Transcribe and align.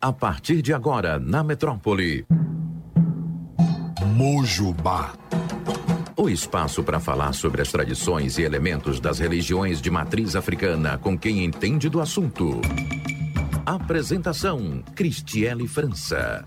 A 0.00 0.12
partir 0.12 0.62
de 0.62 0.72
agora, 0.72 1.18
na 1.18 1.42
metrópole. 1.42 2.24
Mojubá. 4.14 5.12
O 6.16 6.28
espaço 6.28 6.84
para 6.84 7.00
falar 7.00 7.32
sobre 7.32 7.62
as 7.62 7.72
tradições 7.72 8.38
e 8.38 8.42
elementos 8.42 9.00
das 9.00 9.18
religiões 9.18 9.82
de 9.82 9.90
matriz 9.90 10.36
africana 10.36 10.98
com 10.98 11.18
quem 11.18 11.44
entende 11.44 11.88
do 11.88 12.00
assunto. 12.00 12.60
Apresentação: 13.66 14.84
Cristiele 14.94 15.66
França. 15.66 16.46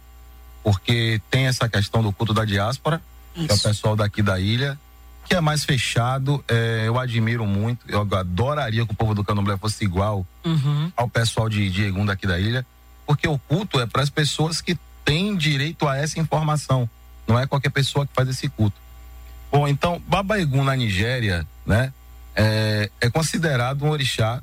porque 0.63 1.21
tem 1.31 1.47
essa 1.47 1.69
questão 1.69 2.03
do 2.03 2.13
culto 2.13 2.35
da 2.35 2.45
diáspora, 2.45 3.01
isso. 3.37 3.47
que 3.47 3.53
é 3.53 3.55
o 3.55 3.61
pessoal 3.61 3.97
daqui 3.97 4.23
da 4.23 4.39
ilha, 4.39 4.79
que 5.27 5.35
é 5.35 5.41
mais 5.41 5.65
fechado. 5.65 6.45
É, 6.49 6.85
eu 6.87 6.99
admiro 6.99 7.47
muito. 7.47 7.85
Eu 7.89 8.01
adoraria 8.01 8.85
que 8.85 8.93
o 8.93 8.97
povo 8.97 9.15
do 9.15 9.25
Candomblé 9.25 9.57
fosse 9.57 9.85
igual 9.85 10.27
uhum. 10.45 10.93
ao 10.97 11.09
pessoal 11.09 11.49
de 11.49 11.69
Diegum 11.71 12.05
daqui 12.05 12.27
da 12.27 12.39
ilha, 12.39 12.67
porque 13.07 13.27
o 13.27 13.39
culto 13.39 13.81
é 13.81 13.87
para 13.87 14.03
as 14.03 14.11
pessoas 14.11 14.61
que 14.61 14.79
têm 15.05 15.37
direito 15.37 15.87
a 15.89 15.97
essa 15.97 16.19
informação. 16.21 16.89
Não 17.27 17.39
é 17.39 17.47
qualquer 17.47 17.71
pessoa 17.71 18.07
que 18.07 18.13
faz 18.15 18.29
esse 18.29 18.49
culto. 18.49 18.77
Bom, 19.51 19.69
então, 19.69 20.03
Babaegum 20.07 20.65
na 20.65 20.75
Nigéria, 20.75 21.47
né, 21.65 21.93
é, 22.35 22.91
é 23.01 23.09
considerado 23.09 23.85
um 23.85 23.91
orixá, 23.91 24.43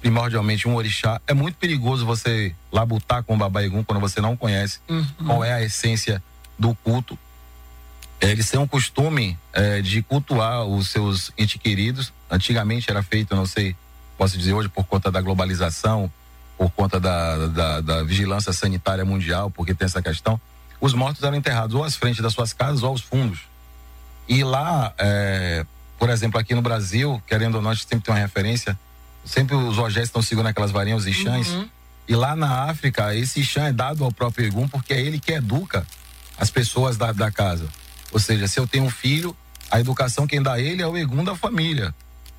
primordialmente 0.00 0.68
um 0.68 0.74
orixá. 0.74 1.20
É 1.26 1.32
muito 1.32 1.56
perigoso 1.56 2.04
você 2.04 2.54
labutar 2.70 3.22
com 3.22 3.34
o 3.34 3.38
Babaegum 3.38 3.82
quando 3.82 4.00
você 4.00 4.20
não 4.20 4.36
conhece 4.36 4.78
uhum. 4.88 5.06
qual 5.24 5.44
é 5.44 5.52
a 5.52 5.62
essência 5.62 6.22
do 6.58 6.74
culto 6.76 7.18
eles 8.20 8.48
têm 8.50 8.58
um 8.58 8.66
costume 8.66 9.38
é, 9.52 9.82
de 9.82 10.02
cultuar 10.02 10.64
os 10.64 10.88
seus 10.90 11.30
entes 11.36 11.60
queridos. 11.60 12.12
Antigamente 12.30 12.90
era 12.90 13.02
feito, 13.02 13.36
não 13.36 13.46
sei, 13.46 13.76
posso 14.16 14.38
dizer 14.38 14.54
hoje, 14.54 14.68
por 14.68 14.84
conta 14.84 15.10
da 15.10 15.20
globalização, 15.20 16.10
por 16.56 16.70
conta 16.70 16.98
da, 16.98 17.46
da, 17.48 17.80
da, 17.80 18.02
vigilância 18.02 18.52
sanitária 18.52 19.04
mundial, 19.04 19.50
porque 19.50 19.74
tem 19.74 19.84
essa 19.84 20.00
questão. 20.00 20.40
Os 20.80 20.94
mortos 20.94 21.22
eram 21.22 21.36
enterrados 21.36 21.74
ou 21.74 21.84
às 21.84 21.96
frentes 21.96 22.22
das 22.22 22.32
suas 22.32 22.52
casas 22.52 22.82
ou 22.82 22.88
aos 22.88 23.02
fundos. 23.02 23.40
E 24.28 24.42
lá, 24.42 24.92
é, 24.98 25.64
por 25.98 26.08
exemplo, 26.08 26.40
aqui 26.40 26.54
no 26.54 26.62
Brasil, 26.62 27.22
querendo 27.26 27.56
ou 27.56 27.62
não, 27.62 27.70
a 27.70 27.74
gente 27.74 27.86
sempre 27.86 28.04
tem 28.04 28.14
uma 28.14 28.20
referência, 28.20 28.78
sempre 29.24 29.54
os 29.54 29.78
ogés 29.78 30.06
estão 30.06 30.22
segurando 30.22 30.50
aquelas 30.50 30.70
varinhas, 30.70 31.02
os 31.02 31.06
ixãs. 31.06 31.48
Uhum. 31.48 31.68
E 32.08 32.14
lá 32.14 32.34
na 32.34 32.70
África, 32.70 33.14
esse 33.14 33.40
ixã 33.40 33.64
é 33.64 33.72
dado 33.72 34.04
ao 34.04 34.12
próprio 34.12 34.46
Egum 34.46 34.68
porque 34.68 34.94
é 34.94 35.00
ele 35.00 35.18
que 35.18 35.32
educa 35.32 35.86
as 36.38 36.50
pessoas 36.50 36.96
da, 36.96 37.12
da 37.12 37.30
casa. 37.30 37.68
Ou 38.12 38.18
seja, 38.18 38.46
se 38.48 38.58
eu 38.58 38.66
tenho 38.66 38.84
um 38.84 38.90
filho, 38.90 39.36
a 39.70 39.80
educação 39.80 40.26
quem 40.26 40.42
dá 40.42 40.58
ele 40.60 40.82
é 40.82 40.86
o 40.86 40.96
egum 40.96 41.24
da 41.24 41.34
família. 41.34 41.94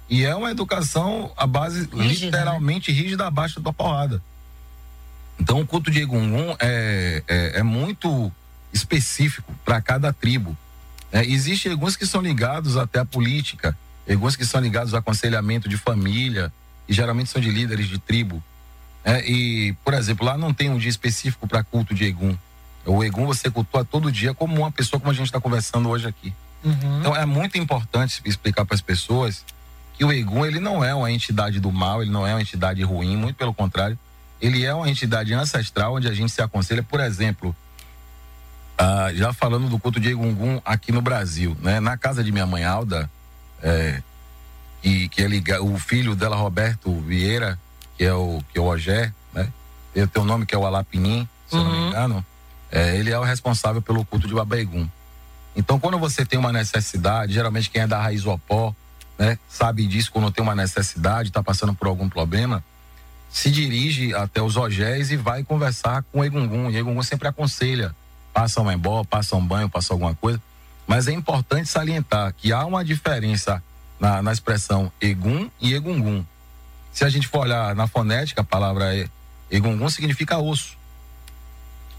E 0.10 0.24
é 0.24 0.34
uma 0.36 0.52
educação 0.52 1.32
a 1.36 1.46
base 1.46 1.82
rígida, 1.94 1.98
né? 1.98 2.08
literalmente 2.08 2.92
né? 2.92 3.02
rígida 3.02 3.28
abaixo 3.28 3.60
da 3.60 3.74
porrada. 3.74 4.22
Então 5.40 5.62
o 5.62 5.68
culto 5.68 5.92
de 5.92 6.02
Egungun 6.02 6.56
é, 6.60 7.22
é, 7.28 7.60
é 7.60 7.64
muito 7.64 8.32
específico 8.74 9.54
para 9.64 9.82
cada 9.82 10.12
tribo. 10.12 10.58
É, 11.12 11.26
Existem 11.26 11.72
alguns 11.72 11.96
que 11.96 12.06
são 12.06 12.22
ligados 12.22 12.78
até 12.78 13.00
à 13.00 13.06
política, 13.06 13.78
alguns 14.10 14.36
que 14.36 14.46
são 14.46 14.60
ligados 14.62 14.94
ao 14.94 15.00
aconselhamento 15.00 15.70
de 15.70 15.78
família, 15.78 16.52
e 16.88 16.94
geralmente 16.94 17.30
são 17.30 17.42
de 17.42 17.52
líderes 17.52 17.88
de 17.88 17.98
tribo. 17.98 18.42
É, 19.04 19.26
e, 19.30 19.74
por 19.84 19.94
exemplo, 19.94 20.26
lá 20.26 20.38
não 20.38 20.54
tem 20.54 20.70
um 20.70 20.78
dia 20.78 20.90
específico 20.90 21.48
para 21.48 21.64
culto 21.64 21.94
de 21.94 22.06
Egum. 22.06 22.36
O 22.88 23.04
Egum 23.04 23.26
você 23.26 23.52
cultua 23.52 23.84
todo 23.84 24.12
dia 24.12 24.34
como 24.34 24.56
uma 24.56 24.72
pessoa 24.72 25.00
como 25.00 25.12
a 25.12 25.14
gente 25.14 25.26
está 25.26 25.40
conversando 25.40 25.90
hoje 25.90 26.08
aqui. 26.08 26.34
Uhum. 26.64 27.00
Então 27.00 27.16
é 27.16 27.26
muito 27.26 27.58
importante 27.58 28.22
explicar 28.26 28.66
para 28.66 28.76
as 28.76 28.82
pessoas 28.82 29.44
que 29.94 30.06
o 30.06 30.12
Egum 30.12 30.46
ele 30.46 30.60
não 30.60 30.84
é 30.84 30.96
uma 30.96 31.12
entidade 31.12 31.60
do 31.60 31.72
mal, 31.72 32.02
ele 32.02 32.12
não 32.12 32.26
é 32.26 32.34
uma 32.34 32.42
entidade 32.42 32.82
ruim, 32.84 33.18
muito 33.18 33.36
pelo 33.36 33.54
contrário, 33.54 34.00
ele 34.40 34.64
é 34.64 34.74
uma 34.74 34.90
entidade 34.90 35.34
ancestral 35.34 35.96
onde 35.96 36.08
a 36.08 36.14
gente 36.14 36.32
se 36.32 36.42
aconselha, 36.42 36.84
por 36.84 37.00
exemplo, 37.00 37.56
ah, 38.78 39.12
já 39.14 39.34
falando 39.34 39.68
do 39.68 39.80
culto 39.80 40.00
de 40.00 40.10
Egungun 40.10 40.62
aqui 40.64 40.92
no 40.92 41.02
Brasil, 41.02 41.58
né? 41.62 41.80
Na 41.80 41.98
casa 41.98 42.24
de 42.24 42.32
minha 42.32 42.46
mãe 42.46 42.64
Alda, 42.64 43.10
é, 43.62 44.02
que, 44.82 45.10
que 45.10 45.22
ele, 45.22 45.44
o 45.60 45.80
filho 45.80 46.16
dela, 46.16 46.36
Roberto 46.36 46.94
Vieira, 47.02 47.60
que 47.98 48.04
é 48.04 48.14
o 48.14 48.40
que 48.52 48.60
é 48.60 48.62
o 48.62 48.66
Ogé, 48.66 49.12
né? 49.34 49.52
Tem 49.94 50.22
o 50.22 50.26
nome 50.26 50.46
que 50.46 50.54
é 50.54 50.58
o 50.58 50.66
Alapinim, 50.66 51.28
se 51.48 51.56
uhum. 51.56 51.64
não 51.64 51.72
me 51.72 51.78
uhum. 51.78 51.88
engano 51.88 52.26
é, 52.72 52.98
ele 52.98 53.12
é 53.12 53.20
o 53.20 53.24
responsável 53.24 53.82
pelo 53.82 54.06
culto 54.06 54.28
de 54.28 54.34
Babaegum. 54.34 54.88
Então, 55.56 55.80
quando 55.80 55.98
você 55.98 56.26
tem 56.26 56.38
uma 56.38 56.52
necessidade, 56.52 57.34
geralmente 57.34 57.70
quem 57.70 57.82
é 57.82 57.88
da 57.88 58.00
raiz 58.00 58.26
opó, 58.26 58.76
né, 59.18 59.40
sabe 59.50 59.88
disso 59.88 60.12
quando 60.12 60.32
tem 60.32 60.44
uma 60.44 60.56
necessidade, 60.56 61.30
está 61.30 61.42
passando 61.42 61.74
por 61.74 61.88
algum 61.88 62.08
problema, 62.08 62.64
se 63.30 63.50
dirige 63.50 64.14
até 64.14 64.42
os 64.42 64.56
ogés 64.56 65.12
e 65.12 65.18
vai 65.18 65.44
conversar 65.44 66.04
com 66.04 66.20
o 66.20 66.26
Egungun. 66.26 66.70
E 66.70 66.78
Egungun 66.78 67.02
sempre 67.04 67.28
aconselha, 67.28 67.96
passa 68.34 68.62
um 68.62 68.72
embó, 68.72 69.04
passa 69.04 69.36
um 69.36 69.46
banho, 69.46 69.70
passa 69.70 69.94
alguma 69.94 70.14
coisa. 70.14 70.42
Mas 70.86 71.08
é 71.08 71.12
importante 71.12 71.68
salientar 71.68 72.34
que 72.38 72.54
há 72.54 72.66
uma 72.66 72.86
diferença 72.86 73.62
na, 74.00 74.22
na 74.22 74.32
expressão 74.32 74.92
egum 75.02 75.50
e 75.60 75.74
egungun. 75.74 76.24
Se 76.94 77.04
a 77.04 77.10
gente 77.10 77.28
for 77.28 77.40
olhar 77.40 77.76
na 77.76 77.88
fonética, 77.88 78.42
a 78.42 78.44
palavra 78.44 78.96
é 78.96 79.10
egungun 79.52 79.90
significa 79.90 80.38
osso. 80.38 80.77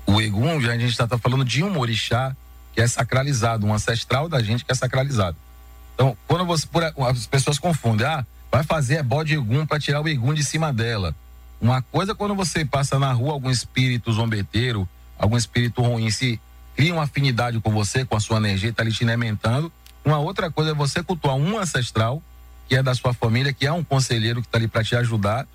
O 0.09 0.23
egum, 0.23 0.59
já 0.59 0.73
a 0.73 0.79
gente 0.79 0.91
está 0.91 1.07
tá 1.07 1.19
falando 1.19 1.45
de 1.45 1.63
um 1.63 1.79
orixá 1.79 2.35
que 2.75 2.81
é 2.81 2.87
sacralizado, 2.87 3.67
um 3.67 3.75
ancestral 3.75 4.27
da 4.27 4.43
gente 4.43 4.65
que 4.65 4.73
é 4.73 4.75
sacralizado. 4.75 5.37
Então, 5.95 6.17
quando 6.27 6.47
você, 6.47 6.67
por, 6.67 6.83
as 6.83 7.27
pessoas 7.27 7.59
confundem, 7.59 8.07
ah, 8.07 8.25
vai 8.51 8.63
fazer 8.63 8.95
é 8.95 9.03
bode 9.03 9.35
egum 9.35 9.67
para 9.67 9.79
tirar 9.79 10.01
o 10.01 10.09
egum 10.09 10.33
de 10.33 10.43
cima 10.43 10.73
dela. 10.73 11.15
Uma 11.61 11.83
coisa 11.83 12.15
quando 12.15 12.35
você 12.35 12.65
passa 12.65 12.99
na 12.99 13.13
rua 13.13 13.35
algum 13.35 13.51
espírito 13.51 14.11
zombeteiro, 14.11 14.89
algum 15.19 15.37
espírito 15.37 15.83
ruim, 15.83 16.11
se 16.11 16.41
cria 16.75 16.95
uma 16.95 17.03
afinidade 17.03 17.61
com 17.61 17.71
você, 17.71 18.03
com 18.03 18.17
a 18.17 18.21
sua 18.21 18.39
energia, 18.39 18.71
está 18.71 18.83
lhe 18.83 18.93
te 18.93 19.05
alimentando. 19.05 19.71
Uma 20.03 20.19
outra 20.19 20.51
coisa 20.51 20.71
é 20.71 20.75
você 20.75 21.03
cultuar 21.03 21.37
um 21.37 21.59
ancestral, 21.59 22.23
que 22.67 22.75
é 22.75 22.83
da 22.83 22.95
sua 22.95 23.13
família, 23.13 23.53
que 23.53 23.67
é 23.67 23.73
um 23.73 23.85
conselheiro 23.85 24.41
que 24.41 24.49
está 24.49 24.57
ali 24.57 24.69
para 24.69 24.83
te 24.83 24.97
ajudar 24.97 25.47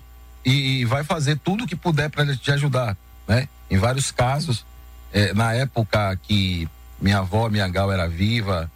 e, 0.44 0.80
e, 0.80 0.84
vai 0.84 1.02
fazer 1.02 1.38
tudo 1.38 1.64
o 1.64 1.66
que 1.66 1.74
puder 1.74 2.10
para 2.10 2.36
te 2.36 2.52
ajudar, 2.52 2.96
né? 3.26 3.48
Em 3.70 3.78
vários 3.78 4.10
casos, 4.10 4.64
é, 5.12 5.32
na 5.32 5.52
época 5.54 6.18
que 6.22 6.68
minha 7.00 7.18
avó, 7.18 7.48
minha 7.48 7.68
gal 7.68 7.92
era 7.92 8.08
viva, 8.08 8.70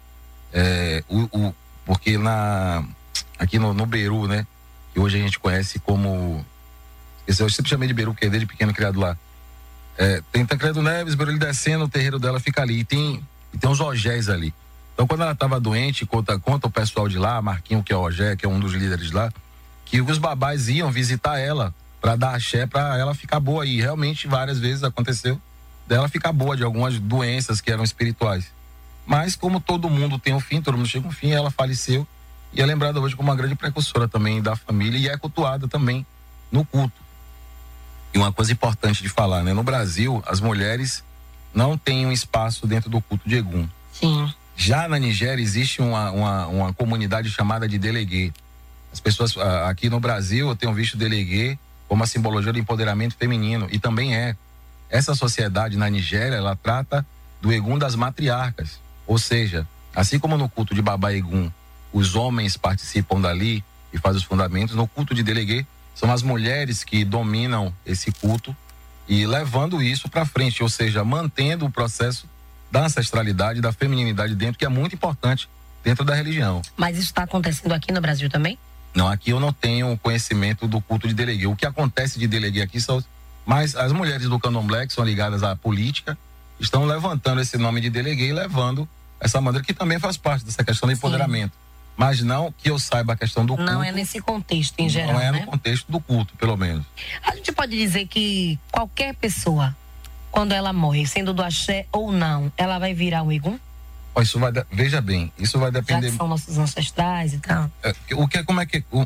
é, 0.53 1.03
o, 1.07 1.21
o, 1.37 1.55
porque 1.85 2.17
na 2.17 2.83
aqui 3.37 3.57
no, 3.57 3.73
no 3.73 3.85
Beru, 3.85 4.27
né? 4.27 4.45
Que 4.93 4.99
hoje 4.99 5.17
a 5.17 5.21
gente 5.21 5.39
conhece 5.39 5.79
como 5.79 6.45
esse 7.29 7.43
eu 7.43 7.49
sempre 7.49 7.69
chamei 7.69 7.87
de 7.87 7.93
Beru, 7.93 8.11
porque 8.11 8.25
é 8.25 8.29
desde 8.29 8.47
pequeno 8.47 8.73
criado 8.73 8.99
lá. 8.99 9.15
É, 9.95 10.23
tem 10.31 10.43
Tancredo 10.43 10.81
Neves, 10.81 11.13
Beru 11.13 11.29
ele 11.29 11.37
descendo, 11.37 11.83
o 11.83 11.89
terreiro 11.89 12.17
dela 12.17 12.39
fica 12.39 12.63
ali. 12.63 12.79
E 12.79 12.83
tem, 12.83 13.23
e 13.53 13.57
tem 13.57 13.69
uns 13.69 13.79
ogés 13.79 14.29
ali. 14.29 14.51
Então, 14.93 15.05
quando 15.05 15.21
ela 15.21 15.33
estava 15.33 15.59
doente, 15.59 16.05
conta, 16.07 16.39
conta 16.39 16.67
o 16.67 16.71
pessoal 16.71 17.07
de 17.07 17.19
lá, 17.19 17.39
Marquinho, 17.41 17.83
que 17.83 17.93
é 17.93 17.95
o 17.95 18.01
Ogé, 18.01 18.35
que 18.35 18.45
é 18.45 18.49
um 18.49 18.59
dos 18.59 18.73
líderes 18.73 19.11
lá, 19.11 19.31
que 19.85 20.01
os 20.01 20.17
babás 20.17 20.67
iam 20.67 20.91
visitar 20.91 21.39
ela 21.39 21.73
para 22.01 22.15
dar 22.15 22.35
axé 22.35 22.65
para 22.65 22.97
ela 22.97 23.13
ficar 23.13 23.39
boa. 23.39 23.65
E 23.65 23.81
realmente 23.81 24.27
várias 24.27 24.59
vezes 24.59 24.83
aconteceu 24.83 25.39
dela 25.87 26.07
ficar 26.07 26.31
boa 26.31 26.55
de 26.55 26.63
algumas 26.63 26.99
doenças 26.99 27.59
que 27.61 27.71
eram 27.71 27.83
espirituais. 27.83 28.51
Mas 29.05 29.35
como 29.35 29.59
todo 29.59 29.89
mundo 29.89 30.19
tem 30.19 30.33
um 30.33 30.39
fim, 30.39 30.61
todo 30.61 30.77
mundo 30.77 30.87
chega 30.87 31.07
um 31.07 31.11
fim, 31.11 31.31
ela 31.31 31.49
faleceu 31.49 32.07
e 32.53 32.61
é 32.61 32.65
lembrada 32.65 32.99
hoje 32.99 33.15
como 33.15 33.29
uma 33.29 33.35
grande 33.35 33.55
precursora 33.55 34.07
também 34.07 34.41
da 34.41 34.55
família 34.55 34.97
e 34.97 35.07
é 35.07 35.17
cultuada 35.17 35.67
também 35.67 36.05
no 36.51 36.63
culto. 36.63 37.01
E 38.13 38.17
uma 38.17 38.31
coisa 38.31 38.51
importante 38.51 39.03
de 39.03 39.09
falar, 39.09 39.43
né? 39.43 39.53
No 39.53 39.63
Brasil, 39.63 40.23
as 40.27 40.39
mulheres 40.39 41.03
não 41.53 41.77
têm 41.77 42.05
um 42.05 42.11
espaço 42.11 42.65
dentro 42.67 42.89
do 42.89 43.01
culto 43.01 43.27
de 43.27 43.35
Egum. 43.35 43.67
Sim. 43.91 44.31
Já 44.55 44.87
na 44.87 44.99
Nigéria 44.99 45.41
existe 45.41 45.81
uma, 45.81 46.11
uma, 46.11 46.47
uma 46.47 46.73
comunidade 46.73 47.29
chamada 47.29 47.67
de 47.67 47.77
Deleguê. 47.77 48.31
As 48.91 48.99
pessoas 48.99 49.37
aqui 49.67 49.89
no 49.89 49.99
Brasil 49.99 50.49
eu 50.49 50.55
tenho 50.55 50.73
visto 50.73 50.97
Deleguê 50.97 51.57
como 51.89 52.03
a 52.03 52.07
simbologia 52.07 52.53
do 52.53 52.59
empoderamento 52.59 53.17
feminino 53.17 53.67
e 53.71 53.79
também 53.79 54.15
é. 54.15 54.35
Essa 54.89 55.13
sociedade 55.13 55.75
na 55.75 55.89
Nigéria, 55.89 56.35
ela 56.35 56.55
trata 56.55 57.05
do 57.41 57.51
Egum 57.51 57.77
das 57.77 57.95
matriarcas. 57.95 58.79
Ou 59.05 59.17
seja, 59.17 59.67
assim 59.93 60.17
como 60.19 60.37
no 60.37 60.47
culto 60.47 60.73
de 60.73 60.81
Babá 60.81 61.11
Egum, 61.13 61.51
os 61.91 62.15
homens 62.15 62.55
participam 62.55 63.19
dali 63.19 63.63
e 63.91 63.97
fazem 63.97 64.19
os 64.19 64.23
fundamentos, 64.23 64.75
no 64.75 64.87
culto 64.87 65.13
de 65.13 65.23
Deleguê 65.23 65.65
são 65.95 66.11
as 66.11 66.21
mulheres 66.21 66.83
que 66.83 67.03
dominam 67.03 67.73
esse 67.85 68.11
culto 68.11 68.55
e 69.07 69.25
levando 69.25 69.81
isso 69.81 70.07
para 70.07 70.23
frente, 70.25 70.63
ou 70.63 70.69
seja, 70.69 71.03
mantendo 71.03 71.65
o 71.65 71.71
processo 71.71 72.25
da 72.71 72.85
ancestralidade, 72.85 73.59
da 73.59 73.73
feminilidade 73.73 74.35
dentro, 74.35 74.57
que 74.57 74.63
é 74.63 74.69
muito 74.69 74.95
importante 74.95 75.49
dentro 75.83 76.05
da 76.05 76.13
religião. 76.13 76.61
Mas 76.77 76.97
isso 76.97 77.07
está 77.07 77.23
acontecendo 77.23 77.73
aqui 77.73 77.91
no 77.91 77.99
Brasil 77.99 78.29
também? 78.29 78.57
Não, 78.93 79.07
aqui 79.07 79.31
eu 79.31 79.39
não 79.39 79.53
tenho 79.53 79.97
conhecimento 79.97 80.67
do 80.67 80.81
culto 80.81 81.07
de 81.07 81.13
deleguê. 81.13 81.47
O 81.47 81.55
que 81.55 81.65
acontece 81.65 82.17
de 82.19 82.27
deleguê 82.27 82.61
aqui 82.61 82.81
são. 82.81 83.03
Mas 83.45 83.75
as 83.75 83.91
mulheres 83.91 84.27
do 84.27 84.39
candomblé, 84.39 84.85
que 84.85 84.93
são 84.93 85.03
ligadas 85.03 85.43
à 85.43 85.55
política, 85.55 86.17
estão 86.59 86.85
levantando 86.85 87.41
esse 87.41 87.57
nome 87.57 87.81
de 87.81 87.89
deleguê 87.89 88.29
e 88.29 88.33
levando 88.33 88.87
essa 89.19 89.39
maneira 89.41 89.65
que 89.65 89.73
também 89.73 89.99
faz 89.99 90.17
parte 90.17 90.45
dessa 90.45 90.63
questão 90.63 90.87
do 90.87 90.93
empoderamento. 90.93 91.53
Sim 91.53 91.69
mas 91.99 92.21
não 92.21 92.49
que 92.57 92.69
eu 92.69 92.79
saiba 92.79 93.11
a 93.11 93.15
questão 93.17 93.45
do 93.45 93.57
culto. 93.57 93.69
Não 93.69 93.83
é 93.83 93.91
nesse 93.91 94.21
contexto 94.21 94.79
em 94.79 94.87
geral. 94.87 95.15
Não 95.15 95.19
é 95.19 95.33
né? 95.33 95.39
no 95.41 95.47
contexto 95.47 95.91
do 95.91 95.99
culto, 95.99 96.33
pelo 96.37 96.55
menos. 96.55 96.85
A 97.21 97.35
gente 97.35 97.51
pode 97.51 97.77
dizer 97.77 98.07
que 98.07 98.57
qualquer 98.71 99.13
pessoa, 99.15 99.75
quando 100.31 100.53
ela 100.53 100.71
morre, 100.71 101.05
sendo 101.05 101.33
do 101.33 101.43
axé 101.43 101.87
ou 101.91 102.09
não, 102.09 102.49
ela 102.55 102.79
vai 102.79 102.93
virar 102.93 103.21
um 103.21 103.33
igum? 103.33 103.59
Isso 104.21 104.39
vai, 104.39 104.51
veja 104.71 105.01
bem, 105.01 105.31
isso 105.37 105.59
vai 105.59 105.71
depender. 105.71 106.07
Já 106.07 106.11
que 106.11 106.17
são 106.17 106.27
nossos 106.27 106.57
ancestrais 106.57 107.33
e 107.33 107.39
tal. 107.39 107.69
É, 107.83 107.93
o 108.13 108.27
que 108.27 108.37
é 108.37 108.43
como 108.43 108.61
é 108.61 108.65
que 108.65 108.83
o, 108.91 109.05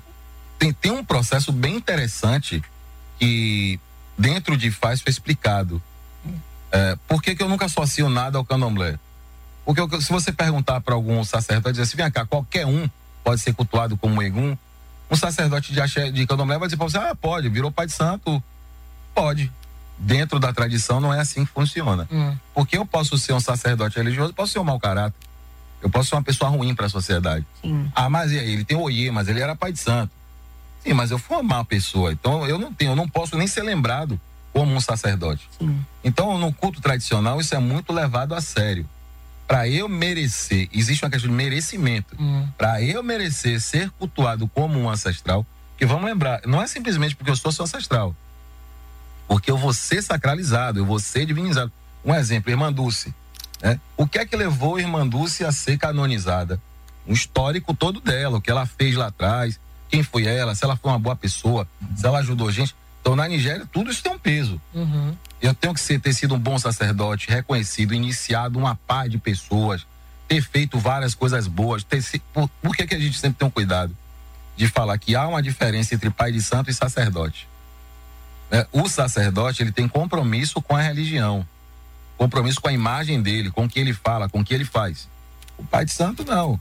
tem, 0.57 0.71
tem 0.73 0.91
um 0.91 1.03
processo 1.03 1.51
bem 1.51 1.75
interessante 1.75 2.61
que 3.19 3.79
dentro 4.17 4.55
de 4.57 4.71
faz 4.71 5.01
foi 5.01 5.11
explicado. 5.11 5.81
É, 6.71 6.97
por 7.07 7.21
que, 7.21 7.35
que 7.35 7.43
eu 7.43 7.49
nunca 7.49 7.65
associo 7.65 8.09
nada 8.09 8.37
ao 8.37 8.45
candomblé? 8.45 8.97
Porque 9.65 10.01
se 10.01 10.11
você 10.11 10.31
perguntar 10.31 10.81
para 10.81 10.95
algum 10.95 11.23
sacerdote, 11.23 11.73
dizer 11.73 11.83
assim, 11.83 11.97
vem 11.97 12.11
cá, 12.11 12.25
qualquer 12.25 12.65
um 12.65 12.89
pode 13.23 13.41
ser 13.41 13.53
cultuado 13.53 13.95
como 13.95 14.21
egum, 14.21 14.57
um 15.09 15.15
sacerdote 15.15 15.71
de, 15.71 15.79
axé, 15.79 16.11
de 16.11 16.25
candomblé 16.25 16.57
vai 16.57 16.67
dizer 16.67 16.77
para 16.77 16.89
você, 16.89 16.97
ah, 16.97 17.15
pode, 17.15 17.47
virou 17.47 17.71
pai 17.71 17.85
de 17.85 17.93
santo, 17.93 18.43
pode. 19.13 19.51
Dentro 20.03 20.39
da 20.39 20.51
tradição 20.51 20.99
não 20.99 21.13
é 21.13 21.19
assim 21.19 21.45
que 21.45 21.51
funciona. 21.51 22.07
Hum. 22.11 22.35
Porque 22.53 22.77
eu 22.77 22.85
posso 22.85 23.17
ser 23.17 23.33
um 23.33 23.39
sacerdote 23.39 23.97
religioso, 23.97 24.33
posso 24.33 24.53
ser 24.53 24.59
um 24.59 24.63
mau 24.63 24.79
caráter. 24.79 25.17
Eu 25.81 25.89
posso 25.89 26.09
ser 26.09 26.15
uma 26.15 26.23
pessoa 26.23 26.49
ruim 26.49 26.75
para 26.75 26.85
a 26.85 26.89
sociedade. 26.89 27.45
Sim. 27.61 27.89
Ah, 27.95 28.09
mas 28.09 28.31
e 28.31 28.39
aí? 28.39 28.53
Ele 28.53 28.65
tem 28.65 28.77
oiê, 28.77 29.11
mas 29.11 29.27
ele 29.27 29.39
era 29.39 29.55
pai 29.55 29.71
de 29.71 29.79
santo. 29.79 30.11
Sim, 30.83 30.93
mas 30.93 31.11
eu 31.11 31.17
fui 31.17 31.37
uma 31.37 31.43
má 31.43 31.65
pessoa. 31.65 32.11
Então 32.11 32.45
eu 32.45 32.57
não 32.57 32.73
tenho, 32.73 32.91
eu 32.91 32.95
não 32.95 33.07
posso 33.07 33.37
nem 33.37 33.47
ser 33.47 33.63
lembrado 33.63 34.19
como 34.51 34.73
um 34.73 34.81
sacerdote. 34.81 35.49
Sim. 35.57 35.83
Então, 36.03 36.37
no 36.37 36.53
culto 36.53 36.79
tradicional, 36.79 37.39
isso 37.39 37.55
é 37.55 37.59
muito 37.59 37.91
levado 37.91 38.35
a 38.35 38.41
sério 38.41 38.87
para 39.47 39.67
eu 39.67 39.87
merecer, 39.89 40.69
existe 40.73 41.03
uma 41.03 41.11
questão 41.11 41.29
de 41.29 41.35
merecimento. 41.35 42.15
Hum. 42.19 42.47
Para 42.57 42.81
eu 42.81 43.03
merecer 43.03 43.59
ser 43.61 43.89
cultuado 43.91 44.47
como 44.47 44.79
um 44.79 44.89
ancestral, 44.89 45.45
que 45.77 45.85
vamos 45.85 46.05
lembrar, 46.05 46.41
não 46.45 46.61
é 46.61 46.67
simplesmente 46.67 47.15
porque 47.15 47.29
eu 47.29 47.35
sou 47.35 47.51
seu 47.51 47.65
ancestral. 47.65 48.15
Porque 49.27 49.49
eu 49.49 49.57
vou 49.57 49.73
ser 49.73 50.01
sacralizado, 50.01 50.79
eu 50.79 50.85
vou 50.85 50.99
ser 50.99 51.25
divinizado. 51.25 51.71
Um 52.03 52.13
exemplo, 52.13 52.51
Irmã 52.51 52.71
Dulce. 52.71 53.13
Né? 53.61 53.79
O 53.95 54.05
que 54.05 54.19
é 54.19 54.25
que 54.25 54.35
levou 54.35 54.75
a 54.75 54.81
Irmã 54.81 55.07
Dulce 55.07 55.45
a 55.45 55.51
ser 55.51 55.77
canonizada? 55.77 56.61
Um 57.07 57.13
histórico 57.13 57.73
todo 57.73 57.99
dela, 58.01 58.37
o 58.37 58.41
que 58.41 58.51
ela 58.51 58.65
fez 58.65 58.95
lá 58.95 59.07
atrás, 59.07 59.59
quem 59.89 60.03
foi 60.03 60.25
ela, 60.25 60.55
se 60.55 60.63
ela 60.63 60.75
foi 60.75 60.91
uma 60.91 60.99
boa 60.99 61.15
pessoa, 61.15 61.67
se 61.95 62.05
ela 62.05 62.19
ajudou 62.19 62.51
gente. 62.51 62.75
Então, 63.01 63.15
na 63.15 63.27
Nigéria, 63.27 63.67
tudo 63.71 63.91
isso 63.91 64.01
tem 64.01 64.11
um 64.11 64.17
peso. 64.17 64.59
Uhum. 64.73 65.15
Eu 65.41 65.53
tenho 65.53 65.73
que 65.73 65.81
ser, 65.81 65.99
ter 65.99 66.13
sido 66.13 66.35
um 66.35 66.39
bom 66.39 66.57
sacerdote, 66.57 67.29
reconhecido, 67.29 67.93
iniciado 67.93 68.57
uma 68.57 68.75
par 68.75 69.09
de 69.09 69.17
pessoas, 69.17 69.85
ter 70.27 70.41
feito 70.41 70.79
várias 70.79 71.13
coisas 71.13 71.47
boas. 71.47 71.83
Ter, 71.83 72.01
por, 72.33 72.49
por 72.61 72.75
que, 72.75 72.87
que 72.87 72.95
a 72.95 72.99
gente 72.99 73.17
sempre 73.19 73.39
tem 73.39 73.47
um 73.47 73.51
cuidado 73.51 73.95
de 74.55 74.67
falar 74.67 74.97
que 74.97 75.15
há 75.15 75.27
uma 75.27 75.43
diferença 75.43 75.93
entre 75.93 76.09
pai 76.09 76.31
de 76.31 76.41
santo 76.41 76.69
e 76.69 76.73
sacerdote? 76.73 77.47
É, 78.51 78.67
o 78.71 78.87
sacerdote, 78.87 79.63
ele 79.63 79.71
tem 79.71 79.87
compromisso 79.87 80.61
com 80.61 80.75
a 80.75 80.81
religião, 80.81 81.45
compromisso 82.17 82.61
com 82.61 82.67
a 82.67 82.73
imagem 82.73 83.21
dele, 83.21 83.51
com 83.51 83.65
o 83.65 83.69
que 83.69 83.79
ele 83.79 83.93
fala, 83.93 84.29
com 84.29 84.41
o 84.41 84.43
que 84.43 84.53
ele 84.53 84.65
faz. 84.65 85.07
O 85.57 85.63
pai 85.63 85.85
de 85.85 85.91
santo, 85.91 86.23
não. 86.23 86.59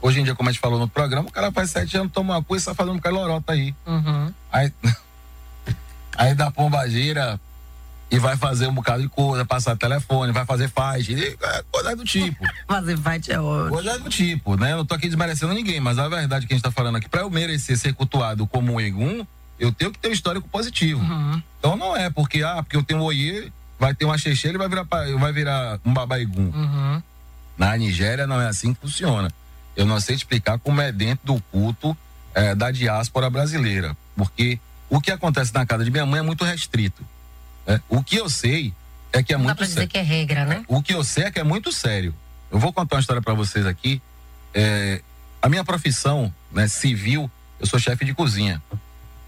Hoje 0.00 0.20
em 0.20 0.24
dia, 0.24 0.34
como 0.34 0.48
a 0.48 0.52
gente 0.52 0.60
falou 0.60 0.78
no 0.78 0.88
programa, 0.88 1.28
o 1.28 1.32
cara 1.32 1.50
faz 1.52 1.70
sete 1.70 1.96
anos, 1.96 2.12
toma 2.12 2.34
uma 2.34 2.42
coisa 2.42 2.62
e 2.62 2.64
está 2.64 2.74
fazendo 2.74 2.96
um 2.96 3.00
calorota 3.00 3.52
aí. 3.52 3.74
Uhum. 3.86 4.32
Aí 4.52 4.72
Aí 6.16 6.34
da 6.34 6.50
pombagira 6.50 7.40
e 8.10 8.18
vai 8.18 8.36
fazer 8.36 8.68
um 8.68 8.74
bocado 8.74 9.02
de 9.02 9.08
coisa, 9.08 9.44
passar 9.44 9.76
telefone, 9.76 10.32
vai 10.32 10.44
fazer 10.44 10.68
fight, 10.68 11.36
é, 11.42 11.64
coisa 11.70 11.96
do 11.96 12.04
tipo. 12.04 12.44
fazer 12.68 12.96
fight 12.96 13.32
é 13.32 13.40
ótimo. 13.40 13.70
Coisa 13.70 13.98
do 13.98 14.08
tipo, 14.08 14.56
né? 14.56 14.72
Eu 14.72 14.78
não 14.78 14.86
tô 14.86 14.94
aqui 14.94 15.08
desmerecendo 15.08 15.52
ninguém, 15.52 15.80
mas 15.80 15.98
a 15.98 16.08
verdade 16.08 16.46
que 16.46 16.52
a 16.52 16.56
gente 16.56 16.64
tá 16.64 16.70
falando 16.70 16.96
aqui, 16.96 17.08
para 17.08 17.22
eu 17.22 17.30
merecer 17.30 17.76
ser 17.76 17.92
cultuado 17.94 18.46
como 18.46 18.72
um 18.72 18.80
egum, 18.80 19.26
eu 19.58 19.72
tenho 19.72 19.92
que 19.92 19.98
ter 19.98 20.08
um 20.08 20.12
histórico 20.12 20.48
positivo. 20.48 21.00
Uhum. 21.00 21.42
Então 21.58 21.76
não 21.76 21.96
é 21.96 22.10
porque, 22.10 22.42
ah, 22.42 22.62
porque 22.62 22.76
eu 22.76 22.82
tenho 22.82 23.00
um 23.00 23.04
oiê, 23.04 23.50
vai 23.78 23.94
ter 23.94 24.04
uma 24.04 24.18
xexê, 24.18 24.48
ele 24.48 24.58
vai 24.58 24.68
virar, 24.68 24.84
vai 24.84 25.32
virar 25.32 25.80
um 25.84 25.92
babaigum. 25.92 26.50
Uhum. 26.54 27.02
Na 27.56 27.76
Nigéria 27.76 28.26
não 28.26 28.40
é 28.40 28.48
assim 28.48 28.74
que 28.74 28.80
funciona. 28.80 29.30
Eu 29.76 29.86
não 29.86 30.00
sei 30.00 30.14
explicar 30.14 30.58
como 30.58 30.80
é 30.80 30.92
dentro 30.92 31.34
do 31.34 31.40
culto 31.50 31.96
é, 32.34 32.54
da 32.54 32.70
diáspora 32.70 33.30
brasileira, 33.30 33.96
porque 34.16 34.58
o 34.88 35.00
que 35.00 35.10
acontece 35.10 35.52
na 35.54 35.64
casa 35.64 35.84
de 35.84 35.90
minha 35.90 36.06
mãe 36.06 36.20
é 36.20 36.22
muito 36.22 36.44
restrito. 36.44 37.04
Né? 37.66 37.80
O 37.88 38.02
que 38.02 38.16
eu 38.16 38.28
sei 38.28 38.72
é 39.12 39.22
que 39.22 39.32
é 39.32 39.36
Não 39.36 39.44
muito 39.44 39.58
dá 39.58 39.64
dizer 39.64 39.86
que 39.86 39.98
é 39.98 40.02
regra, 40.02 40.44
né? 40.44 40.64
O 40.66 40.82
que 40.82 40.92
eu 40.92 41.04
sei 41.04 41.24
é 41.24 41.30
que 41.30 41.38
é 41.38 41.44
muito 41.44 41.70
sério. 41.72 42.14
Eu 42.50 42.58
vou 42.58 42.72
contar 42.72 42.96
uma 42.96 43.00
história 43.00 43.22
para 43.22 43.34
vocês 43.34 43.66
aqui. 43.66 44.02
É, 44.52 45.00
a 45.40 45.48
minha 45.48 45.64
profissão 45.64 46.32
né, 46.52 46.66
civil, 46.68 47.30
eu 47.60 47.66
sou 47.66 47.78
chefe 47.78 48.04
de 48.04 48.14
cozinha. 48.14 48.62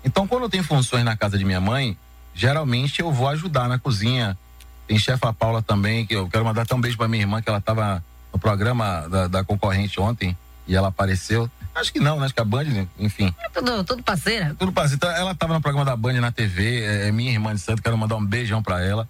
Então, 0.07 0.25
quando 0.27 0.49
tem 0.49 0.63
funções 0.63 1.05
na 1.05 1.17
casa 1.17 1.37
de 1.37 1.45
minha 1.45 1.61
mãe, 1.61 1.99
geralmente 2.33 3.01
eu 3.01 3.13
vou 3.13 3.29
ajudar 3.29 3.69
na 3.69 3.77
cozinha. 3.77 4.39
Tem 4.87 4.97
chefa 4.97 5.33
Paula 5.33 5.61
também, 5.61 6.07
que 6.07 6.15
eu 6.15 6.29
quero 6.29 6.45
mandar 6.45 6.63
até 6.63 6.77
um 6.77 6.81
beijo 6.81 6.97
para 6.97 7.09
minha 7.09 7.25
irmã, 7.25 7.43
que 7.43 7.49
ela 7.49 7.59
estava 7.59 8.03
no 8.33 8.39
programa 8.39 9.09
da, 9.09 9.27
da 9.27 9.45
concorrente 9.45 10.01
ontem 10.01 10.37
e 10.65 10.77
ela 10.77 10.89
apareceu. 10.89 11.51
Acho 11.75 11.93
que 11.93 11.99
não, 11.99 12.21
né? 12.21 12.27
Acho 12.27 12.35
que 12.35 12.41
a 12.41 12.45
Band, 12.45 12.87
enfim. 12.97 13.35
É 13.45 13.49
tudo, 13.49 13.83
tudo 13.83 14.03
parceira. 14.05 14.55
Tudo 14.57 14.71
parceira. 14.71 14.97
Então, 14.97 15.11
ela 15.11 15.33
estava 15.33 15.55
no 15.55 15.61
programa 15.61 15.85
da 15.85 15.97
Band 15.97 16.21
na 16.21 16.31
TV, 16.31 16.83
é, 16.83 17.09
é 17.09 17.13
minha 17.13 17.33
irmã 17.33 17.53
de 17.53 17.61
santo, 17.61 17.83
quero 17.83 17.99
mandar 17.99 18.15
um 18.15 18.25
beijão 18.25 18.63
para 18.63 18.83
ela. 18.85 19.09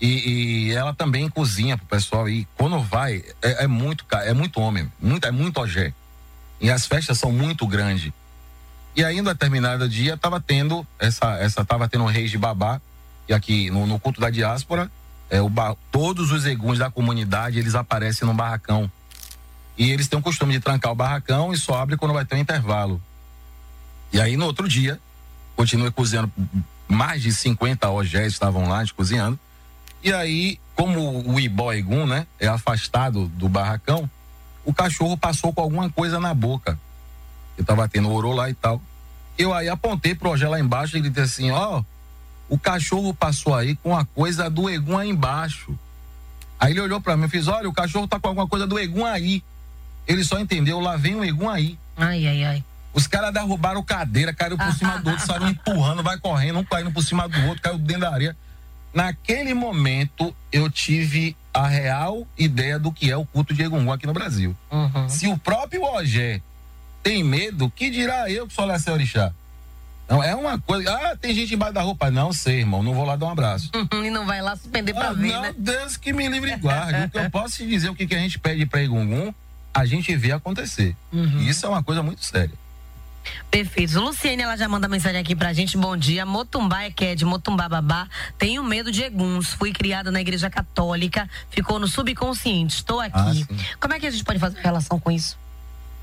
E, 0.00 0.68
e, 0.68 0.72
ela 0.72 0.94
também 0.94 1.28
cozinha 1.28 1.76
pro 1.76 1.84
pessoal 1.86 2.28
e 2.28 2.46
quando 2.56 2.80
vai 2.80 3.24
é, 3.42 3.64
é 3.64 3.66
muito 3.66 4.04
é 4.12 4.32
muito 4.32 4.60
homem, 4.60 4.90
muito, 5.00 5.26
é 5.26 5.32
muito 5.32 5.60
ogé. 5.60 5.92
E 6.60 6.70
as 6.70 6.86
festas 6.86 7.18
são 7.18 7.32
muito 7.32 7.66
grandes. 7.66 8.12
E 8.96 9.04
aí, 9.04 9.18
em 9.18 9.22
determinado 9.22 9.88
dia, 9.88 10.16
tava 10.16 10.40
tendo 10.40 10.86
essa, 10.98 11.36
essa 11.38 11.64
tava 11.64 11.88
tendo 11.88 12.04
um 12.04 12.08
reis 12.08 12.30
de 12.30 12.38
babá, 12.38 12.80
e 13.28 13.32
aqui 13.32 13.70
no, 13.70 13.86
no 13.86 13.98
culto 14.00 14.20
da 14.20 14.30
diáspora, 14.30 14.90
é, 15.30 15.40
o, 15.40 15.50
todos 15.90 16.32
os 16.32 16.46
eguns 16.46 16.78
da 16.78 16.90
comunidade, 16.90 17.58
eles 17.58 17.74
aparecem 17.74 18.26
no 18.26 18.34
barracão. 18.34 18.90
E 19.76 19.90
eles 19.90 20.08
têm 20.08 20.18
o 20.18 20.22
costume 20.22 20.54
de 20.54 20.60
trancar 20.60 20.90
o 20.90 20.94
barracão 20.94 21.52
e 21.52 21.56
só 21.56 21.80
abre 21.80 21.96
quando 21.96 22.14
vai 22.14 22.24
ter 22.24 22.34
um 22.34 22.38
intervalo. 22.38 23.00
E 24.12 24.20
aí, 24.20 24.36
no 24.36 24.46
outro 24.46 24.66
dia, 24.66 24.98
continuei 25.54 25.90
cozinhando, 25.90 26.32
mais 26.88 27.22
de 27.22 27.32
50 27.32 27.88
ogés 27.90 28.32
estavam 28.32 28.68
lá, 28.68 28.82
cozinhando. 28.96 29.38
E 30.02 30.12
aí, 30.12 30.58
como 30.74 31.30
o 31.30 31.38
Ibó 31.38 31.72
Egum, 31.72 32.06
né, 32.06 32.26
é 32.40 32.48
afastado 32.48 33.28
do 33.28 33.48
barracão, 33.48 34.08
o 34.64 34.72
cachorro 34.72 35.16
passou 35.16 35.52
com 35.52 35.60
alguma 35.60 35.90
coisa 35.90 36.18
na 36.18 36.32
boca. 36.32 36.78
Eu 37.58 37.64
tava 37.64 37.88
tendo 37.88 38.10
orou 38.10 38.32
lá 38.32 38.48
e 38.48 38.54
tal. 38.54 38.80
Eu 39.36 39.52
aí 39.52 39.68
apontei 39.68 40.14
pro 40.14 40.30
Ogé 40.30 40.48
lá 40.48 40.58
embaixo 40.58 40.96
e 40.96 41.00
gritei 41.00 41.24
assim, 41.24 41.50
ó, 41.50 41.78
oh, 41.78 41.84
o 42.48 42.58
cachorro 42.58 43.12
passou 43.12 43.54
aí 43.54 43.76
com 43.76 43.96
a 43.96 44.04
coisa 44.04 44.48
do 44.48 44.70
Egum 44.70 44.96
aí 44.96 45.10
embaixo. 45.10 45.76
Aí 46.58 46.72
ele 46.72 46.80
olhou 46.80 47.00
para 47.00 47.16
mim 47.16 47.26
e 47.26 47.28
fez, 47.28 47.46
olha, 47.46 47.68
o 47.68 47.72
cachorro 47.72 48.08
tá 48.08 48.18
com 48.18 48.28
alguma 48.28 48.46
coisa 48.48 48.66
do 48.66 48.78
Egum 48.78 49.04
aí. 49.04 49.42
Ele 50.06 50.24
só 50.24 50.38
entendeu, 50.38 50.80
lá 50.80 50.96
vem 50.96 51.14
o 51.16 51.24
Egum 51.24 51.48
aí. 51.48 51.78
Ai, 51.96 52.26
ai, 52.26 52.44
ai. 52.44 52.64
Os 52.92 53.06
caras 53.06 53.32
derrubaram 53.32 53.82
cadeira, 53.82 54.32
caíram 54.32 54.56
por 54.56 54.72
cima 54.72 54.98
do 54.98 55.10
outro, 55.10 55.26
saíram 55.26 55.48
empurrando, 55.48 56.02
vai 56.02 56.18
correndo, 56.18 56.58
um 56.58 56.64
caindo 56.64 56.90
por 56.90 57.02
cima 57.02 57.28
do 57.28 57.40
outro, 57.46 57.62
caiu 57.62 57.78
dentro 57.78 58.02
da 58.02 58.12
areia. 58.12 58.36
Naquele 58.94 59.52
momento, 59.52 60.34
eu 60.50 60.70
tive 60.70 61.36
a 61.52 61.68
real 61.68 62.26
ideia 62.36 62.78
do 62.78 62.90
que 62.90 63.10
é 63.10 63.16
o 63.16 63.26
culto 63.26 63.52
de 63.52 63.62
Egungun 63.62 63.92
aqui 63.92 64.06
no 64.06 64.12
Brasil. 64.12 64.56
Uhum. 64.70 65.08
Se 65.08 65.28
o 65.28 65.38
próprio 65.38 65.84
Ogé 65.84 66.40
tem 67.08 67.24
medo, 67.24 67.72
que 67.74 67.88
dirá 67.88 68.30
eu 68.30 68.46
que 68.46 68.52
sou 68.52 68.66
Lacé 68.66 68.92
Orixá? 68.92 69.32
Não, 70.06 70.22
é 70.22 70.34
uma 70.34 70.58
coisa. 70.58 70.92
Ah, 70.92 71.16
tem 71.16 71.34
gente 71.34 71.54
embaixo 71.54 71.72
da 71.72 71.80
roupa. 71.80 72.10
Não 72.10 72.34
sei, 72.34 72.60
irmão. 72.60 72.82
Não 72.82 72.92
vou 72.92 73.06
lá 73.06 73.16
dar 73.16 73.26
um 73.26 73.30
abraço. 73.30 73.70
E 74.04 74.10
não 74.10 74.26
vai 74.26 74.42
lá 74.42 74.54
suspender 74.56 74.92
pra 74.92 75.08
ah, 75.08 75.12
ver, 75.14 75.32
não, 75.32 75.42
né? 75.42 75.54
Deus 75.56 75.96
que 75.96 76.12
me 76.12 76.28
livre 76.28 76.52
e 76.52 76.56
guarde. 76.56 77.06
o 77.06 77.10
que 77.10 77.18
eu 77.18 77.28
posso 77.32 77.56
te 77.56 77.66
dizer, 77.66 77.88
o 77.88 77.94
que, 77.94 78.06
que 78.06 78.14
a 78.14 78.18
gente 78.18 78.38
pede 78.38 78.66
pra 78.66 78.82
Egungun, 78.82 79.32
a 79.72 79.86
gente 79.86 80.14
vê 80.16 80.32
acontecer. 80.32 80.94
Uhum. 81.10 81.40
Isso 81.40 81.64
é 81.64 81.68
uma 81.68 81.82
coisa 81.82 82.02
muito 82.02 82.22
séria. 82.24 82.54
Perfeito. 83.50 83.98
Luciene, 83.98 84.42
ela 84.42 84.56
já 84.56 84.68
manda 84.68 84.86
mensagem 84.86 85.20
aqui 85.20 85.34
pra 85.34 85.54
gente. 85.54 85.78
Bom 85.78 85.96
dia. 85.96 86.26
Motumbá 86.26 86.84
é 86.84 87.14
de 87.14 87.24
Motumbá 87.24 87.70
Babá. 87.70 88.06
Tenho 88.38 88.62
medo 88.62 88.92
de 88.92 89.02
eguns. 89.02 89.54
Fui 89.54 89.72
criada 89.72 90.10
na 90.10 90.20
igreja 90.20 90.50
católica. 90.50 91.28
Ficou 91.50 91.78
no 91.78 91.88
subconsciente. 91.88 92.76
Estou 92.76 93.00
aqui. 93.00 93.14
Ah, 93.14 93.76
Como 93.80 93.94
é 93.94 94.00
que 94.00 94.06
a 94.06 94.10
gente 94.10 94.24
pode 94.24 94.38
fazer 94.38 94.58
relação 94.60 94.98
com 95.00 95.10
isso? 95.10 95.38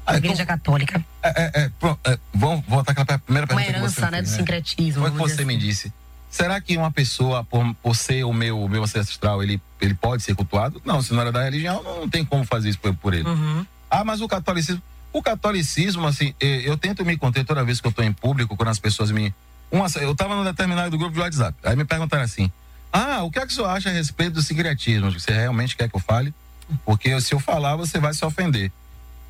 A 0.05 0.17
igreja 0.17 0.43
então, 0.43 0.57
católica. 0.57 1.03
É, 1.23 1.29
é, 1.29 1.61
é, 1.61 1.71
é, 2.11 2.19
vamos 2.33 2.63
voltar 2.67 2.91
àquela 2.91 3.17
primeira 3.17 3.47
pergunta. 3.47 3.69
Uma 3.69 3.77
herança, 3.77 4.11
né, 4.11 4.21
do 4.21 4.29
né? 4.29 4.37
sincretismo. 4.37 5.01
Foi 5.01 5.09
o 5.09 5.13
que 5.13 5.19
você 5.19 5.33
assim. 5.35 5.45
me 5.45 5.57
disse. 5.57 5.91
Será 6.29 6.59
que 6.59 6.77
uma 6.77 6.91
pessoa, 6.91 7.43
por, 7.43 7.73
por 7.75 7.95
ser 7.95 8.23
o 8.25 8.33
meu, 8.33 8.61
o 8.61 8.69
meu 8.69 8.83
ancestral, 8.83 9.41
ele, 9.41 9.59
ele 9.79 9.93
pode 9.93 10.21
ser 10.21 10.35
cultuado? 10.35 10.81
Não, 10.85 11.01
se 11.01 11.13
não 11.13 11.21
era 11.21 11.31
da 11.31 11.41
religião, 11.43 11.81
não 11.81 12.09
tem 12.09 12.25
como 12.25 12.43
fazer 12.43 12.69
isso 12.69 12.79
por, 12.79 12.93
por 12.95 13.13
ele. 13.13 13.27
Uhum. 13.27 13.65
Ah, 13.89 14.03
mas 14.03 14.21
o 14.21 14.27
catolicismo. 14.27 14.81
O 15.13 15.23
catolicismo, 15.23 16.05
assim, 16.05 16.35
eu 16.41 16.77
tento 16.77 17.05
me 17.05 17.15
conter 17.15 17.45
toda 17.45 17.63
vez 17.63 17.79
que 17.79 17.87
eu 17.87 17.89
estou 17.89 18.03
em 18.03 18.11
público, 18.11 18.57
quando 18.57 18.67
as 18.67 18.79
pessoas 18.79 19.11
me. 19.11 19.33
Uma, 19.71 19.87
eu 20.01 20.11
estava 20.11 20.35
num 20.35 20.43
determinado 20.43 20.97
grupo 20.97 21.13
de 21.13 21.21
WhatsApp. 21.21 21.57
Aí 21.63 21.73
me 21.73 21.85
perguntaram 21.85 22.25
assim: 22.25 22.51
Ah, 22.91 23.23
o 23.23 23.31
que 23.31 23.39
é 23.39 23.45
que 23.45 23.53
o 23.53 23.55
senhor 23.55 23.69
acha 23.69 23.89
a 23.89 23.93
respeito 23.93 24.33
do 24.33 24.41
sincretismo? 24.41 25.09
Você 25.09 25.31
realmente 25.31 25.77
quer 25.77 25.89
que 25.89 25.95
eu 25.95 26.01
fale? 26.01 26.33
Porque 26.83 27.19
se 27.21 27.33
eu 27.33 27.39
falar, 27.39 27.77
você 27.77 27.97
vai 27.97 28.13
se 28.13 28.25
ofender. 28.25 28.73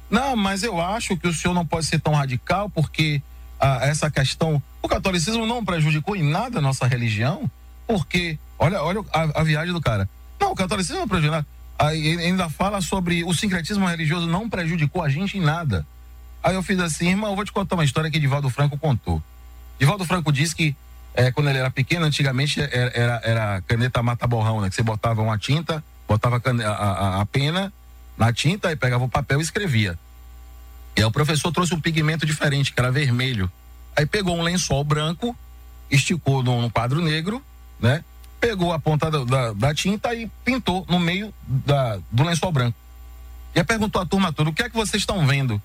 Não, 0.10 0.36
mas 0.36 0.64
eu 0.64 0.80
acho 0.80 1.18
que 1.18 1.28
o 1.28 1.34
senhor 1.34 1.54
não 1.54 1.66
pode 1.66 1.86
ser 1.86 2.00
tão 2.00 2.14
radical, 2.14 2.70
porque 2.70 3.22
ah, 3.60 3.80
essa 3.82 4.10
questão. 4.12 4.62
O 4.82 4.88
catolicismo 4.88 5.46
não 5.46 5.66
prejudicou 5.66 6.16
em 6.16 6.24
nada 6.24 6.60
a 6.60 6.62
nossa 6.62 6.86
religião, 6.88 7.50
porque. 7.88 8.38
Olha, 8.58 8.82
olha 8.82 9.04
a, 9.14 9.42
a 9.42 9.44
viagem 9.44 9.74
do 9.74 9.82
cara. 9.82 10.08
Não, 10.40 10.52
o 10.52 10.56
catolicismo 10.56 11.02
não 11.02 11.08
prejudicou 11.08 11.36
nada. 11.36 11.48
Aí 11.78 12.18
ainda 12.20 12.50
fala 12.50 12.80
sobre 12.80 13.24
o 13.24 13.34
sincretismo 13.34 13.86
religioso 13.86 14.28
não 14.28 14.50
prejudicou 14.50 15.04
a 15.04 15.10
gente 15.10 15.38
em 15.38 15.42
nada. 15.42 15.86
Aí 16.42 16.56
eu 16.56 16.64
fiz 16.64 16.80
assim, 16.80 17.10
irmão, 17.10 17.32
eu 17.32 17.36
vou 17.36 17.44
te 17.44 17.52
contar 17.52 17.76
uma 17.76 17.84
história 17.84 18.10
que 18.10 18.20
Divaldo 18.20 18.50
Franco 18.50 18.78
contou. 18.78 19.22
Divaldo 19.78 20.06
Franco 20.06 20.32
disse 20.32 20.56
que 20.56 20.76
é, 21.14 21.32
quando 21.32 21.50
ele 21.50 21.58
era 21.58 21.72
pequeno, 21.72 22.06
antigamente 22.06 22.62
era, 22.62 22.92
era, 22.94 23.22
era 23.24 23.62
caneta 23.62 24.02
mata-borrão, 24.04 24.62
né? 24.62 24.70
Que 24.70 24.76
você 24.76 24.84
botava 24.84 25.22
uma 25.22 25.38
tinta, 25.38 25.84
botava 26.08 26.42
a, 26.44 26.70
a, 26.70 27.22
a, 27.22 27.26
pena 27.26 27.74
na 28.18 28.32
tinta 28.34 28.72
e 28.72 28.76
pegava 28.76 29.04
o 29.04 29.10
papel 29.10 29.40
e 29.40 29.44
escrevia. 29.44 29.98
E 30.96 31.02
aí 31.02 31.06
o 31.06 31.12
professor 31.12 31.52
trouxe 31.52 31.74
um 31.74 31.82
pigmento 31.82 32.26
diferente, 32.26 32.74
que 32.74 32.80
era 32.80 32.92
vermelho. 32.92 33.52
Aí 33.96 34.06
pegou 34.06 34.36
um 34.36 34.42
lençol 34.42 34.84
branco, 34.84 35.36
esticou 35.90 36.42
num 36.42 36.70
quadro 36.70 37.02
negro, 37.02 37.44
né? 37.80 38.04
pegou 38.46 38.72
a 38.72 38.78
ponta 38.80 39.10
da, 39.10 39.24
da, 39.24 39.54
da 39.54 39.74
tinta 39.74 40.14
e 40.14 40.30
pintou 40.44 40.86
no 40.88 41.00
meio 41.00 41.34
da, 41.48 42.00
do 42.12 42.24
lençol 42.24 42.52
branco. 42.52 42.78
E 43.56 43.60
aí 43.60 43.66
perguntou 43.66 44.00
à 44.00 44.06
turma 44.06 44.32
toda: 44.32 44.52
o 44.52 44.54
que 44.54 44.62
é 44.62 44.70
que 44.70 44.76
vocês 44.76 45.02
estão 45.02 45.26
vendo? 45.26 45.62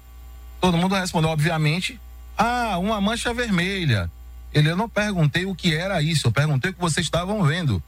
Todo 0.60 0.78
mundo 0.78 0.94
respondeu, 0.94 1.30
obviamente, 1.30 2.00
ah, 2.38 2.78
uma 2.78 3.00
mancha 3.00 3.34
vermelha. 3.34 4.10
Ele, 4.52 4.70
eu 4.70 4.76
não 4.76 4.88
perguntei 4.88 5.44
o 5.44 5.54
que 5.54 5.74
era 5.74 6.00
isso, 6.02 6.26
eu 6.26 6.32
perguntei 6.32 6.70
o 6.70 6.74
que 6.74 6.80
vocês 6.80 7.06
estavam 7.06 7.42
vendo. 7.42 7.82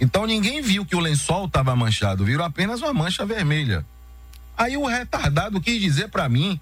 Então 0.00 0.26
ninguém 0.26 0.62
viu 0.62 0.84
que 0.86 0.96
o 0.96 1.00
lençol 1.00 1.46
estava 1.46 1.76
manchado, 1.76 2.24
viram 2.24 2.44
apenas 2.44 2.80
uma 2.80 2.94
mancha 2.94 3.26
vermelha. 3.26 3.84
Aí 4.56 4.76
o 4.76 4.86
retardado 4.86 5.60
quis 5.60 5.80
dizer 5.80 6.08
para 6.08 6.28
mim 6.28 6.58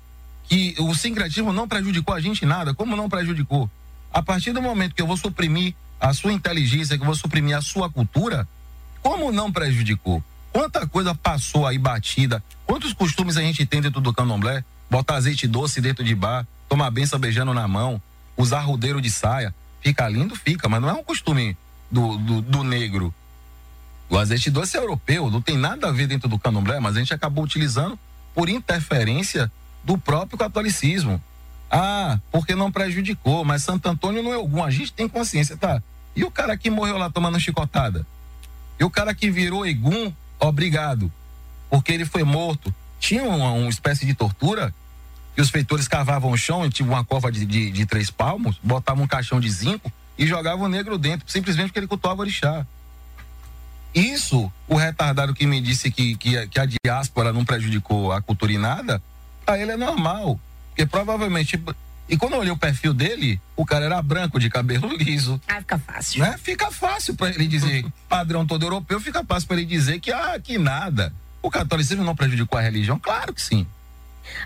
que 0.49 0.75
o 0.79 0.95
sincretismo 0.95 1.53
não 1.53 1.69
prejudicou 1.69 2.15
a 2.15 2.21
gente 2.21 2.45
nada. 2.45 2.75
Como 2.75 2.97
não 2.97 3.09
prejudicou? 3.09 3.71
A 4.13 4.23
partir 4.23 4.53
do 4.53 4.63
momento 4.63 4.95
que 4.95 5.03
eu 5.03 5.07
vou 5.07 5.17
suprimir 5.17 5.75
a 6.01 6.13
sua 6.13 6.33
inteligência, 6.33 6.97
que 6.97 7.03
eu 7.03 7.07
vou 7.07 7.15
suprimir 7.15 7.57
a 7.57 7.61
sua 7.61 7.91
cultura, 7.91 8.49
como 9.03 9.31
não 9.31 9.53
prejudicou? 9.53 10.23
Quanta 10.53 10.87
coisa 10.87 11.15
passou 11.15 11.67
aí 11.67 11.79
batida? 11.79 12.43
Quantos 12.67 12.93
costumes 12.93 13.37
a 13.37 13.43
gente 13.43 13.67
tem 13.67 13.81
dentro 13.81 14.01
do 14.01 14.13
candomblé? 14.13 14.65
Botar 14.91 15.17
azeite 15.17 15.47
doce 15.47 15.81
dentro 15.81 16.03
de 16.03 16.15
bar, 16.15 16.47
tomar 16.69 16.91
benção 16.91 17.19
beijando 17.19 17.53
na 17.53 17.69
mão, 17.69 18.01
usar 18.37 18.61
rodeiro 18.61 19.01
de 19.01 19.11
saia. 19.11 19.55
Fica 19.81 20.09
lindo? 20.09 20.35
Fica, 20.35 20.69
mas 20.69 20.81
não 20.81 20.89
é 20.89 20.93
um 20.95 21.05
costume 21.05 21.57
do, 21.91 22.17
do, 22.17 22.43
do 22.43 22.65
negro. 22.65 23.15
O 24.11 24.17
azeite 24.17 24.51
doce 24.51 24.77
é 24.77 24.81
europeu, 24.81 25.31
não 25.31 25.43
tem 25.43 25.57
nada 25.57 25.89
a 25.89 25.93
ver 25.93 26.07
dentro 26.07 26.29
do 26.29 26.39
candomblé, 26.39 26.81
mas 26.81 26.97
a 26.97 26.99
gente 26.99 27.13
acabou 27.13 27.45
utilizando 27.45 27.99
por 28.35 28.49
interferência 28.49 29.51
do 29.85 29.99
próprio 29.99 30.39
catolicismo. 30.39 31.23
Ah, 31.71 32.19
porque 32.33 32.55
não 32.55 32.73
prejudicou, 32.73 33.45
mas 33.45 33.63
Santo 33.63 33.87
Antônio 33.89 34.23
não 34.23 34.33
é 34.33 34.37
algum, 34.37 34.65
a 34.65 34.71
gente 34.71 34.93
tem 34.93 35.09
consciência, 35.09 35.57
tá? 35.57 35.83
E 36.17 36.25
o 36.25 36.31
cara 36.31 36.57
que 36.57 36.71
morreu 36.71 36.97
lá 36.97 37.11
tomando 37.11 37.39
chicotada? 37.39 38.07
E 38.81 38.85
o 38.85 38.91
cara 38.91 39.15
que 39.15 39.31
virou 39.31 39.67
Egum, 39.67 40.13
obrigado, 40.41 41.13
porque 41.69 41.93
ele 41.93 42.07
foi 42.07 42.25
morto. 42.25 42.75
Tinha 42.99 43.25
uma, 43.25 43.53
uma 43.53 43.69
espécie 43.69 44.07
de 44.07 44.15
tortura 44.15 44.75
que 45.35 45.43
os 45.43 45.51
feitores 45.51 45.87
cavavam 45.87 46.31
o 46.31 46.37
chão, 46.37 46.69
tinha 46.71 46.89
uma 46.89 47.05
cova 47.05 47.31
de, 47.31 47.45
de, 47.45 47.71
de, 47.71 47.87
três 47.87 48.11
palmos, 48.11 48.59
botavam 48.63 49.05
um 49.05 49.07
caixão 49.07 49.39
de 49.39 49.51
zinco 49.51 49.93
e 50.17 50.27
jogavam 50.27 50.67
o 50.67 50.69
negro 50.69 50.97
dentro, 50.97 51.31
simplesmente 51.31 51.67
porque 51.67 51.81
ele 51.81 51.87
cultuava 51.87 52.23
orixá. 52.23 52.67
Isso, 53.95 54.53
o 54.67 54.77
retardado 54.77 55.35
que 55.35 55.47
me 55.47 55.61
disse 55.61 55.91
que, 55.91 56.17
que, 56.17 56.47
que 56.49 56.61
a 56.61 56.67
diáspora 56.67 57.33
não 57.33 57.45
prejudicou 57.45 58.13
a 58.13 58.21
cultura 58.21 58.53
em 58.53 58.59
nada, 58.59 59.03
para 59.45 59.59
ele 59.59 59.73
é 59.73 59.77
normal. 59.77 60.39
Porque 60.69 60.87
provavelmente. 60.87 61.61
E 62.09 62.17
quando 62.17 62.35
eu 62.35 62.39
olhei 62.41 62.53
o 62.53 62.57
perfil 62.57 62.95
dele, 62.95 63.41
o 63.55 63.67
cara 63.67 63.85
era 63.85 64.01
branco, 64.01 64.39
de 64.39 64.49
cabelo 64.49 64.89
liso. 64.97 65.41
Ah, 65.47 65.57
fica 65.57 65.79
fácil. 65.79 66.21
Né? 66.21 66.39
Fica 66.39 66.71
fácil 66.71 67.15
para 67.15 67.31
ele 67.31 67.47
dizer, 67.47 67.85
padrão 68.09 68.47
todo 68.47 68.65
europeu, 68.65 69.01
fica 69.01 69.25
fácil 69.25 69.49
para 69.49 69.57
ele 69.59 69.67
dizer 69.67 70.01
que, 70.01 70.13
ah, 70.13 70.39
que 70.43 70.59
nada. 70.59 71.13
O 71.43 71.51
catolicismo 71.51 72.05
não 72.05 72.17
prejudicou 72.17 72.59
a 72.59 72.63
religião? 72.63 72.99
Claro 72.99 73.33
que 73.35 73.43
sim. 73.43 73.67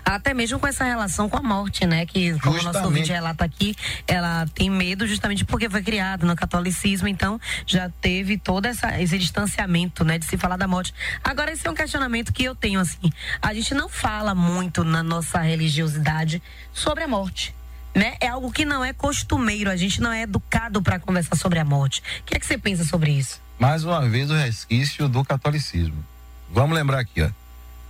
Até 0.03 0.33
mesmo 0.33 0.59
com 0.59 0.67
essa 0.67 0.83
relação 0.83 1.29
com 1.29 1.37
a 1.37 1.41
morte, 1.41 1.85
né? 1.85 2.05
Que, 2.05 2.37
como 2.39 2.59
o 2.59 2.63
nosso 2.63 2.83
ouvinte 2.83 3.11
relata 3.11 3.45
aqui, 3.45 3.75
ela 4.07 4.45
tem 4.53 4.69
medo 4.69 5.07
justamente 5.07 5.45
porque 5.45 5.69
foi 5.69 5.81
criada 5.81 6.25
no 6.25 6.35
catolicismo, 6.35 7.07
então 7.07 7.39
já 7.65 7.89
teve 8.01 8.37
todo 8.37 8.65
essa, 8.65 8.99
esse 9.01 9.17
distanciamento, 9.17 10.03
né? 10.03 10.17
De 10.17 10.25
se 10.25 10.37
falar 10.37 10.57
da 10.57 10.67
morte. 10.67 10.93
Agora, 11.23 11.51
esse 11.51 11.67
é 11.67 11.71
um 11.71 11.75
questionamento 11.75 12.33
que 12.33 12.43
eu 12.43 12.55
tenho, 12.55 12.79
assim. 12.79 13.11
A 13.41 13.53
gente 13.53 13.73
não 13.73 13.89
fala 13.89 14.35
muito 14.35 14.83
na 14.83 15.03
nossa 15.03 15.39
religiosidade 15.39 16.41
sobre 16.73 17.03
a 17.03 17.07
morte. 17.07 17.55
Né? 17.95 18.15
É 18.19 18.27
algo 18.27 18.51
que 18.51 18.65
não 18.65 18.83
é 18.83 18.91
costumeiro, 18.91 19.69
a 19.69 19.75
gente 19.75 20.01
não 20.01 20.11
é 20.11 20.23
educado 20.23 20.81
para 20.81 20.99
conversar 20.99 21.35
sobre 21.35 21.59
a 21.59 21.65
morte. 21.65 22.01
O 22.21 22.23
que 22.23 22.35
é 22.35 22.39
que 22.39 22.45
você 22.45 22.57
pensa 22.57 22.83
sobre 22.83 23.11
isso? 23.11 23.39
Mais 23.59 23.83
uma 23.83 24.09
vez 24.09 24.31
o 24.31 24.33
resquício 24.33 25.07
do 25.07 25.23
catolicismo. 25.23 26.03
Vamos 26.51 26.75
lembrar 26.75 26.99
aqui, 26.99 27.21
ó 27.21 27.42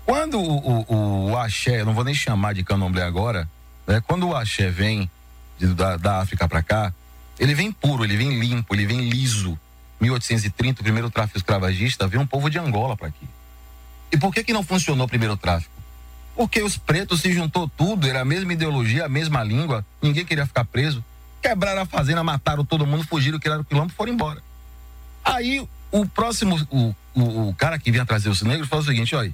Quando 0.05 0.39
o, 0.39 0.85
o, 0.87 1.31
o 1.31 1.37
axé, 1.37 1.81
eu 1.81 1.85
não 1.85 1.93
vou 1.93 2.03
nem 2.03 2.13
chamar 2.13 2.53
de 2.53 2.63
candomblé 2.63 3.03
agora, 3.03 3.49
né? 3.87 4.01
Quando 4.05 4.27
o 4.27 4.35
axé 4.35 4.69
vem 4.69 5.09
de, 5.57 5.67
da, 5.67 5.97
da 5.97 6.19
África 6.19 6.47
para 6.47 6.61
cá, 6.61 6.93
ele 7.39 7.53
vem 7.53 7.71
puro, 7.71 8.03
ele 8.03 8.17
vem 8.17 8.39
limpo, 8.39 8.75
ele 8.75 8.85
vem 8.85 9.09
liso. 9.09 9.57
1830, 10.01 10.81
o 10.81 10.83
primeiro 10.83 11.09
tráfico 11.09 11.37
escravagista, 11.37 12.07
veio 12.07 12.21
um 12.21 12.27
povo 12.27 12.49
de 12.49 12.59
Angola 12.59 12.97
para 12.97 13.07
aqui. 13.07 13.27
E 14.11 14.17
por 14.17 14.33
que 14.33 14.43
que 14.43 14.53
não 14.53 14.63
funcionou 14.63 15.05
o 15.05 15.09
primeiro 15.09 15.37
tráfico? 15.37 15.71
Porque 16.35 16.61
os 16.61 16.77
pretos 16.77 17.21
se 17.21 17.31
juntou 17.31 17.69
tudo, 17.69 18.07
era 18.07 18.21
a 18.21 18.25
mesma 18.25 18.53
ideologia, 18.53 19.05
a 19.05 19.09
mesma 19.09 19.43
língua, 19.43 19.85
ninguém 20.01 20.25
queria 20.25 20.45
ficar 20.45 20.65
preso. 20.65 21.03
Quebraram 21.41 21.81
a 21.81 21.85
fazenda, 21.85 22.23
mataram 22.23 22.65
todo 22.65 22.85
mundo, 22.85 23.05
fugiram, 23.05 23.39
criaram 23.39 23.61
o 23.61 23.65
quilombo 23.65 23.91
e 23.91 23.95
foram 23.95 24.13
embora. 24.13 24.41
Aí 25.23 25.65
o 25.91 26.05
próximo, 26.07 26.59
o, 26.71 26.95
o, 27.13 27.49
o 27.49 27.55
cara 27.55 27.77
que 27.77 27.91
vinha 27.91 28.05
trazer 28.05 28.29
os 28.29 28.41
negros 28.41 28.67
falou 28.67 28.83
o 28.83 28.87
seguinte: 28.87 29.15
olha, 29.15 29.33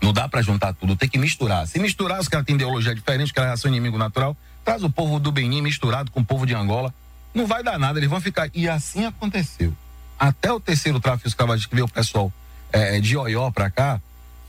não 0.00 0.12
dá 0.12 0.28
para 0.28 0.42
juntar 0.42 0.72
tudo, 0.74 0.96
tem 0.96 1.08
que 1.08 1.18
misturar. 1.18 1.66
Se 1.66 1.78
misturar, 1.78 2.20
os 2.20 2.28
caras 2.28 2.46
têm 2.46 2.54
ideologia 2.54 2.94
diferente, 2.94 3.26
os 3.26 3.32
caras 3.32 3.60
são 3.60 3.70
inimigo 3.70 3.98
natural, 3.98 4.36
traz 4.64 4.82
o 4.82 4.90
povo 4.90 5.18
do 5.18 5.32
Benin 5.32 5.62
misturado 5.62 6.10
com 6.10 6.20
o 6.20 6.24
povo 6.24 6.46
de 6.46 6.54
Angola, 6.54 6.92
não 7.34 7.46
vai 7.46 7.62
dar 7.62 7.78
nada, 7.78 7.98
eles 7.98 8.08
vão 8.08 8.20
ficar. 8.20 8.50
E 8.54 8.68
assim 8.68 9.04
aconteceu. 9.04 9.74
Até 10.18 10.52
o 10.52 10.60
terceiro 10.60 11.00
tráfico 11.00 11.28
escravagista 11.28 11.68
que 11.68 11.74
veio 11.74 11.86
o 11.86 11.90
pessoal 11.90 12.32
é, 12.72 13.00
de 13.00 13.16
Oió 13.16 13.50
para 13.50 13.70
cá, 13.70 14.00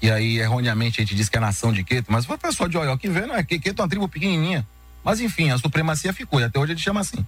e 0.01 0.09
aí 0.09 0.39
erroneamente 0.39 0.99
a 0.99 1.03
gente 1.03 1.15
diz 1.15 1.29
que 1.29 1.37
é 1.37 1.39
nação 1.39 1.73
de 1.73 1.83
Queto, 1.83 2.11
mas 2.11 2.25
foi 2.25 2.35
o 2.35 2.39
pessoal 2.39 2.69
de 2.69 2.77
Oió 2.77 2.95
que 2.97 3.09
veio, 3.09 3.27
não 3.27 3.35
é? 3.35 3.43
Queto 3.43 3.81
é 3.81 3.83
uma 3.83 3.89
tribo 3.89 4.07
pequenininha. 4.07 4.65
Mas 5.03 5.19
enfim, 5.19 5.49
a 5.49 5.57
supremacia 5.57 6.13
ficou, 6.13 6.39
e 6.39 6.43
até 6.43 6.59
hoje 6.59 6.73
ele 6.73 6.79
chama 6.79 7.01
assim. 7.01 7.25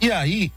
E 0.00 0.10
aí, 0.10 0.52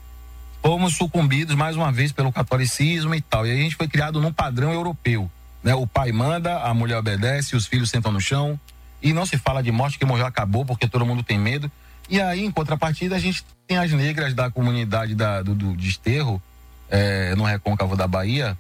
fomos 0.62 0.96
sucumbidos 0.96 1.56
mais 1.56 1.76
uma 1.76 1.92
vez 1.92 2.12
pelo 2.12 2.32
catolicismo 2.32 3.14
e 3.14 3.22
tal. 3.22 3.46
E 3.46 3.52
aí 3.52 3.60
a 3.60 3.62
gente 3.62 3.76
foi 3.76 3.88
criado 3.88 4.20
num 4.20 4.34
padrão 4.34 4.74
europeu. 4.74 5.30
Né? 5.66 5.74
O 5.74 5.88
pai 5.88 6.12
manda, 6.12 6.60
a 6.60 6.72
mulher 6.76 6.98
obedece, 6.98 7.56
os 7.56 7.66
filhos 7.66 7.90
sentam 7.90 8.12
no 8.12 8.22
chão. 8.22 8.58
E 9.02 9.12
não 9.12 9.26
se 9.26 9.36
fala 9.36 9.64
de 9.64 9.72
morte, 9.72 9.98
que 9.98 10.06
morreu 10.06 10.28
acabou, 10.28 10.64
porque 10.64 10.88
todo 10.88 11.06
mundo 11.06 11.24
tem 11.24 11.40
medo. 11.40 11.70
E 12.08 12.22
aí, 12.22 12.46
em 12.46 12.52
contrapartida, 12.52 13.16
a 13.16 13.20
gente 13.20 13.44
tem 13.68 13.78
as 13.78 13.92
negras 13.92 14.36
da 14.36 14.52
comunidade 14.52 15.16
da, 15.16 15.42
do, 15.42 15.56
do 15.56 15.76
desterro, 15.76 16.40
é, 16.88 17.34
no 17.36 17.44
recôncavo 17.44 17.96
da 17.96 18.08
Bahia. 18.08 18.56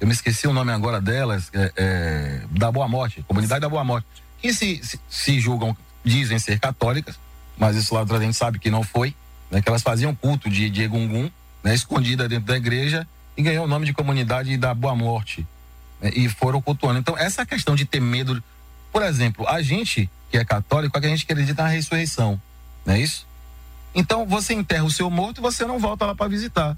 Eu 0.00 0.06
me 0.06 0.14
esqueci 0.14 0.48
o 0.48 0.52
nome 0.52 0.72
agora 0.72 0.98
delas, 0.98 1.50
é, 1.52 1.72
é, 1.76 2.40
da 2.50 2.72
Boa 2.72 2.88
Morte, 2.88 3.22
comunidade 3.28 3.60
da 3.60 3.68
Boa 3.68 3.84
Morte, 3.84 4.06
que 4.40 4.52
se, 4.54 4.80
se, 4.82 4.98
se 5.10 5.38
julgam, 5.38 5.76
dizem 6.02 6.38
ser 6.38 6.58
católicas, 6.58 7.18
mas 7.58 7.76
isso 7.76 7.94
lá 7.94 8.02
a 8.02 8.20
gente 8.20 8.36
sabe 8.36 8.58
que 8.58 8.70
não 8.70 8.82
foi, 8.82 9.14
né, 9.50 9.60
que 9.60 9.68
elas 9.68 9.82
faziam 9.82 10.14
culto 10.14 10.48
de, 10.48 10.70
de 10.70 10.82
Egungun, 10.82 11.30
né, 11.62 11.74
escondida 11.74 12.28
dentro 12.28 12.46
da 12.46 12.56
igreja 12.56 13.06
e 13.36 13.42
ganhou 13.42 13.64
o 13.64 13.68
nome 13.68 13.84
de 13.84 13.92
comunidade 13.92 14.56
da 14.56 14.72
Boa 14.74 14.94
Morte 14.94 15.46
e 16.02 16.28
foram 16.28 16.60
cultuando. 16.60 16.98
Então 16.98 17.16
essa 17.16 17.44
questão 17.44 17.74
de 17.74 17.84
ter 17.84 18.00
medo, 18.00 18.42
por 18.92 19.02
exemplo, 19.02 19.46
a 19.48 19.62
gente 19.62 20.10
que 20.30 20.36
é 20.36 20.44
católico, 20.44 20.98
a 20.98 21.00
gente 21.00 21.24
acredita 21.24 21.62
na 21.62 21.68
ressurreição, 21.68 22.40
não 22.84 22.94
é 22.94 23.00
isso? 23.00 23.26
Então 23.94 24.26
você 24.26 24.52
enterra 24.52 24.84
o 24.84 24.90
seu 24.90 25.08
morto 25.08 25.38
e 25.38 25.42
você 25.42 25.64
não 25.64 25.78
volta 25.78 26.04
lá 26.04 26.14
para 26.14 26.28
visitar. 26.28 26.76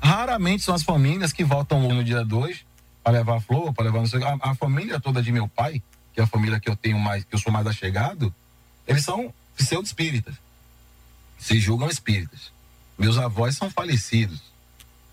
Raramente 0.00 0.62
são 0.62 0.74
as 0.74 0.82
famílias 0.82 1.32
que 1.32 1.44
voltam 1.44 1.80
no 1.80 2.04
dia 2.04 2.24
2 2.24 2.64
para 3.02 3.12
levar 3.12 3.40
flor, 3.40 3.72
para 3.72 3.90
levar 3.90 4.02
a, 4.02 4.50
a 4.50 4.54
família 4.54 5.00
toda 5.00 5.22
de 5.22 5.32
meu 5.32 5.48
pai, 5.48 5.82
que 6.12 6.20
é 6.20 6.24
a 6.24 6.26
família 6.26 6.60
que 6.60 6.68
eu 6.68 6.76
tenho 6.76 6.98
mais, 6.98 7.24
que 7.24 7.34
eu 7.34 7.38
sou 7.38 7.52
mais 7.52 7.66
achegado, 7.66 8.34
eles 8.86 9.02
são 9.02 9.32
pseudo 9.56 9.86
espíritas. 9.86 10.34
Se 11.38 11.58
julgam 11.58 11.88
espíritas. 11.88 12.52
Meus 12.98 13.16
avós 13.16 13.56
são 13.56 13.70
falecidos. 13.70 14.42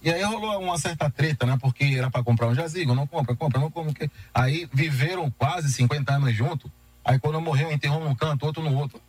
E 0.06 0.12
aí 0.12 0.22
rolou 0.22 0.62
uma 0.62 0.78
certa 0.78 1.10
treta, 1.10 1.48
né? 1.48 1.58
Porque 1.60 1.84
era 1.84 2.12
para 2.12 2.24
comprar 2.24 2.46
um 2.46 2.54
jazigo, 2.54 2.94
não 2.94 3.08
compra, 3.08 3.36
compra, 3.36 3.60
não 3.60 3.72
compra. 3.72 4.08
Aí 4.32 4.70
viveram 4.72 5.32
quase 5.32 5.74
50 5.74 6.14
anos 6.14 6.36
juntos. 6.36 6.70
Aí 7.04 7.18
quando 7.18 7.34
eu 7.34 7.42
morreu, 7.42 7.72
enterrou 7.72 8.00
num 8.04 8.14
canto, 8.14 8.46
outro 8.46 8.62
no 8.62 8.78
outro. 8.78 9.02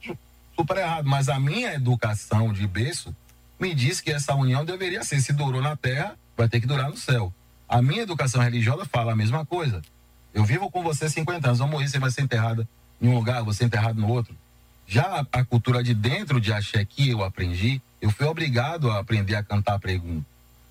Super 0.59 0.79
errado. 0.79 1.07
Mas 1.07 1.29
a 1.29 1.39
minha 1.39 1.75
educação 1.75 2.51
de 2.51 2.67
berço 2.67 3.15
me 3.61 3.75
diz 3.75 4.01
que 4.01 4.11
essa 4.11 4.35
união 4.35 4.65
deveria 4.65 5.05
ser. 5.05 5.21
Se 5.21 5.35
durou 5.35 5.61
na 5.61 5.77
terra, 5.77 6.17
vai 6.35 6.49
ter 6.49 6.63
que 6.63 6.67
durar 6.67 6.89
no 6.89 6.97
céu. 6.97 7.31
A 7.69 7.83
minha 7.83 8.01
educação 8.01 8.41
religiosa 8.41 8.87
fala 8.87 9.13
a 9.13 9.17
mesma 9.17 9.45
coisa. 9.45 9.83
Eu 10.33 10.47
vivo 10.47 10.71
com 10.71 10.83
você 10.83 11.11
50 11.11 11.47
anos, 11.47 11.61
eu 11.61 11.67
morrer, 11.67 11.89
você 11.89 11.99
vai 11.99 12.11
ser 12.11 12.23
enterrada 12.23 12.67
em 13.03 13.09
um 13.09 13.15
lugar, 13.15 13.43
você 13.43 13.67
enterrado 13.67 14.01
no 14.01 14.09
outro. 14.09 14.35
Já 14.87 15.03
a, 15.03 15.41
a 15.41 15.45
cultura 15.45 15.83
de 15.83 15.93
dentro 15.93 16.41
de 16.41 16.55
axé 16.55 16.83
que 16.87 17.11
eu 17.11 17.23
aprendi, 17.23 17.83
eu 18.01 18.11
fui 18.11 18.25
obrigado 18.25 18.91
a 18.91 18.99
aprender 18.99 19.35
a 19.35 19.43
cantar 19.43 19.79
pregum. 19.79 20.23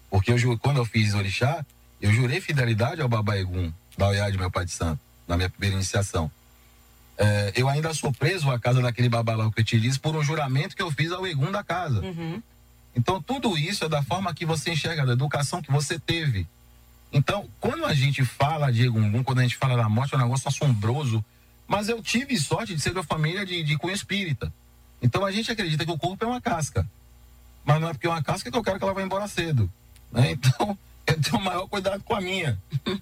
Porque 0.10 0.32
eu, 0.32 0.60
quando 0.60 0.78
eu 0.78 0.86
fiz 0.86 1.13
orixá, 1.13 1.65
eu 2.02 2.12
jurei 2.12 2.39
fidelidade 2.39 3.02
ao 3.02 3.10
Baba 3.10 3.38
Egum, 3.38 3.72
da 3.98 4.08
Oiá 4.08 4.30
de 4.30 4.38
meu 4.38 4.52
pai 4.52 4.65
de 4.65 4.72
santo, 4.72 5.00
na 5.28 5.36
minha 5.36 5.50
primeira 5.50 5.76
iniciação. 5.76 6.32
É, 7.18 7.54
eu 7.56 7.70
ainda 7.70 7.94
sou 7.94 8.12
preso 8.12 8.52
à 8.52 8.60
casa 8.60 8.82
daquele 8.82 9.08
babalão 9.08 9.50
que 9.50 9.62
eu 9.62 9.65
te 9.65 9.80
disse 9.80 10.00
por 10.00 10.15
um 10.15 10.24
juramento 10.24 10.76
que 10.76 10.82
eu 10.82 10.91
fiz 10.91 11.12
ao 11.12 11.26
Egum 11.26 11.52
da 11.52 11.63
casa. 11.63 12.02
Uhum. 12.02 12.41
Então, 12.96 13.22
tudo 13.22 13.58
isso 13.58 13.84
é 13.86 13.89
da 13.89 14.04
forma 14.04 14.34
que 14.34 14.46
você 14.46 14.72
enxerga, 14.72 15.06
da 15.06 15.13
educação 15.13 15.62
que 15.62 15.72
você 15.72 16.00
teve. 16.00 16.48
Então, 17.12 17.50
quando 17.60 17.86
a 17.86 17.94
gente 17.94 18.24
fala 18.26 18.72
de 18.72 18.84
Egum, 18.84 19.24
quando 19.24 19.39
a 19.39 19.44
gente 19.44 19.56
fala 19.56 19.76
da 19.76 19.88
morte, 19.88 20.13
é 20.13 20.18
um 20.18 20.22
negócio 20.22 20.48
assombroso. 20.48 21.24
Mas 21.68 21.89
eu 21.89 22.02
tive 22.02 22.38
sorte 22.38 22.76
de 22.76 22.82
ser 22.82 22.94
da 22.94 23.04
família 23.04 23.46
de, 23.46 23.63
de 23.63 23.78
cunho 23.78 23.94
espírita. 23.94 24.54
Então, 25.02 25.26
a 25.26 25.32
gente 25.32 25.52
acredita 25.52 25.86
que 25.86 25.91
o 25.91 25.98
corpo 25.98 26.24
é 26.24 26.28
uma 26.28 26.41
casca. 26.41 26.88
Mas 27.65 27.82
não 27.82 27.89
é 27.89 27.94
porque 27.94 28.08
é 28.08 28.10
uma 28.10 28.24
casca 28.24 28.52
que 28.52 28.58
eu 28.58 28.63
quero 28.63 28.78
que 28.78 28.84
ela 28.84 28.94
vá 28.94 29.02
embora 29.02 29.28
cedo. 29.28 29.72
Né? 30.15 30.32
Então, 30.41 30.78
eu 31.06 31.21
tenho 31.21 31.38
o 31.38 31.43
maior 31.43 31.67
cuidado 31.67 32.01
com 32.04 32.15
a 32.15 32.21
minha. 32.21 32.58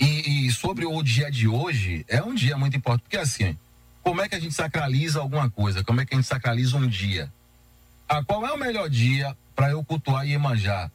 E, 0.00 0.48
e, 0.48 0.50
sobre 0.50 0.84
o 0.84 1.02
dia 1.04 1.30
de 1.30 1.46
hoje, 1.46 2.04
é 2.08 2.20
um 2.20 2.34
dia 2.34 2.58
muito 2.58 2.76
importante. 2.76 3.02
Porque 3.04 3.16
assim, 3.16 3.56
como 4.02 4.20
é 4.20 4.28
que 4.28 4.34
a 4.34 4.40
gente 4.40 4.52
sacraliza 4.52 5.20
alguma 5.20 5.48
coisa? 5.48 5.84
Como 5.84 6.00
é 6.00 6.04
que 6.04 6.12
a 6.12 6.16
gente 6.16 6.26
sacraliza 6.26 6.76
um 6.76 6.86
dia? 6.86 7.32
Ah, 8.08 8.22
qual 8.22 8.44
é 8.44 8.52
o 8.52 8.58
melhor 8.58 8.90
dia 8.90 9.36
para 9.54 9.70
eu 9.70 9.84
cultuar 9.84 10.26
e 10.26 10.36
manjar? 10.36 10.90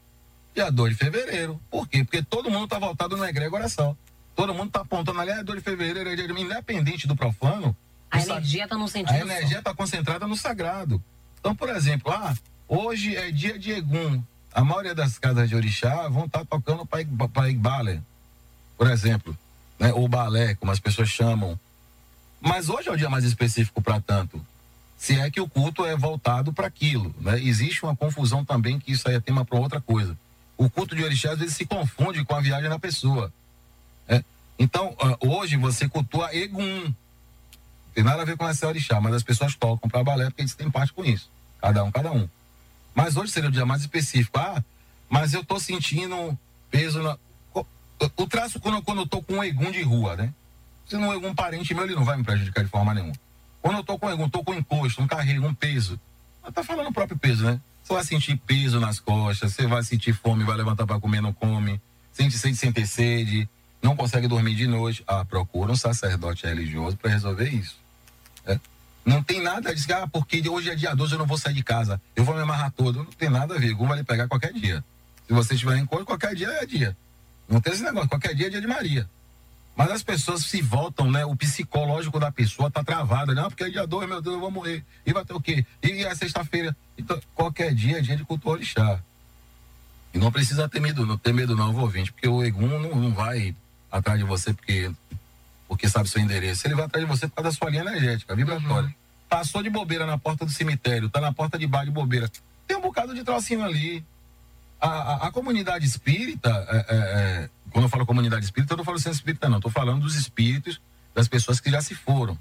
Dia 0.53 0.69
2 0.69 0.91
de 0.91 0.97
fevereiro. 0.97 1.59
Por 1.71 1.87
quê? 1.87 2.03
Porque 2.03 2.21
todo 2.21 2.51
mundo 2.51 2.65
está 2.65 2.77
voltado 2.77 3.15
no 3.15 3.25
egrégora 3.25 3.69
só. 3.69 3.95
Todo 4.35 4.53
mundo 4.53 4.67
está 4.67 4.81
apontando 4.81 5.19
ali, 5.21 5.31
é 5.31 5.43
2 5.43 5.59
de 5.59 5.63
fevereiro, 5.63 6.09
é 6.09 6.15
dia 6.15 6.27
de... 6.27 6.41
independente 6.41 7.07
do 7.07 7.15
profano. 7.15 7.75
A 8.11 8.21
energia 8.21 8.65
está 8.65 8.77
no 8.77 8.87
sentido. 8.87 9.15
A 9.15 9.19
energia 9.19 9.59
está 9.59 9.73
concentrada 9.73 10.27
no 10.27 10.35
sagrado. 10.35 11.01
Então, 11.39 11.55
por 11.55 11.69
exemplo, 11.69 12.11
ah, 12.11 12.35
hoje 12.67 13.15
é 13.15 13.31
dia 13.31 13.57
de 13.57 13.71
Egum. 13.71 14.21
A 14.53 14.63
maioria 14.63 14.95
das 14.95 15.17
casas 15.17 15.47
de 15.47 15.55
orixá 15.55 16.07
vão 16.07 16.25
estar 16.25 16.39
tá 16.39 16.45
tocando 16.45 16.85
para 16.85 17.03
balé, 17.53 18.01
por 18.77 18.89
exemplo, 18.89 19.37
né? 19.79 19.93
ou 19.93 20.07
balé, 20.07 20.55
como 20.55 20.71
as 20.71 20.79
pessoas 20.79 21.09
chamam. 21.09 21.59
Mas 22.41 22.69
hoje 22.69 22.89
é 22.89 22.91
o 22.91 22.97
dia 22.97 23.09
mais 23.09 23.23
específico 23.23 23.81
para 23.81 23.99
tanto. 23.99 24.43
Se 24.97 25.17
é 25.17 25.29
que 25.29 25.39
o 25.39 25.47
culto 25.47 25.85
é 25.85 25.95
voltado 25.95 26.51
para 26.51 26.67
aquilo, 26.67 27.15
né? 27.21 27.41
Existe 27.41 27.83
uma 27.83 27.95
confusão 27.95 28.43
também 28.43 28.79
que 28.79 28.91
isso 28.91 29.07
aí 29.07 29.15
é 29.15 29.19
tema 29.19 29.45
para 29.45 29.57
outra 29.57 29.79
coisa. 29.79 30.17
O 30.57 30.69
culto 30.69 30.93
de 30.93 31.03
orixá 31.03 31.31
às 31.31 31.39
vezes 31.39 31.55
se 31.55 31.65
confunde 31.65 32.25
com 32.25 32.35
a 32.35 32.41
viagem 32.41 32.69
da 32.69 32.77
pessoa. 32.77 33.31
Né? 34.07 34.23
Então, 34.57 34.93
hoje 35.21 35.55
você 35.55 35.87
cultua 35.87 36.35
Egum. 36.35 36.83
Não 36.83 36.95
tem 37.93 38.03
nada 38.03 38.23
a 38.23 38.25
ver 38.25 38.35
com 38.35 38.47
essa 38.47 38.67
orixá, 38.67 38.99
mas 38.99 39.13
as 39.13 39.23
pessoas 39.23 39.55
tocam 39.55 39.89
para 39.89 40.03
balé 40.03 40.25
porque 40.25 40.41
eles 40.41 40.53
têm 40.53 40.69
parte 40.69 40.91
com 40.91 41.03
isso. 41.05 41.29
Cada 41.61 41.83
um, 41.83 41.91
cada 41.91 42.11
um. 42.11 42.27
Mas 42.93 43.15
hoje 43.15 43.31
seria 43.31 43.49
o 43.49 43.51
dia 43.51 43.65
mais 43.65 43.81
específico. 43.81 44.37
Ah, 44.37 44.63
mas 45.09 45.33
eu 45.33 45.43
tô 45.43 45.59
sentindo 45.59 46.37
peso 46.69 47.01
na. 47.01 47.17
O 48.15 48.27
traço 48.27 48.59
quando, 48.59 48.81
quando 48.81 49.01
eu 49.01 49.07
tô 49.07 49.21
com 49.21 49.35
um 49.35 49.43
egum 49.43 49.71
de 49.71 49.81
rua, 49.81 50.15
né? 50.15 50.33
Se 50.87 50.95
não 50.95 51.11
é 51.11 51.15
algum 51.15 51.35
parente 51.35 51.73
meu, 51.73 51.83
ele 51.83 51.95
não 51.95 52.05
vai 52.05 52.17
me 52.17 52.23
prejudicar 52.23 52.63
de 52.63 52.69
forma 52.69 52.93
nenhuma. 52.93 53.13
Quando 53.61 53.77
eu 53.77 53.83
tô 53.83 53.99
com 53.99 54.09
egum, 54.09 54.29
tô 54.29 54.43
com 54.43 54.53
encosto, 54.53 55.01
um 55.01 55.07
carrego, 55.07 55.45
um 55.45 55.53
peso. 55.53 55.99
Mas 56.41 56.53
tá 56.53 56.63
falando 56.63 56.87
o 56.87 56.93
próprio 56.93 57.17
peso, 57.17 57.43
né? 57.43 57.59
Você 57.83 57.93
vai 57.93 58.03
sentir 58.03 58.37
peso 58.37 58.79
nas 58.79 58.99
costas, 58.99 59.53
você 59.53 59.67
vai 59.67 59.83
sentir 59.83 60.13
fome, 60.13 60.43
vai 60.43 60.55
levantar 60.55 60.85
para 60.85 60.99
comer, 60.99 61.21
não 61.21 61.33
come. 61.33 61.81
Sente 62.13 62.37
sem 62.37 62.53
sede, 62.53 63.49
não 63.81 63.95
consegue 63.95 64.27
dormir 64.27 64.55
de 64.55 64.67
noite. 64.67 65.03
Ah, 65.07 65.25
procura 65.25 65.71
um 65.71 65.75
sacerdote 65.75 66.45
religioso 66.45 66.97
para 66.97 67.11
resolver 67.11 67.49
isso. 67.49 67.77
É? 68.45 68.59
Não 69.09 69.23
tem 69.23 69.41
nada 69.41 69.73
de 69.73 69.91
ah, 69.91 70.07
porque 70.07 70.47
hoje 70.47 70.69
é 70.69 70.75
dia 70.75 70.95
12, 70.95 71.13
eu 71.13 71.17
não 71.17 71.25
vou 71.25 71.35
sair 71.35 71.55
de 71.55 71.63
casa. 71.63 71.99
Eu 72.15 72.23
vou 72.23 72.35
me 72.35 72.41
amarrar 72.41 72.71
todo. 72.71 72.97
Não 72.99 73.05
tem 73.05 73.27
nada 73.27 73.55
a 73.55 73.57
ver. 73.57 73.73
Gum 73.73 73.87
vai 73.87 73.97
lhe 73.97 74.03
pegar 74.03 74.27
qualquer 74.27 74.53
dia. 74.53 74.83
Se 75.27 75.33
você 75.33 75.55
estiver 75.55 75.77
em 75.77 75.85
cor, 75.85 76.05
qualquer 76.05 76.35
dia 76.35 76.47
é 76.47 76.65
dia. 76.65 76.95
Não 77.49 77.59
tem 77.59 77.73
esse 77.73 77.81
negócio. 77.81 78.07
Qualquer 78.07 78.35
dia 78.35 78.45
é 78.45 78.49
dia 78.51 78.61
de 78.61 78.67
Maria. 78.67 79.09
Mas 79.75 79.89
as 79.89 80.03
pessoas 80.03 80.43
se 80.43 80.61
voltam, 80.61 81.09
né? 81.09 81.25
O 81.25 81.35
psicológico 81.35 82.19
da 82.19 82.31
pessoa 82.31 82.69
tá 82.69 82.83
travado. 82.83 83.33
Não, 83.33 83.43
né? 83.43 83.49
porque 83.49 83.63
é 83.63 83.69
dia 83.71 83.87
2, 83.87 84.07
meu 84.07 84.21
Deus, 84.21 84.35
eu 84.35 84.41
vou 84.41 84.51
morrer. 84.51 84.85
E 85.03 85.11
vai 85.11 85.25
ter 85.25 85.33
o 85.33 85.41
quê? 85.41 85.65
E 85.81 86.03
é 86.03 86.13
sexta-feira. 86.13 86.77
Então, 86.95 87.19
qualquer 87.33 87.73
dia 87.73 87.97
é 87.97 88.01
dia 88.01 88.15
de 88.15 88.23
culto 88.23 88.47
orixá. 88.47 88.99
E 90.13 90.19
não 90.19 90.31
precisa 90.31 90.69
ter 90.69 90.79
medo, 90.79 91.03
não 91.03 91.17
ter 91.17 91.33
medo 91.33 91.55
não, 91.55 91.73
vou 91.73 91.83
ouvinte, 91.83 92.11
porque 92.11 92.27
o 92.27 92.43
Egum 92.43 92.79
não, 92.79 92.95
não 92.95 93.11
vai 93.11 93.55
atrás 93.91 94.19
de 94.19 94.25
você 94.25 94.53
porque, 94.53 94.91
porque 95.67 95.89
sabe 95.89 96.09
seu 96.09 96.21
endereço. 96.21 96.67
Ele 96.67 96.75
vai 96.75 96.85
atrás 96.85 97.03
de 97.03 97.11
você 97.11 97.27
por 97.27 97.35
causa 97.35 97.49
da 97.49 97.55
sua 97.55 97.71
linha 97.71 97.81
energética, 97.81 98.35
vibratória. 98.35 98.89
Uhum. 98.89 98.98
Passou 99.29 99.61
de 99.61 99.69
bobeira 99.69 100.05
na 100.05 100.17
porta 100.17 100.43
do 100.43 100.51
cemitério, 100.51 101.09
tá 101.09 101.21
na 101.21 101.31
porta 101.31 101.57
de 101.57 101.67
bar 101.67 101.85
de 101.85 101.91
bobeira. 101.91 102.29
Tem 102.67 102.75
um 102.75 102.81
bocado 102.81 103.13
de 103.13 103.23
trocinho 103.23 103.63
ali. 103.63 104.03
A, 104.81 104.87
a, 104.87 105.27
a 105.27 105.31
comunidade 105.31 105.85
espírita, 105.85 106.49
é, 106.69 106.77
é, 106.77 106.85
é, 106.95 107.49
quando 107.71 107.85
eu 107.85 107.89
falo 107.89 108.05
comunidade 108.05 108.43
espírita, 108.43 108.73
eu 108.73 108.77
não 108.77 108.83
falo 108.83 108.97
centro 108.97 109.17
espírita, 109.17 109.47
não. 109.47 109.57
Estou 109.57 109.71
falando 109.71 110.01
dos 110.01 110.15
espíritos 110.15 110.81
das 111.13 111.27
pessoas 111.27 111.59
que 111.59 111.69
já 111.69 111.81
se 111.81 111.93
foram. 111.93 112.37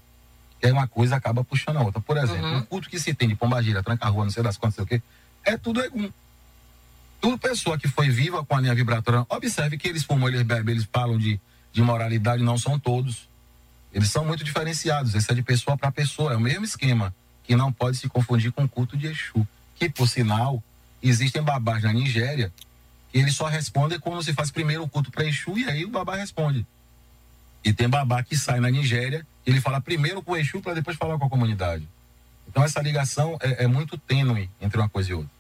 Que 0.61 0.69
é 0.69 0.73
uma 0.73 0.89
coisa 0.89 1.17
acaba 1.17 1.45
puxando 1.45 1.77
a 1.77 1.83
outra. 1.83 2.01
Por 2.01 2.17
exemplo, 2.17 2.47
uhum. 2.47 2.59
um 2.59 2.63
culto 2.63 2.89
que 2.89 2.99
se 2.99 3.13
tem 3.13 3.29
de 3.29 3.35
pombagira, 3.35 3.83
tranca-rua, 3.83 4.25
não 4.25 4.31
sei 4.31 4.43
das 4.43 4.57
quantas, 4.57 4.77
sei 4.77 4.85
o 4.85 4.87
quê, 4.87 5.03
é 5.45 5.57
tudo 5.57 5.83
egum. 5.83 6.11
Tudo 7.21 7.37
pessoa 7.39 7.77
que 7.77 7.89
foi 7.89 8.09
viva 8.09 8.45
com 8.45 8.57
a 8.57 8.61
linha 8.61 8.75
vibratória. 8.75 9.27
Observe 9.29 9.77
que 9.77 9.89
eles 9.89 10.05
fumam, 10.05 10.29
eles 10.29 10.43
bebem, 10.43 10.75
eles 10.75 10.89
falam 10.91 11.19
de, 11.19 11.41
de 11.73 11.83
moralidade, 11.83 12.43
não 12.43 12.57
são 12.57 12.79
todos. 12.79 13.29
Eles 13.93 14.11
são 14.11 14.25
muito 14.25 14.45
diferenciados. 14.45 15.15
Esse 15.15 15.31
é 15.31 15.35
de 15.35 15.43
pessoa 15.43 15.77
para 15.77 15.91
pessoa. 15.91 16.33
É 16.33 16.37
o 16.37 16.41
mesmo 16.41 16.65
esquema 16.65 17.15
que 17.45 17.57
não 17.57 17.73
pode 17.73 17.97
se 17.97 18.09
confundir 18.09 18.53
com 18.53 18.65
o 18.65 18.69
culto 18.69 18.97
de 18.97 19.07
Exu. 19.07 19.47
Que, 19.75 19.89
por 19.89 20.09
sinal, 20.09 20.63
existem 21.03 21.43
babás 21.43 21.83
na 21.83 21.93
Nigéria 21.93 22.53
que 23.11 23.19
eles 23.19 23.35
só 23.35 23.47
respondem 23.47 23.99
quando 23.99 24.23
se 24.23 24.35
faz 24.35 24.51
primeiro 24.51 24.83
o 24.83 24.89
culto 24.89 25.11
para 25.11 25.25
Exu 25.25 25.57
e 25.57 25.65
aí 25.65 25.85
o 25.85 25.89
babá 25.89 26.17
responde. 26.17 26.67
E 27.65 27.73
tem 27.73 27.89
babá 27.89 28.23
que 28.23 28.37
sai 28.37 28.61
na 28.61 28.71
Nigéria, 28.71 29.27
ele 29.47 29.61
fala 29.61 29.81
primeiro 29.81 30.23
com 30.23 30.33
o 30.33 30.37
Exu 30.37 30.61
para 30.61 30.75
depois 30.75 30.97
falar 30.97 31.19
com 31.19 31.25
a 31.25 31.31
comunidade. 31.31 31.89
Então 32.47 32.63
essa 32.63 32.81
ligação 32.81 33.37
é, 33.41 33.65
é 33.65 33.67
muito 33.67 33.97
tênue 33.97 34.51
entre 34.61 34.79
uma 34.79 34.89
coisa 34.89 35.11
e 35.11 35.15
outra. 35.15 35.38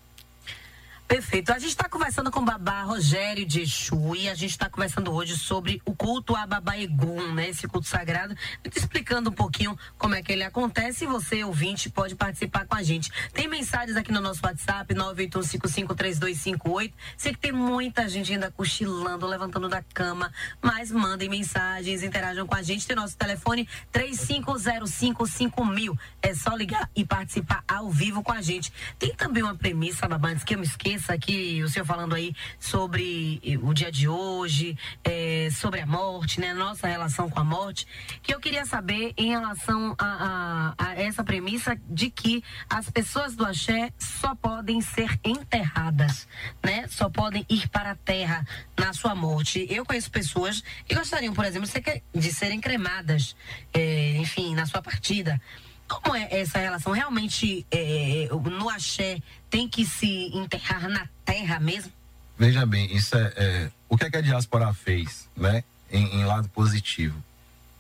Perfeito. 1.09 1.51
A 1.53 1.59
gente 1.59 1.71
está 1.71 1.88
conversando 1.88 2.31
com 2.31 2.44
Babá 2.44 2.83
Rogério 2.83 3.47
de 3.47 3.62
Exu 3.62 4.14
e 4.14 4.29
a 4.29 4.35
gente 4.35 4.51
está 4.51 4.68
conversando 4.68 5.11
hoje 5.11 5.38
sobre 5.38 5.81
o 5.87 5.97
culto 5.97 6.37
a 6.37 6.47
Babá 6.47 6.77
Egum, 6.77 7.33
né? 7.33 7.49
Esse 7.49 7.66
culto 7.66 7.88
sagrado. 7.88 8.37
Explicando 8.62 9.31
um 9.31 9.33
pouquinho 9.33 9.75
como 9.97 10.14
é 10.14 10.23
que 10.23 10.31
ele 10.31 10.42
acontece 10.42 11.05
e 11.05 11.07
você, 11.07 11.42
ouvinte, 11.42 11.88
pode 11.88 12.14
participar 12.14 12.66
com 12.66 12.77
a 12.77 12.83
gente. 12.83 13.11
Tem 13.33 13.49
mensagens 13.49 13.97
aqui 13.97 14.12
no 14.12 14.21
nosso 14.21 14.44
WhatsApp, 14.44 14.94
981553258. 14.94 16.92
Sei 17.16 17.33
que 17.33 17.38
tem 17.38 17.53
muita 17.53 18.07
gente 18.07 18.35
ainda 18.35 18.51
cochilando, 18.51 19.27
levantando 19.27 19.66
da 19.66 19.83
cama, 19.83 20.31
mas 20.61 20.92
mandem 20.92 21.31
mensagens, 21.31 22.03
interajam 22.03 22.47
com 22.47 22.55
a 22.55 22.61
gente. 22.61 22.87
Tem 22.87 22.94
nosso 22.94 23.16
telefone 23.16 23.66
35055000. 23.94 25.99
É 26.21 26.35
só 26.35 26.55
ligar 26.55 26.90
e 26.94 27.03
participar 27.03 27.64
ao 27.66 27.90
vivo 27.90 28.23
com 28.23 28.33
a 28.33 28.42
gente. 28.42 28.71
Tem 28.99 29.14
também 29.14 29.42
uma 29.42 29.55
premissa, 29.55 30.07
Babá, 30.07 30.29
antes 30.29 30.44
que 30.44 30.55
eu 30.55 30.59
me 30.59 30.66
esqueça 30.66 30.97
aqui, 31.08 31.62
o 31.62 31.68
senhor 31.68 31.84
falando 31.84 32.14
aí 32.14 32.34
sobre 32.58 33.40
o 33.62 33.72
dia 33.72 33.90
de 33.90 34.08
hoje, 34.08 34.76
é, 35.04 35.48
sobre 35.52 35.80
a 35.80 35.87
morte, 35.87 36.40
né? 36.40 36.52
Nossa 36.54 36.87
relação 36.87 37.28
com 37.30 37.40
a 37.40 37.44
morte, 37.44 37.87
que 38.22 38.34
eu 38.34 38.40
queria 38.40 38.64
saber 38.64 39.12
em 39.16 39.28
relação 39.30 39.94
a, 39.98 40.74
a, 40.78 40.87
a 40.87 41.00
essa 41.00 41.22
premissa 41.22 41.78
de 41.88 42.11
que 42.11 42.42
as 42.68 42.90
pessoas 42.90 43.37
do 43.37 43.44
axé 43.44 43.92
só 43.98 44.34
podem 44.34 44.80
ser 44.80 45.18
enterradas, 45.24 46.26
né? 46.62 46.87
Só 46.88 47.08
podem 47.08 47.44
ir 47.48 47.68
para 47.68 47.92
a 47.92 47.96
terra 47.96 48.46
na 48.78 48.92
sua 48.92 49.14
morte. 49.14 49.66
Eu 49.70 49.84
conheço 49.84 50.11
pessoas 50.11 50.62
que 50.87 50.94
gostariam, 50.94 51.34
por 51.34 51.44
exemplo, 51.44 51.68
de 52.14 52.32
serem 52.32 52.61
cremadas, 52.61 53.37
é, 53.72 54.16
enfim, 54.16 54.54
na 54.54 54.66
sua 54.66 54.82
partida. 54.82 55.40
Como 55.88 56.14
é 56.14 56.29
essa 56.31 56.59
relação? 56.59 56.92
Realmente, 56.92 57.66
é, 57.70 58.29
no 58.31 58.68
axé, 58.68 59.20
tem 59.48 59.66
que 59.66 59.87
se 59.87 60.31
enterrar 60.37 60.88
na 60.88 61.09
terra 61.24 61.59
mesmo? 61.59 61.90
Veja 62.38 62.64
bem, 62.66 62.94
isso 62.94 63.16
é, 63.16 63.33
é 63.37 63.70
o 63.88 63.96
que, 63.96 64.05
é 64.05 64.11
que 64.11 64.16
a 64.16 64.20
diáspora 64.20 64.72
fez, 64.74 65.27
né? 65.37 65.64
Em, 65.90 66.20
em, 66.20 66.24
lado 66.24 66.48
positivo. 66.51 67.16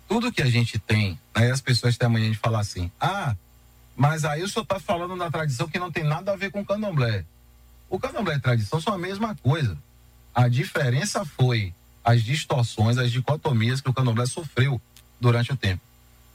Tudo 0.08 0.32
que 0.32 0.40
a 0.40 0.50
gente 0.50 0.78
tem, 0.78 1.20
aí 1.34 1.50
as 1.50 1.60
pessoas 1.60 1.98
têm 1.98 2.06
amanhã 2.06 2.30
de 2.30 2.38
falar 2.38 2.60
assim, 2.60 2.90
ah, 2.98 3.36
mas 3.94 4.24
aí 4.24 4.42
o 4.42 4.48
senhor 4.48 4.62
está 4.62 4.80
falando 4.80 5.16
da 5.16 5.30
tradição 5.30 5.68
que 5.68 5.78
não 5.78 5.92
tem 5.92 6.02
nada 6.02 6.32
a 6.32 6.36
ver 6.36 6.50
com 6.50 6.62
o 6.62 6.64
candomblé. 6.64 7.24
O 7.90 7.98
candomblé 7.98 8.36
e 8.36 8.40
tradição 8.40 8.80
são 8.80 8.94
a 8.94 8.98
mesma 8.98 9.34
coisa. 9.36 9.76
A 10.34 10.48
diferença 10.48 11.24
foi 11.24 11.74
as 12.02 12.22
distorções, 12.22 12.96
as 12.96 13.12
dicotomias 13.12 13.82
que 13.82 13.90
o 13.90 13.92
candomblé 13.92 14.24
sofreu 14.24 14.80
durante 15.20 15.52
o 15.52 15.56
tempo. 15.56 15.82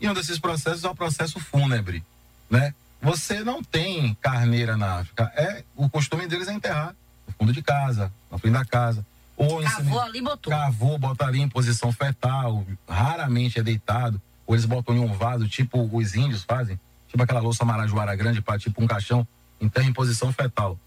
E 0.03 0.09
um 0.09 0.13
desses 0.13 0.37
processos 0.37 0.83
é 0.83 0.89
o 0.89 0.93
processo 0.93 1.39
fúnebre, 1.39 2.03
né? 2.49 2.75
Você 3.01 3.41
não 3.41 3.63
tem 3.63 4.13
carneira 4.21 4.75
na 4.75 4.99
África. 4.99 5.31
É, 5.33 5.63
o 5.77 5.89
costume 5.89 6.27
deles 6.27 6.49
é 6.49 6.53
enterrar 6.53 6.93
no 7.25 7.33
fundo 7.33 7.53
de 7.53 7.61
casa, 7.61 8.11
na 8.29 8.37
frente 8.37 8.53
da 8.53 8.65
casa. 8.65 9.05
Ou 9.37 9.63
cavou 9.63 10.01
ali 10.01 10.21
botou. 10.21 10.51
Cavou, 10.51 10.97
bota 10.97 11.25
ali 11.25 11.39
em 11.39 11.47
posição 11.47 11.89
fetal, 11.93 12.65
raramente 12.85 13.59
é 13.59 13.63
deitado. 13.63 14.21
Ou 14.45 14.55
eles 14.55 14.65
botam 14.65 14.93
em 14.93 14.99
um 14.99 15.13
vaso, 15.13 15.47
tipo 15.47 15.89
os 15.89 16.15
índios 16.15 16.43
fazem, 16.43 16.77
tipo 17.07 17.23
aquela 17.23 17.39
louça 17.39 17.63
marajoara 17.63 18.13
grande, 18.13 18.41
para 18.41 18.59
tipo 18.59 18.83
um 18.83 18.87
caixão, 18.87 19.25
enterra 19.61 19.87
em 19.87 19.93
posição 19.93 20.33
fetal. 20.33 20.77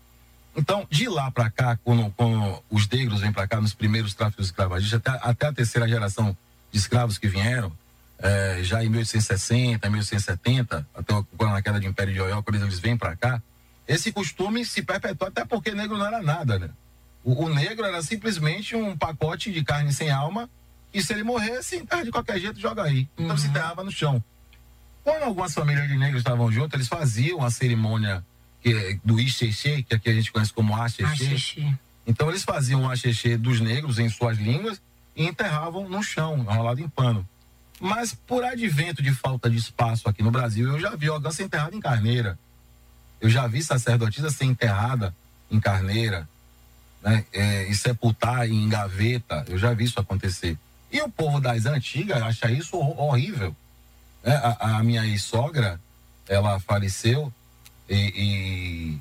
Então, 0.55 0.87
de 0.91 1.09
lá 1.09 1.31
para 1.31 1.49
cá, 1.49 1.79
quando, 1.83 2.11
quando, 2.11 2.63
os 2.71 2.87
negros 2.87 3.21
vêm 3.21 3.33
para 3.33 3.49
cá, 3.49 3.63
nos 3.63 3.73
primeiros 3.73 4.13
tráficos 4.13 4.47
escravagistas, 4.47 5.01
até, 5.01 5.19
até 5.23 5.47
a 5.47 5.53
terceira 5.55 5.89
geração 5.89 6.37
de 6.71 6.79
escravos 6.79 7.17
que 7.17 7.29
vieram, 7.29 7.73
é, 8.19 8.61
já 8.63 8.83
em 8.83 8.89
1860, 8.89 9.89
1870, 9.89 10.87
até 10.95 11.15
na 11.45 11.63
queda 11.63 11.81
do 11.81 11.87
Império 11.87 12.13
de 12.15 12.21
Oió, 12.21 12.43
quando 12.43 12.63
eles 12.63 12.79
vêm 12.79 12.97
para 12.97 13.15
cá, 13.17 13.43
esse 13.87 14.11
costume 14.13 14.65
se 14.65 14.83
perpetuou 14.83 15.29
até 15.29 15.45
porque 15.45 15.73
negro 15.73 15.97
não 15.97 16.07
era 16.07 16.23
nada, 16.23 16.59
né? 16.59 16.71
O, 17.23 17.45
o, 17.45 17.55
negro 17.55 17.85
era 17.85 18.03
simplesmente 18.03 18.75
um 18.75 18.97
pacote 18.97 19.53
de 19.53 19.63
carne 19.63 19.93
sem 19.93 20.11
alma 20.11 20.49
e 20.93 21.03
se 21.03 21.13
ele 21.13 21.23
morresse, 21.23 21.77
enterra 21.77 22.05
de 22.05 22.11
qualquer 22.11 22.39
jeito, 22.39 22.59
joga 22.59 22.85
aí. 22.85 23.09
Então 23.15 23.31
uhum. 23.31 23.37
se 23.37 23.49
enterrava 23.49 23.85
no 23.85 23.91
chão. 23.91 24.23
Quando 25.05 25.23
algumas 25.23 25.53
famílias 25.55 25.89
de 25.89 25.97
negros 25.97 26.21
estavam 26.21 26.51
juntas, 26.51 26.75
eles 26.75 26.89
faziam 26.89 27.45
a 27.45 27.51
cerimônia 27.51 28.25
que, 28.61 28.99
do 29.05 29.21
Ixexê, 29.21 29.83
que 29.83 29.95
aqui 29.95 30.09
a 30.09 30.13
gente 30.13 30.33
conhece 30.33 30.53
como 30.53 30.75
Axexê. 30.75 31.65
Então 32.07 32.29
eles 32.29 32.43
faziam 32.43 32.83
o 32.83 32.91
Axexê 32.91 33.37
dos 33.37 33.61
negros 33.61 33.99
em 33.99 34.09
suas 34.09 34.39
línguas 34.39 34.81
e 35.15 35.25
enterravam 35.25 35.89
no 35.89 36.03
chão, 36.03 36.39
enrolado 36.39 36.81
em 36.81 36.89
pano. 36.89 37.29
Mas 37.81 38.15
por 38.15 38.43
advento 38.45 39.03
de 39.03 39.13
falta 39.13 39.51
de 39.51 39.57
espaço 39.57 40.09
aqui 40.09 40.23
no 40.23 40.31
Brasil, 40.31 40.69
eu 40.69 40.81
já 40.81 40.97
vi 40.97 41.09
alguém 41.09 41.31
ser 41.31 41.45
enterrado 41.45 41.77
em 41.77 41.81
carneira. 41.81 42.39
Eu 43.21 43.29
já 43.29 43.47
vi 43.47 43.63
sacerdotisa 43.63 44.31
ser 44.31 44.45
enterrada 44.45 45.15
em 45.51 45.61
carneira, 45.61 46.29
né? 47.03 47.25
É, 47.33 47.69
e 47.69 47.75
sepultar 47.75 48.49
em 48.49 48.69
gaveta. 48.69 49.45
Eu 49.49 49.59
já 49.59 49.73
vi 49.73 49.85
isso 49.85 50.01
acontecer. 50.01 50.59
E 50.91 51.01
o 51.01 51.09
povo 51.09 51.41
das 51.41 51.67
antigas 51.67 52.23
acha 52.23 52.51
isso 52.51 52.77
horrível. 52.77 53.55
Né? 54.23 54.35
A, 54.35 54.79
a, 54.79 54.83
minha 54.83 55.07
ex-sogra, 55.07 55.81
ela 56.29 56.59
faleceu 56.61 57.33
e, 57.89 57.95
e, 57.95 58.99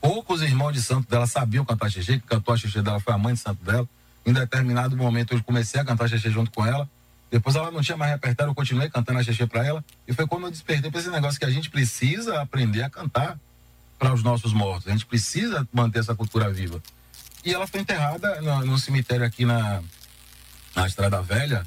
poucos 0.00 0.42
irmãos 0.42 0.72
de 0.72 0.82
santo 0.82 1.08
dela 1.08 1.26
sabiam 1.26 1.64
cantar 1.64 1.90
xixi, 1.90 2.18
que 2.18 2.26
cantou 2.26 2.54
a 2.54 2.56
xixi 2.56 2.82
dela, 2.82 3.00
foi 3.00 3.14
a 3.14 3.18
mãe 3.18 3.34
de 3.34 3.40
santo 3.40 3.62
dela. 3.62 3.88
Em 4.26 4.32
determinado 4.32 4.96
momento 4.96 5.34
eu 5.34 5.42
comecei 5.42 5.80
a 5.80 5.84
cantar 5.84 6.08
xixi 6.08 6.30
junto 6.30 6.50
com 6.50 6.66
ela. 6.66 6.88
Depois 7.30 7.54
ela 7.56 7.70
não 7.70 7.82
tinha 7.82 7.96
mais 7.96 8.10
repertório, 8.12 8.50
eu 8.50 8.54
continuei 8.54 8.88
cantando 8.88 9.18
a 9.18 9.22
xixi 9.22 9.46
para 9.46 9.66
ela. 9.66 9.84
E 10.06 10.14
foi 10.14 10.26
quando 10.26 10.44
eu 10.44 10.50
despertei 10.50 10.90
para 10.90 11.00
esse 11.00 11.10
negócio 11.10 11.38
que 11.38 11.44
a 11.44 11.50
gente 11.50 11.68
precisa 11.68 12.40
aprender 12.40 12.82
a 12.82 12.90
cantar 12.90 13.38
para 13.98 14.14
os 14.14 14.22
nossos 14.22 14.52
mortos. 14.52 14.88
A 14.88 14.92
gente 14.92 15.04
precisa 15.04 15.68
manter 15.72 15.98
essa 15.98 16.14
cultura 16.14 16.50
viva. 16.50 16.82
E 17.44 17.52
ela 17.52 17.66
foi 17.66 17.80
enterrada 17.80 18.40
no, 18.40 18.64
no 18.64 18.78
cemitério 18.78 19.26
aqui 19.26 19.44
na, 19.44 19.82
na 20.74 20.86
Estrada 20.86 21.20
Velha. 21.20 21.66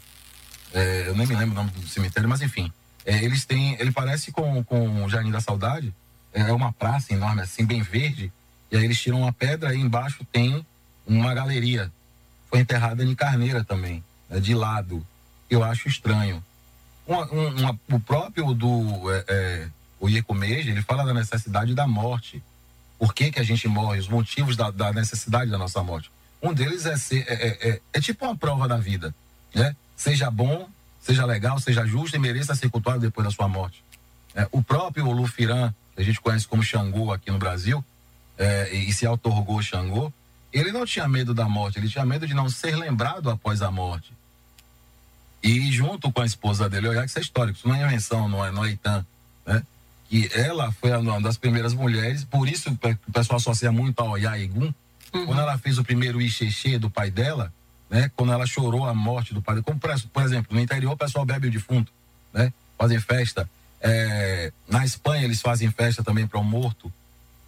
É, 0.73 1.07
eu 1.07 1.15
nem 1.15 1.27
me 1.27 1.35
lembro 1.35 1.51
o 1.51 1.55
nome 1.55 1.71
do 1.71 1.87
cemitério, 1.87 2.27
mas 2.27 2.41
enfim. 2.41 2.71
É, 3.05 3.23
eles 3.23 3.45
têm. 3.45 3.75
Ele 3.79 3.91
parece 3.91 4.31
com, 4.31 4.63
com 4.63 5.05
o 5.05 5.09
Jardim 5.09 5.31
da 5.31 5.41
Saudade. 5.41 5.93
É, 6.33 6.41
é 6.41 6.53
uma 6.53 6.73
praça 6.73 7.13
enorme, 7.13 7.41
assim, 7.41 7.65
bem 7.65 7.81
verde. 7.81 8.31
E 8.71 8.77
aí 8.77 8.85
eles 8.85 8.99
tiram 8.99 9.21
uma 9.21 9.33
pedra 9.33 9.75
e 9.75 9.79
embaixo 9.79 10.25
tem 10.31 10.65
uma 11.05 11.33
galeria. 11.33 11.91
Foi 12.49 12.59
enterrada 12.59 13.03
em 13.03 13.13
carneira 13.13 13.63
também, 13.63 14.03
né, 14.29 14.39
de 14.39 14.53
lado 14.55 15.05
eu 15.51 15.63
acho 15.63 15.87
estranho. 15.87 16.43
Uma, 17.05 17.77
o 17.91 17.99
próprio 17.99 18.53
do 18.53 19.11
é, 19.11 19.25
é, 19.27 19.69
o 19.99 20.07
ele 20.09 20.81
fala 20.81 21.03
da 21.05 21.13
necessidade 21.13 21.75
da 21.75 21.85
morte. 21.85 22.41
Por 22.97 23.13
que, 23.13 23.31
que 23.31 23.39
a 23.39 23.43
gente 23.43 23.67
morre? 23.67 23.99
Os 23.99 24.07
motivos 24.07 24.55
da, 24.55 24.71
da 24.71 24.93
necessidade 24.93 25.51
da 25.51 25.57
nossa 25.57 25.83
morte. 25.83 26.09
Um 26.41 26.53
deles 26.53 26.85
é, 26.85 26.95
ser, 26.97 27.25
é, 27.27 27.33
é, 27.33 27.69
é, 27.69 27.81
é 27.93 27.99
tipo 27.99 28.25
uma 28.25 28.35
prova 28.35 28.67
da 28.67 28.77
vida. 28.77 29.13
Né? 29.53 29.75
Seja 29.95 30.31
bom, 30.31 30.69
seja 31.01 31.25
legal, 31.25 31.59
seja 31.59 31.85
justo 31.85 32.15
e 32.15 32.19
mereça 32.19 32.55
ser 32.55 32.69
cultuado 32.69 33.01
depois 33.01 33.25
da 33.25 33.31
sua 33.31 33.47
morte. 33.47 33.83
É, 34.33 34.47
o 34.51 34.63
próprio 34.63 35.11
Lufiran, 35.11 35.73
que 35.95 36.01
a 36.01 36.05
gente 36.05 36.21
conhece 36.21 36.47
como 36.47 36.63
Xangô 36.63 37.11
aqui 37.11 37.29
no 37.29 37.37
Brasil, 37.37 37.83
e 38.71 38.91
se 38.91 39.05
autorgou 39.05 39.61
Xangô, 39.61 40.11
ele 40.51 40.71
não 40.71 40.83
tinha 40.83 41.07
medo 41.07 41.31
da 41.31 41.47
morte, 41.47 41.77
ele 41.77 41.87
tinha 41.87 42.03
medo 42.03 42.25
de 42.25 42.33
não 42.33 42.49
ser 42.49 42.75
lembrado 42.75 43.29
após 43.29 43.61
a 43.61 43.69
morte. 43.69 44.11
E 45.43 45.71
junto 45.71 46.11
com 46.11 46.21
a 46.21 46.25
esposa 46.25 46.69
dele, 46.69 46.87
olha 46.87 47.01
que 47.01 47.07
isso 47.07 47.19
é 47.19 47.21
histórico, 47.21 47.57
isso 47.57 47.67
não 47.67 47.75
é 47.75 47.83
invenção, 47.83 48.29
não 48.29 48.45
é, 48.45 48.51
não 48.51 48.63
é 48.63 48.71
Itan, 48.71 49.05
né? 49.45 49.63
Que 50.07 50.29
ela 50.33 50.71
foi 50.71 50.91
uma 50.91 51.21
das 51.21 51.37
primeiras 51.37 51.73
mulheres, 51.73 52.23
por 52.23 52.47
isso 52.47 52.69
o 52.69 53.11
pessoal 53.11 53.37
associa 53.37 53.71
muito 53.71 53.99
ao 53.99 54.17
Yaigun. 54.17 54.73
Uhum. 55.13 55.25
Quando 55.25 55.41
ela 55.41 55.57
fez 55.57 55.77
o 55.77 55.83
primeiro 55.83 56.21
Ixexê 56.21 56.77
do 56.77 56.89
pai 56.89 57.09
dela, 57.09 57.51
né? 57.89 58.11
Quando 58.15 58.31
ela 58.31 58.45
chorou 58.45 58.85
a 58.85 58.93
morte 58.93 59.33
do 59.33 59.41
pai 59.41 59.55
dela, 59.55 59.65
como 59.65 59.79
por 59.79 60.23
exemplo, 60.23 60.55
no 60.55 60.61
interior 60.61 60.93
o 60.93 60.97
pessoal 60.97 61.25
bebe 61.25 61.47
o 61.47 61.51
defunto, 61.51 61.91
né? 62.33 62.53
Fazem 62.77 62.99
festa. 62.99 63.49
É, 63.81 64.51
na 64.67 64.85
Espanha 64.85 65.23
eles 65.23 65.41
fazem 65.41 65.71
festa 65.71 66.03
também 66.03 66.27
para 66.27 66.39
o 66.39 66.43
morto. 66.43 66.91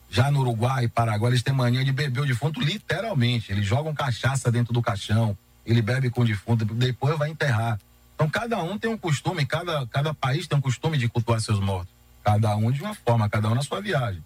Já 0.10 0.30
no 0.30 0.42
Uruguai, 0.42 0.88
Paraguai, 0.88 1.32
eles 1.32 1.42
têm 1.42 1.54
mania 1.54 1.84
de 1.84 1.92
beber 1.92 2.22
o 2.22 2.26
defunto 2.26 2.60
literalmente. 2.60 3.52
Eles 3.52 3.66
jogam 3.66 3.94
cachaça 3.94 4.52
dentro 4.52 4.74
do 4.74 4.82
caixão, 4.82 5.38
ele 5.65 5.82
bebe 5.82 6.10
com 6.10 6.21
o 6.21 6.26
defunto, 6.26 6.65
depois 6.65 7.17
vai 7.17 7.30
enterrar. 7.30 7.80
Então 8.15 8.30
cada 8.30 8.62
um 8.62 8.78
tem 8.78 8.89
um 8.89 8.97
costume, 8.97 9.45
cada, 9.45 9.86
cada 9.88 10.13
país 10.13 10.47
tem 10.47 10.58
um 10.58 10.62
costume 10.62 10.97
de 10.97 11.08
cultuar 11.08 11.39
seus 11.39 11.60
mortos. 11.60 11.93
Cada 12.23 12.56
um 12.56 12.71
de 12.71 12.82
uma 12.82 12.93
forma, 12.93 13.30
cada 13.30 13.49
um 13.49 13.56
na 13.56 13.62
sua 13.62 13.82
viagem. 13.82 14.23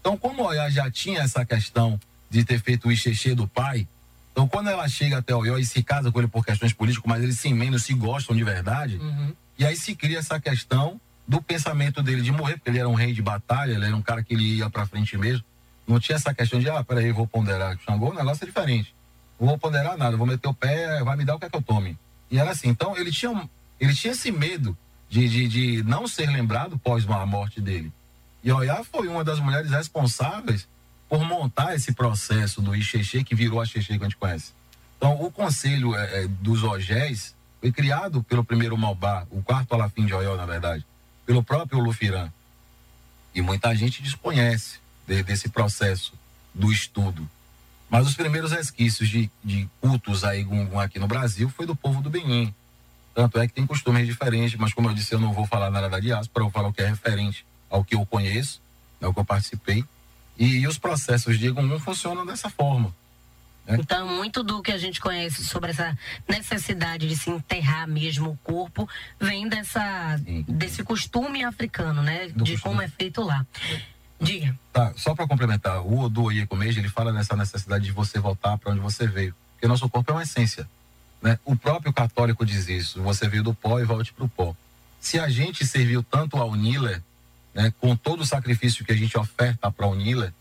Então, 0.00 0.16
como 0.16 0.42
Oiá 0.44 0.70
já 0.70 0.90
tinha 0.90 1.20
essa 1.20 1.44
questão 1.44 2.00
de 2.30 2.44
ter 2.44 2.60
feito 2.60 2.88
o 2.88 2.92
Ixexê 2.92 3.34
do 3.34 3.46
pai, 3.46 3.86
então 4.32 4.46
quando 4.46 4.70
ela 4.70 4.88
chega 4.88 5.18
até 5.18 5.34
Oió 5.34 5.58
e 5.58 5.64
se 5.64 5.82
casa 5.82 6.12
com 6.12 6.18
ele 6.20 6.28
por 6.28 6.44
questões 6.44 6.72
políticas, 6.72 7.08
mas 7.08 7.22
eles 7.22 7.38
se 7.38 7.48
emendam, 7.48 7.78
se 7.78 7.92
gostam 7.92 8.36
de 8.36 8.44
verdade, 8.44 8.96
uhum. 8.96 9.34
e 9.58 9.64
aí 9.64 9.76
se 9.76 9.94
cria 9.96 10.18
essa 10.18 10.38
questão 10.38 11.00
do 11.26 11.42
pensamento 11.42 12.02
dele 12.02 12.22
de 12.22 12.32
morrer, 12.32 12.54
porque 12.54 12.70
ele 12.70 12.78
era 12.78 12.88
um 12.88 12.94
rei 12.94 13.12
de 13.12 13.20
batalha, 13.20 13.72
ele 13.72 13.84
era 13.84 13.96
um 13.96 14.00
cara 14.00 14.22
que 14.22 14.34
ele 14.34 14.58
ia 14.58 14.70
pra 14.70 14.86
frente 14.86 15.16
mesmo. 15.18 15.44
Não 15.86 15.98
tinha 15.98 16.16
essa 16.16 16.32
questão 16.32 16.60
de, 16.60 16.70
ah, 16.70 16.82
peraí, 16.84 17.12
vou 17.12 17.26
ponderar. 17.26 17.76
Xangô, 17.84 18.10
o 18.10 18.14
negócio 18.14 18.44
é 18.44 18.46
diferente. 18.46 18.94
Não 19.40 19.48
vou 19.48 19.58
ponderar 19.58 19.96
nada, 19.96 20.16
vou 20.16 20.26
meter 20.26 20.48
o 20.48 20.54
pé, 20.54 21.02
vai 21.04 21.16
me 21.16 21.24
dar 21.24 21.36
o 21.36 21.38
que 21.38 21.46
é 21.46 21.50
que 21.50 21.56
eu 21.56 21.62
tome. 21.62 21.96
E 22.30 22.38
era 22.38 22.50
assim. 22.50 22.68
Então, 22.68 22.96
ele 22.96 23.10
tinha, 23.10 23.48
ele 23.78 23.94
tinha 23.94 24.12
esse 24.12 24.30
medo 24.30 24.76
de, 25.08 25.28
de, 25.28 25.48
de 25.48 25.82
não 25.84 26.06
ser 26.06 26.28
lembrado 26.28 26.78
pós 26.78 27.08
a 27.08 27.26
morte 27.26 27.60
dele. 27.60 27.92
E 28.42 28.52
Oiá 28.52 28.84
foi 28.84 29.08
uma 29.08 29.24
das 29.24 29.40
mulheres 29.40 29.70
responsáveis 29.70 30.68
por 31.08 31.24
montar 31.24 31.74
esse 31.74 31.92
processo 31.92 32.60
do 32.60 32.74
Ixexê, 32.76 33.24
que 33.24 33.34
virou 33.34 33.60
a 33.60 33.64
Xexê 33.64 33.96
que 33.96 34.04
a 34.04 34.08
gente 34.08 34.16
conhece. 34.16 34.52
Então, 34.96 35.20
o 35.22 35.30
conselho 35.30 35.94
é, 35.94 36.24
é, 36.24 36.28
dos 36.28 36.62
Ogés 36.62 37.34
foi 37.60 37.72
criado 37.72 38.22
pelo 38.22 38.44
primeiro 38.44 38.76
Malbá, 38.76 39.26
o 39.30 39.42
quarto 39.42 39.72
Alafim 39.72 40.04
de 40.04 40.12
Oió, 40.12 40.36
na 40.36 40.44
verdade, 40.44 40.84
pelo 41.24 41.42
próprio 41.42 41.80
Lufirã. 41.80 42.30
E 43.34 43.40
muita 43.40 43.74
gente 43.74 44.02
desconhece 44.02 44.78
de, 45.06 45.22
desse 45.22 45.48
processo 45.48 46.12
do 46.54 46.72
estudo. 46.72 47.28
Mas 47.90 48.06
os 48.06 48.14
primeiros 48.14 48.52
resquícios 48.52 49.08
de, 49.08 49.30
de 49.42 49.68
cultos 49.80 50.24
a 50.24 50.36
Egungun 50.36 50.78
aqui 50.78 50.98
no 50.98 51.06
Brasil 51.06 51.48
foi 51.48 51.66
do 51.66 51.74
povo 51.74 52.02
do 52.02 52.10
Benin. 52.10 52.54
Tanto 53.14 53.38
é 53.38 53.48
que 53.48 53.54
tem 53.54 53.66
costumes 53.66 54.06
diferentes, 54.06 54.58
mas 54.58 54.72
como 54.72 54.88
eu 54.88 54.94
disse, 54.94 55.14
eu 55.14 55.18
não 55.18 55.32
vou 55.32 55.46
falar 55.46 55.70
nada 55.70 55.88
da 55.88 55.98
diáspora, 55.98 56.44
eu 56.44 56.50
vou 56.50 56.52
falar 56.52 56.68
o 56.68 56.72
que 56.72 56.82
é 56.82 56.86
referente 56.86 57.44
ao 57.70 57.82
que 57.82 57.94
eu 57.94 58.04
conheço, 58.06 58.60
ao 59.02 59.12
que 59.12 59.20
eu 59.20 59.24
participei. 59.24 59.84
E, 60.38 60.58
e 60.58 60.68
os 60.68 60.78
processos 60.78 61.38
de 61.38 61.46
Egungun 61.46 61.80
funcionam 61.80 62.24
dessa 62.24 62.48
forma. 62.48 62.94
Né? 63.68 63.76
Então, 63.80 64.08
muito 64.08 64.42
do 64.42 64.62
que 64.62 64.72
a 64.72 64.78
gente 64.78 65.00
conhece 65.00 65.44
sobre 65.44 65.70
essa 65.70 65.96
necessidade 66.26 67.06
de 67.06 67.16
se 67.16 67.28
enterrar 67.28 67.86
mesmo 67.86 68.30
o 68.30 68.36
corpo 68.38 68.88
vem 69.20 69.46
dessa, 69.48 70.18
desse 70.48 70.82
costume 70.82 71.44
africano, 71.44 72.02
né? 72.02 72.28
De 72.28 72.56
como 72.58 72.80
é 72.80 72.88
feito 72.88 73.22
lá. 73.22 73.46
Diga. 74.20 74.58
Tá, 74.72 74.92
só 74.96 75.14
para 75.14 75.26
complementar, 75.26 75.80
o 75.80 76.00
Odu 76.00 76.32
Iekomeji, 76.32 76.80
ele 76.80 76.88
fala 76.88 77.12
nessa 77.12 77.36
necessidade 77.36 77.84
de 77.84 77.92
você 77.92 78.18
voltar 78.18 78.58
para 78.58 78.72
onde 78.72 78.80
você 78.80 79.06
veio. 79.06 79.34
Porque 79.52 79.68
nosso 79.68 79.88
corpo 79.88 80.10
é 80.10 80.14
uma 80.14 80.22
essência. 80.22 80.68
Né? 81.22 81.38
O 81.44 81.56
próprio 81.56 81.92
católico 81.92 82.44
diz 82.44 82.68
isso: 82.68 83.02
você 83.02 83.28
veio 83.28 83.42
do 83.42 83.54
pó 83.54 83.78
e 83.78 83.84
volte 83.84 84.12
para 84.12 84.24
o 84.24 84.28
pó. 84.28 84.54
Se 85.00 85.18
a 85.18 85.28
gente 85.28 85.66
serviu 85.66 86.02
tanto 86.02 86.36
ao 86.36 86.54
Nila, 86.54 87.02
né, 87.54 87.72
com 87.80 87.96
todo 87.96 88.22
o 88.22 88.26
sacrifício 88.26 88.84
que 88.84 88.92
a 88.92 88.96
gente 88.96 89.16
oferta 89.16 89.70
para 89.70 89.86
o 89.86 89.94
Nila, 89.94 90.34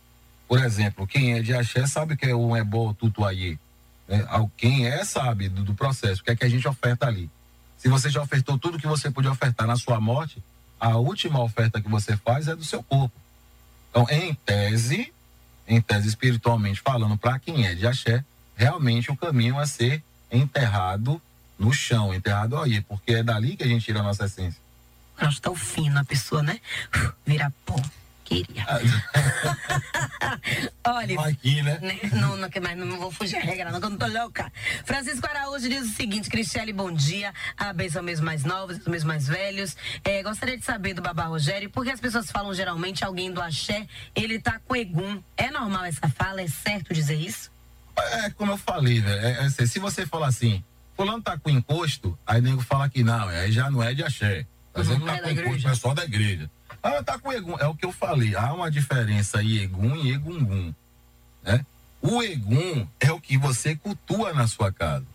por 0.47 0.63
exemplo, 0.63 1.05
quem 1.05 1.33
é 1.33 1.41
de 1.41 1.53
axé 1.53 1.85
sabe 1.85 2.15
que 2.15 2.25
é 2.25 2.35
um 2.35 2.55
ebó 2.55 2.93
tutuaí. 2.93 3.59
Né? 4.07 4.25
Quem 4.55 4.87
é 4.87 5.03
sabe 5.03 5.49
do, 5.49 5.63
do 5.63 5.73
processo, 5.73 6.21
o 6.21 6.23
que 6.23 6.31
é 6.31 6.35
que 6.35 6.45
a 6.45 6.49
gente 6.49 6.67
oferta 6.67 7.05
ali. 7.05 7.29
Se 7.77 7.89
você 7.89 8.09
já 8.09 8.21
ofertou 8.21 8.57
tudo 8.57 8.79
que 8.79 8.87
você 8.87 9.11
podia 9.11 9.31
ofertar 9.31 9.67
na 9.67 9.75
sua 9.75 9.99
morte, 9.99 10.41
a 10.79 10.97
última 10.97 11.41
oferta 11.41 11.81
que 11.81 11.89
você 11.89 12.15
faz 12.17 12.47
é 12.47 12.55
do 12.55 12.63
seu 12.63 12.81
corpo. 12.81 13.13
Então, 13.97 14.15
em 14.15 14.35
tese, 14.35 15.11
em 15.67 15.81
tese 15.81 16.07
espiritualmente 16.07 16.81
falando, 16.81 17.17
para 17.17 17.39
quem 17.39 17.65
é 17.65 17.73
de 17.73 17.87
axé, 17.87 18.23
realmente 18.55 19.09
o 19.09 19.17
caminho 19.17 19.59
é 19.59 19.65
ser 19.65 20.03
enterrado 20.31 21.19
no 21.57 21.73
chão, 21.73 22.13
enterrado 22.13 22.57
aí, 22.57 22.79
porque 22.81 23.13
é 23.13 23.23
dali 23.23 23.57
que 23.57 23.63
a 23.63 23.67
gente 23.67 23.85
tira 23.85 24.01
a 24.01 24.03
nossa 24.03 24.25
essência. 24.25 24.61
Acho 25.17 25.41
tão 25.41 25.55
fino 25.55 25.99
a 25.99 26.03
pessoa, 26.03 26.43
né? 26.43 26.59
Vira 27.25 27.51
pó. 27.65 27.75
Queria. 28.27 28.65
Olha. 30.83 31.21
Aqui, 31.21 31.61
né? 31.61 31.79
né? 31.81 31.97
Não, 32.11 32.35
não, 32.35 32.49
mas 32.61 32.77
não 32.77 32.97
vou 32.97 33.09
fugir 33.09 33.37
a 33.37 33.39
regra, 33.39 33.71
não, 33.71 33.79
que 33.79 33.85
eu 33.85 33.89
não 33.89 33.97
tô 33.97 34.07
louca. 34.07 34.51
Francisco 34.83 35.25
Araújo 35.25 35.69
diz 35.69 35.83
o 35.83 35.93
seguinte: 35.93 36.29
Cristiane, 36.29 36.73
bom 36.73 36.91
dia. 36.91 37.33
A 37.55 37.71
benção 37.71 38.03
mesmo 38.03 38.25
mais 38.25 38.43
novos, 38.43 38.85
mesmo 38.85 39.07
mais 39.07 39.27
velhos. 39.27 39.77
É, 40.03 40.21
gostaria 40.23 40.57
de 40.57 40.65
saber 40.65 40.93
do 40.93 41.01
Babá 41.01 41.23
Rogério, 41.23 41.69
porque 41.69 41.89
as 41.89 42.01
pessoas 42.01 42.29
falam 42.29 42.53
geralmente 42.53 43.05
alguém 43.05 43.31
do 43.31 43.41
axé, 43.41 43.87
ele 44.13 44.41
tá 44.41 44.59
com 44.59 44.75
egum. 44.75 45.23
É 45.37 45.49
normal 45.49 45.85
essa 45.85 46.09
fala? 46.09 46.41
É 46.41 46.47
certo 46.47 46.93
dizer 46.93 47.15
isso? 47.15 47.49
É 47.97 48.29
como 48.31 48.51
eu 48.51 48.57
falei, 48.57 48.99
velho. 48.99 49.25
É, 49.25 49.45
é, 49.45 49.49
se 49.49 49.79
você 49.79 50.05
falar 50.05 50.27
assim, 50.27 50.61
fulano 50.97 51.21
tá 51.21 51.37
com 51.37 51.49
encosto, 51.49 52.19
aí 52.27 52.41
nego 52.41 52.61
fala 52.61 52.89
que 52.89 53.03
não, 53.03 53.29
aí 53.29 53.53
já 53.53 53.71
não 53.71 53.81
é 53.81 53.93
de 53.93 54.03
axé. 54.03 54.45
Tá 54.73 54.81
dizendo 54.81 54.99
que 54.99 55.05
tá 55.05 55.21
com 55.21 55.29
encosto, 55.29 55.69
é 55.69 55.75
só 55.75 55.93
da 55.93 56.03
igreja. 56.03 56.51
Ah, 56.81 57.03
tá 57.03 57.17
com 57.17 57.31
egum. 57.31 57.57
É 57.59 57.67
o 57.67 57.75
que 57.75 57.85
eu 57.85 57.91
falei. 57.91 58.35
Há 58.35 58.53
uma 58.53 58.71
diferença 58.71 59.41
em 59.41 59.57
egum 59.57 59.95
e 59.95 60.11
egungun. 60.11 60.73
Né? 61.43 61.65
O 62.01 62.21
egum 62.23 62.87
é 62.99 63.11
o 63.11 63.19
que 63.19 63.37
você 63.37 63.75
cultua 63.75 64.33
na 64.33 64.47
sua 64.47 64.71
casa. 64.71 65.05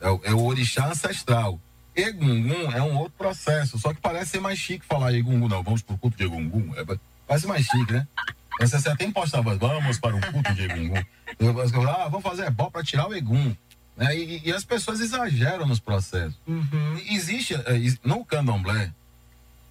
É 0.00 0.10
o, 0.10 0.20
é 0.24 0.32
o 0.32 0.44
orixá 0.44 0.88
ancestral. 0.88 1.60
Egungun 1.94 2.70
é 2.72 2.82
um 2.82 2.96
outro 2.96 3.14
processo. 3.16 3.78
Só 3.78 3.94
que 3.94 4.00
parece 4.00 4.32
ser 4.32 4.40
mais 4.40 4.58
chique 4.58 4.84
falar 4.84 5.12
egungun. 5.12 5.48
Não, 5.48 5.62
vamos 5.62 5.82
pro 5.82 5.96
culto 5.96 6.16
de 6.16 6.24
egungun. 6.24 6.74
É, 6.76 6.84
parece 7.26 7.46
mais 7.46 7.64
chique, 7.64 7.92
né? 7.92 8.06
Você 8.60 8.88
até 8.88 9.04
impostava, 9.04 9.54
vamos 9.56 9.98
para 9.98 10.16
um 10.16 10.20
culto 10.20 10.54
de 10.54 10.64
egungun. 10.64 11.02
Ah, 11.88 12.08
vamos 12.08 12.22
fazer 12.22 12.50
bom 12.50 12.70
para 12.70 12.82
tirar 12.82 13.06
o 13.06 13.14
egum. 13.14 13.54
Né? 13.96 14.16
E, 14.16 14.42
e, 14.44 14.52
as 14.52 14.64
pessoas 14.64 15.00
exageram 15.00 15.66
nos 15.66 15.80
processos. 15.80 16.36
Uhum. 16.46 17.00
Existe, 17.08 17.54
eh, 17.54 17.94
no 18.04 18.24
candomblé, 18.24 18.92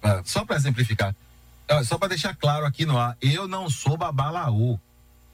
ah, 0.02 0.20
só 0.24 0.44
para 0.44 0.56
exemplificar, 0.56 1.14
só 1.84 1.98
para 1.98 2.08
deixar 2.08 2.34
claro 2.34 2.64
aqui 2.64 2.86
no 2.86 2.98
ar, 2.98 3.16
eu 3.20 3.48
não 3.48 3.68
sou 3.68 3.96
babalaú. 3.96 4.78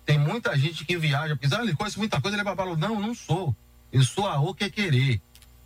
Tem 0.04 0.18
muita 0.18 0.56
gente 0.56 0.84
que 0.84 0.96
viaja, 0.96 1.36
porque 1.36 1.54
ah, 1.54 1.62
ele 1.62 1.74
conhece 1.74 1.98
muita 1.98 2.20
coisa, 2.20 2.34
ele 2.34 2.40
é 2.40 2.44
babalaú. 2.44 2.76
Não, 2.76 2.98
não 2.98 3.14
sou. 3.14 3.54
Eu 3.92 4.02
sou 4.02 4.26
a 4.26 4.40
o 4.40 4.54
que 4.54 4.70
querer. 4.70 5.20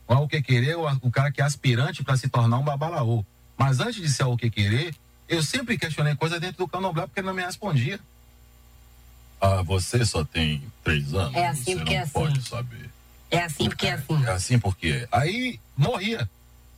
O 0.07 0.29
que 0.29 0.43
querer 0.43 0.71
é 0.71 0.77
o, 0.77 0.87
o 1.03 1.11
cara 1.11 1.33
que 1.33 1.41
é 1.41 1.45
aspirante 1.45 2.03
para 2.03 2.17
se 2.17 2.29
tornar 2.29 2.59
um 2.59 2.65
babalaú. 2.65 3.25
Mas 3.57 3.81
antes 3.81 4.01
de 4.01 4.09
ser 4.09 4.25
o 4.25 4.37
que 4.37 4.51
querer, 4.51 4.95
eu 5.29 5.43
sempre 5.43 5.79
questionei 5.79 6.15
coisa 6.15 6.39
dentro 6.39 6.59
do 6.59 6.69
candomblé 6.69 7.07
porque 7.07 7.21
ele 7.21 7.27
não 7.27 7.35
me 7.35 7.43
respondia. 7.43 7.99
Ah, 9.41 9.63
você 9.63 10.05
só 10.05 10.25
tem 10.25 10.63
três 10.83 11.13
anos. 11.15 11.35
É 11.35 11.49
assim 11.49 11.75
você 11.75 11.77
porque 11.77 11.95
não 11.95 12.01
é 12.01 12.03
assim. 12.03 12.13
pode 12.13 12.43
saber. 12.43 12.91
É 13.31 13.39
assim 13.43 13.69
porque 13.69 13.87
é 13.87 13.93
assim. 13.93 14.25
É 14.25 14.31
assim 14.31 14.59
porque. 14.59 15.09
Aí 15.11 15.61
morria. 15.77 16.29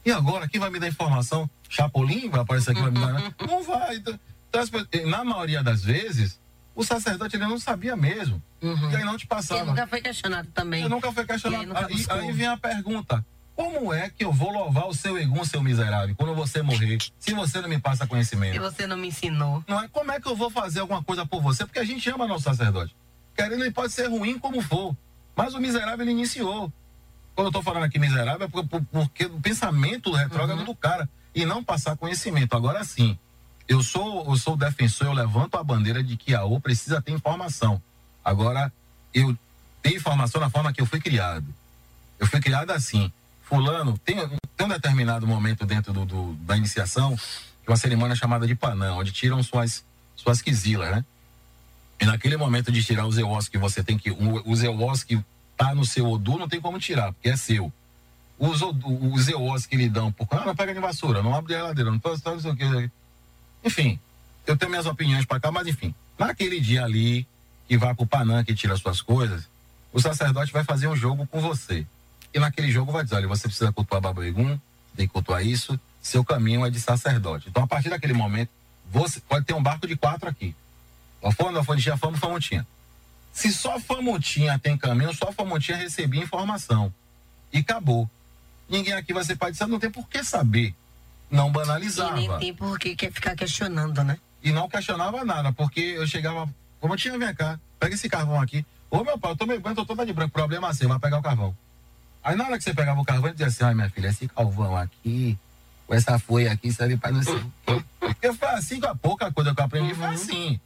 E 0.09 0.11
agora, 0.11 0.49
quem 0.49 0.59
vai 0.59 0.71
me 0.71 0.81
dar 0.81 0.89
informação? 0.89 1.51
Chapolin 1.69 2.31
vai 2.31 2.41
aparecer 2.41 2.71
aqui 2.71 2.81
vai 2.81 2.91
me 2.91 2.99
dar. 2.99 3.13
Né? 3.13 3.35
Não 3.47 3.63
vai. 3.63 3.97
Então, 3.97 4.19
na 5.05 5.23
maioria 5.23 5.63
das 5.63 5.85
vezes, 5.85 6.41
o 6.75 6.83
sacerdote 6.83 7.37
ele 7.37 7.45
não 7.45 7.59
sabia 7.59 7.95
mesmo. 7.95 8.43
Uhum. 8.63 8.91
E 8.91 8.97
aí 8.97 9.05
não 9.05 9.19
te 9.19 9.27
passava. 9.27 9.61
Ele 9.61 9.69
nunca 9.69 9.87
foi 9.87 10.01
questionado 10.01 10.49
também. 10.55 10.81
Ele 10.81 10.89
nunca 10.89 11.13
foi 11.13 11.27
questionado. 11.27 11.77
Aí, 11.77 12.07
aí, 12.09 12.33
vem 12.33 12.47
a 12.47 12.57
pergunta: 12.57 13.23
como 13.55 13.93
é 13.93 14.09
que 14.09 14.25
eu 14.25 14.33
vou 14.33 14.51
louvar 14.51 14.89
o 14.89 14.95
seu 14.95 15.19
egum, 15.19 15.45
seu 15.45 15.63
miserável, 15.63 16.15
quando 16.17 16.35
você 16.35 16.63
morrer, 16.63 16.97
se 17.19 17.35
você 17.35 17.61
não 17.61 17.69
me 17.69 17.79
passa 17.79 18.07
conhecimento? 18.07 18.55
Se 18.55 18.59
você 18.59 18.87
não 18.87 18.97
me 18.97 19.09
ensinou. 19.09 19.63
Não 19.69 19.79
é 19.79 19.89
como 19.89 20.11
é 20.11 20.19
que 20.19 20.27
eu 20.27 20.35
vou 20.35 20.49
fazer 20.49 20.81
alguma 20.81 21.05
coisa 21.05 21.27
por 21.27 21.43
você? 21.43 21.67
Porque 21.67 21.81
a 21.81 21.85
gente 21.85 22.09
ama 22.09 22.27
nosso 22.27 22.45
sacerdote. 22.45 22.97
Querendo, 23.37 23.63
ele 23.63 23.73
pode 23.73 23.93
ser 23.93 24.07
ruim 24.07 24.39
como 24.39 24.63
for. 24.63 24.97
Mas 25.37 25.53
o 25.53 25.61
miserável 25.61 26.03
ele 26.03 26.13
iniciou. 26.13 26.73
Quando 27.39 27.47
eu 27.47 27.51
estou 27.51 27.63
falando 27.63 27.85
aqui 27.85 28.01
miserável, 28.01 28.47
é 28.47 28.49
porque, 28.49 28.85
porque 28.91 29.27
o 29.27 29.41
pensamento 29.41 30.11
retrógrado 30.11 30.59
uhum. 30.59 30.65
do 30.65 30.75
cara 30.75 31.09
e 31.33 31.47
não 31.47 31.63
passar 31.63 31.97
conhecimento. 31.97 32.57
Agora 32.57 32.83
sim, 32.83 33.17
eu 33.69 33.81
sou, 33.81 34.29
eu 34.29 34.37
sou 34.37 34.57
defensor, 34.57 35.07
eu 35.07 35.13
levanto 35.13 35.57
a 35.57 35.63
bandeira 35.63 36.03
de 36.03 36.17
que 36.17 36.35
a 36.35 36.43
O 36.43 36.61
precisa 36.61 37.01
ter 37.01 37.13
informação. 37.13 37.81
Agora, 38.25 38.73
eu 39.15 39.39
tenho 39.81 39.99
informação 39.99 40.41
na 40.41 40.51
forma 40.51 40.73
que 40.73 40.81
eu 40.81 40.87
fui 40.87 41.01
criado. 41.01 41.47
Eu 42.19 42.27
fui 42.27 42.41
criado 42.41 42.73
assim. 42.73 43.13
Fulano, 43.45 43.97
tem, 43.99 44.17
tem 44.57 44.67
um 44.67 44.71
determinado 44.71 45.25
momento 45.25 45.65
dentro 45.65 45.93
do, 45.93 46.05
do, 46.05 46.35
da 46.41 46.57
iniciação, 46.57 47.15
que 47.15 47.69
é 47.69 47.71
uma 47.71 47.77
cerimônia 47.77 48.17
chamada 48.17 48.49
de 48.49 48.57
Panã, 48.57 48.95
onde 48.95 49.13
tiram 49.13 49.41
suas, 49.45 49.85
suas 50.17 50.43
quisilas, 50.43 50.91
né? 50.91 51.05
E 52.01 52.05
naquele 52.05 52.37
momento 52.37 52.73
de 52.73 52.83
tirar 52.83 53.07
o 53.07 53.13
zeós 53.13 53.47
que 53.47 53.59
você 53.59 53.85
tem 53.85 53.97
que. 53.97 54.11
O, 54.11 54.43
o 54.45 54.57
zeós 54.57 55.05
que 55.05 55.25
tá 55.59 55.75
no 55.75 55.85
seu 55.85 56.09
Odu 56.09 56.39
não 56.39 56.49
tem 56.49 56.61
como 56.61 56.79
tirar, 56.79 57.13
porque 57.13 57.29
é 57.29 57.37
seu. 57.37 57.71
Os, 58.39 58.63
os 58.63 59.23
zeós 59.25 59.67
que 59.67 59.77
lhe 59.77 59.89
dão, 59.89 60.13
por, 60.13 60.29
ah, 60.31 60.45
não 60.47 60.55
pega 60.55 60.73
de 60.73 60.79
vassoura, 60.79 61.21
não 61.23 61.35
abre 61.35 61.57
a 61.57 61.59
geladeira, 61.59 61.91
não 61.91 61.99
faz 61.99 62.23
isso 62.39 62.49
aqui. 62.49 62.91
Enfim, 63.65 63.99
eu 64.47 64.57
tenho 64.57 64.71
minhas 64.71 64.87
opiniões 64.87 65.27
para 65.27 65.41
cá, 65.41 65.51
mas 65.51 65.67
enfim. 65.67 65.93
Naquele 66.17 66.61
dia 66.61 66.85
ali, 66.85 67.27
que 67.67 67.77
vai 67.77 67.93
pro 67.95 68.07
Panã, 68.07 68.45
que 68.45 68.55
tira 68.55 68.77
suas 68.77 69.03
coisas, 69.03 69.49
o 69.93 70.01
sacerdote 70.01 70.53
vai 70.53 70.63
fazer 70.63 70.87
um 70.87 70.95
jogo 70.95 71.27
com 71.27 71.41
você. 71.41 71.85
E 72.33 72.39
naquele 72.39 72.71
jogo 72.71 72.93
vai 72.93 73.03
dizer, 73.03 73.17
olha, 73.17 73.27
você 73.27 73.49
precisa 73.49 73.73
cultuar 73.73 74.01
Babaegum, 74.01 74.59
tem 74.97 75.07
que 75.07 75.13
cultuar 75.13 75.45
isso, 75.45 75.79
seu 76.01 76.25
caminho 76.25 76.65
é 76.65 76.71
de 76.71 76.81
sacerdote. 76.81 77.49
Então, 77.49 77.65
a 77.65 77.67
partir 77.67 77.91
daquele 77.91 78.13
momento, 78.13 78.51
você 78.91 79.21
pode 79.21 79.45
ter 79.45 79.55
um 79.55 79.63
barco 79.63 79.87
de 79.87 79.97
quatro 79.97 80.29
aqui. 80.29 80.55
A 81.23 81.33
Fama, 81.33 81.61
a 81.61 81.65
Fontinha, 81.65 81.95
a 81.95 81.99
Fama, 81.99 82.17
a 82.17 82.21
Famontinha. 82.21 82.67
Se 83.39 83.53
só 83.53 83.79
Famontinha 83.79 84.59
tem 84.59 84.77
caminho, 84.77 85.15
só 85.15 85.31
Famontinha 85.31 85.79
recebia 85.79 86.21
informação. 86.21 86.93
E 87.53 87.59
acabou. 87.59 88.11
Ninguém 88.69 88.95
aqui 88.95 89.15
vai 89.15 89.23
ser 89.23 89.37
pai 89.37 89.53
de 89.53 89.57
santo, 89.57 89.71
não 89.71 89.79
tem 89.79 89.93
por 89.93 90.09
que 90.09 90.25
saber. 90.25 90.75
Não 91.31 91.53
banalizava. 91.53 92.21
E 92.21 92.27
nem 92.27 92.39
tem 92.41 92.53
por 92.53 92.77
que 92.81 92.97
ficar 93.13 93.37
questionando, 93.37 94.03
né? 94.03 94.19
E 94.43 94.51
não 94.51 94.69
questionava 94.69 95.25
nada, 95.25 95.53
porque 95.53 95.79
eu 95.79 96.05
chegava, 96.05 96.53
Famontinha, 96.81 97.17
vem 97.17 97.33
cá, 97.33 97.61
pega 97.79 97.95
esse 97.95 98.09
carvão 98.09 98.41
aqui. 98.41 98.67
Ô 98.91 99.05
meu 99.05 99.17
pai, 99.17 99.31
eu 99.31 99.37
tomei 99.37 99.57
banho, 99.61 99.77
tô 99.77 99.87
toda 99.87 100.05
de 100.05 100.13
branco, 100.13 100.33
problema 100.33 100.75
seu, 100.75 100.89
vai 100.89 100.99
pegar 100.99 101.19
o 101.19 101.23
carvão. 101.23 101.57
Aí 102.25 102.35
na 102.35 102.45
hora 102.45 102.59
que 102.59 102.65
você 102.65 102.75
pegava 102.75 103.01
o 103.01 103.05
carvão, 103.05 103.27
ele 103.27 103.35
dizia 103.35 103.47
assim, 103.47 103.63
ai 103.63 103.73
minha 103.73 103.89
filha, 103.89 104.09
esse 104.09 104.27
carvão 104.27 104.77
aqui, 104.77 105.39
com 105.87 105.95
essa 105.95 106.19
folha 106.19 106.51
aqui, 106.51 106.73
serve 106.73 106.97
para 106.97 107.13
não 107.13 107.23
sei 107.23 107.41
Eu 108.21 108.35
foi 108.35 108.49
assim, 108.49 108.81
com 108.81 108.89
a 108.89 108.97
pouca 108.97 109.31
coisa 109.31 109.55
que 109.55 109.61
eu 109.61 109.65
aprendi, 109.65 109.95
foi 109.95 110.07
assim. 110.07 110.61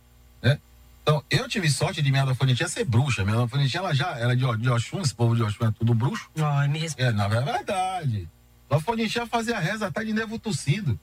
Então, 1.02 1.22
eu 1.28 1.48
tive 1.48 1.68
sorte 1.68 2.00
de 2.00 2.10
minha 2.10 2.22
alfonitinha 2.22 2.68
ser 2.68 2.84
bruxa. 2.84 3.24
Minha 3.24 3.38
alfonitinha, 3.38 3.80
ela 3.80 3.94
já 3.94 4.10
era 4.16 4.36
de, 4.36 4.44
de 4.58 4.70
Oxum, 4.70 5.00
esse 5.00 5.14
povo 5.14 5.34
de 5.34 5.42
Oxum 5.42 5.66
é 5.66 5.72
tudo 5.72 5.94
bruxo. 5.94 6.30
Ai, 6.36 6.68
me 6.68 6.78
respeita. 6.78 7.10
É, 7.10 7.12
na 7.12 7.26
verdade. 7.26 8.28
A 8.70 8.76
alfonitinha 8.76 9.26
fazia 9.26 9.58
reza 9.58 9.88
até 9.88 10.04
de 10.04 10.12
nervo 10.12 10.38
tossido. 10.38 10.98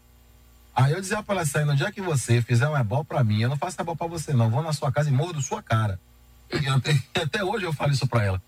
Aí 0.73 0.93
eu 0.93 1.01
dizia 1.01 1.21
pra 1.21 1.35
ela 1.35 1.41
assim, 1.41 1.65
no 1.65 1.75
dia 1.75 1.91
que 1.91 2.01
você 2.01 2.41
fizer 2.41 2.67
um 2.69 2.77
ebol 2.77 3.03
pra 3.03 3.23
mim, 3.23 3.41
eu 3.41 3.49
não 3.49 3.57
faço 3.57 3.79
ebol 3.81 3.95
pra 3.95 4.07
você 4.07 4.31
não, 4.31 4.49
vou 4.49 4.63
na 4.63 4.71
sua 4.71 4.91
casa 4.91 5.09
e 5.09 5.12
mordo 5.12 5.41
sua 5.41 5.62
cara. 5.62 5.99
E 6.51 6.67
até, 6.67 6.97
até 7.21 7.43
hoje 7.43 7.65
eu 7.65 7.73
falo 7.73 7.91
isso 7.91 8.07
pra 8.07 8.23
ela. 8.23 8.41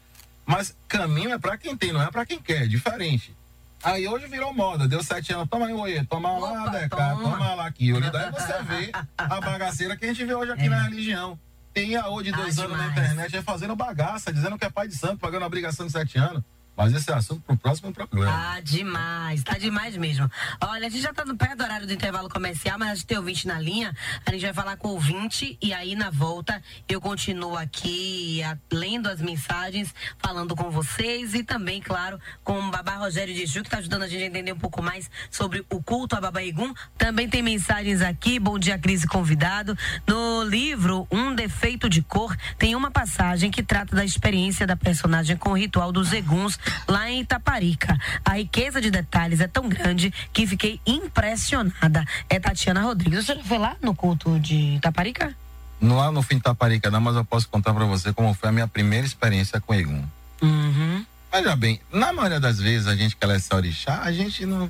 Mas 0.45 0.75
caminho 0.87 1.33
é 1.33 1.37
pra 1.37 1.57
quem 1.57 1.75
tem, 1.75 1.91
não 1.91 2.01
é 2.01 2.09
pra 2.09 2.25
quem 2.25 2.39
quer, 2.39 2.63
é 2.63 2.67
diferente. 2.67 3.35
Aí 3.83 4.07
hoje 4.07 4.27
virou 4.27 4.53
moda, 4.53 4.87
deu 4.87 5.03
sete 5.03 5.33
anos, 5.33 5.49
toma 5.49 5.65
aí, 5.67 5.73
oie, 5.73 6.05
toma 6.05 6.37
lá, 6.37 6.69
Deca, 6.69 6.95
toma. 6.95 7.21
toma 7.31 7.55
lá 7.55 7.65
aqui. 7.65 7.91
Daí 7.99 8.31
você 8.31 8.63
vê 8.63 8.91
a 9.17 9.41
bagaceira 9.41 9.97
que 9.97 10.05
a 10.05 10.07
gente 10.07 10.23
vê 10.23 10.33
hoje 10.33 10.51
aqui 10.51 10.65
é. 10.65 10.69
na 10.69 10.83
religião. 10.83 11.39
Tem 11.73 11.95
a 11.95 12.01
de 12.01 12.31
dois 12.31 12.59
ah, 12.59 12.65
anos 12.65 12.77
demais. 12.77 12.95
na 12.95 13.05
internet 13.05 13.41
fazendo 13.43 13.75
bagaça, 13.75 14.31
dizendo 14.31 14.57
que 14.57 14.65
é 14.65 14.69
pai 14.69 14.87
de 14.87 14.95
santo, 14.95 15.19
pagando 15.19 15.45
obrigação 15.45 15.85
de 15.85 15.91
sete 15.91 16.17
anos. 16.17 16.43
Mas 16.75 16.93
esse 16.93 17.11
assunto 17.11 17.41
pro 17.41 17.57
próximo 17.57 17.93
programa. 17.93 18.31
Ah, 18.31 18.59
demais, 18.61 19.43
tá 19.43 19.57
demais 19.57 19.97
mesmo. 19.97 20.29
Olha, 20.61 20.87
a 20.87 20.89
gente 20.89 21.01
já 21.01 21.13
tá 21.13 21.25
no 21.25 21.35
pé 21.35 21.55
do 21.55 21.63
horário 21.63 21.85
do 21.85 21.93
intervalo 21.93 22.29
comercial, 22.29 22.79
mas 22.79 22.89
a 22.89 22.95
gente 22.95 23.05
tem 23.05 23.17
ouvinte 23.17 23.45
na 23.45 23.59
linha. 23.59 23.95
A 24.25 24.31
gente 24.31 24.41
vai 24.41 24.53
falar 24.53 24.77
com 24.77 24.87
o 24.87 24.91
ouvinte 24.91 25.57
e 25.61 25.73
aí 25.73 25.95
na 25.95 26.09
volta 26.09 26.61
eu 26.87 27.01
continuo 27.01 27.57
aqui 27.57 28.41
a, 28.43 28.57
lendo 28.71 29.09
as 29.09 29.21
mensagens, 29.21 29.93
falando 30.17 30.55
com 30.55 30.71
vocês 30.71 31.33
e 31.33 31.43
também, 31.43 31.81
claro, 31.81 32.19
com 32.43 32.57
o 32.57 32.71
Babá 32.71 32.95
Rogério 32.95 33.33
de 33.33 33.45
Ju, 33.45 33.63
que 33.63 33.69
tá 33.69 33.77
ajudando 33.77 34.03
a 34.03 34.07
gente 34.07 34.23
a 34.23 34.27
entender 34.27 34.53
um 34.53 34.59
pouco 34.59 34.81
mais 34.81 35.09
sobre 35.29 35.65
o 35.69 35.83
culto 35.83 36.15
a 36.15 36.21
Baba 36.21 36.41
Igum. 36.41 36.73
Também 36.97 37.27
tem 37.27 37.41
mensagens 37.41 38.01
aqui. 38.01 38.39
Bom 38.39 38.57
dia, 38.57 38.79
Cris 38.79 39.05
convidado. 39.05 39.77
No 40.07 40.43
livro 40.43 41.05
Um 41.11 41.35
Defeito 41.35 41.89
de 41.89 42.01
Cor, 42.01 42.35
tem 42.57 42.75
uma 42.75 42.89
passagem 42.89 43.51
que 43.51 43.61
trata 43.61 43.93
da 43.93 44.05
experiência 44.05 44.65
da 44.65 44.77
personagem 44.77 45.35
com 45.35 45.51
o 45.51 45.57
ritual 45.57 45.91
dos 45.91 46.13
eguns 46.13 46.57
lá 46.87 47.09
em 47.09 47.21
Itaparica. 47.21 47.97
A 48.23 48.37
riqueza 48.37 48.81
de 48.81 48.91
detalhes 48.91 49.39
é 49.39 49.47
tão 49.47 49.67
grande 49.67 50.13
que 50.33 50.47
fiquei 50.47 50.79
impressionada. 50.85 52.05
É 52.29 52.39
Tatiana 52.39 52.81
Rodrigues. 52.81 53.25
Você 53.25 53.35
já 53.35 53.43
foi 53.43 53.57
lá 53.57 53.75
no 53.81 53.95
culto 53.95 54.39
de 54.39 54.75
Itaparica? 54.75 55.35
Não 55.79 56.11
no 56.11 56.21
fim 56.21 56.35
de 56.35 56.41
Itaparica, 56.41 56.91
não, 56.91 57.01
mas 57.01 57.15
eu 57.15 57.25
posso 57.25 57.49
contar 57.49 57.73
para 57.73 57.85
você 57.85 58.13
como 58.13 58.33
foi 58.33 58.49
a 58.49 58.51
minha 58.51 58.67
primeira 58.67 59.05
experiência 59.05 59.59
com 59.59 59.73
Egum. 59.73 60.03
Uhum. 60.41 61.05
Olha 61.31 61.55
bem, 61.55 61.79
na 61.91 62.11
maioria 62.11 62.39
das 62.39 62.59
vezes 62.59 62.87
a 62.87 62.95
gente 62.95 63.15
que 63.15 63.23
ela 63.23 63.35
é 63.35 63.55
orixá, 63.55 64.01
a 64.03 64.11
gente 64.11 64.45
não. 64.45 64.69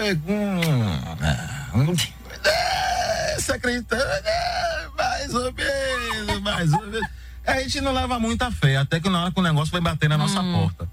É, 0.00 0.08
Egum. 0.08 0.60
É, 2.44 3.36
você 3.38 3.52
acredita? 3.52 3.96
É, 3.96 4.88
mais 4.96 5.34
ou 5.34 5.52
menos, 5.52 6.40
mais 6.40 6.72
ou 6.72 6.86
menos. 6.86 7.08
A 7.46 7.60
gente 7.60 7.80
não 7.80 7.92
leva 7.92 8.18
muita 8.18 8.50
fé, 8.50 8.76
até 8.76 9.00
que 9.00 9.08
na 9.08 9.22
hora 9.22 9.32
que 9.32 9.38
o 9.38 9.42
negócio 9.42 9.70
vai 9.70 9.80
bater 9.80 10.08
na 10.08 10.18
nossa 10.18 10.40
hum. 10.40 10.52
porta. 10.52 10.88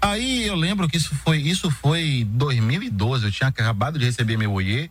Aí 0.00 0.46
eu 0.46 0.54
lembro 0.54 0.88
que 0.88 0.96
isso 0.96 1.14
foi 1.16 1.38
isso 1.38 1.70
foi 1.70 2.26
2012. 2.30 3.26
Eu 3.26 3.32
tinha 3.32 3.48
acabado 3.48 3.98
de 3.98 4.04
receber 4.04 4.36
meu 4.36 4.52
oiê. 4.52 4.90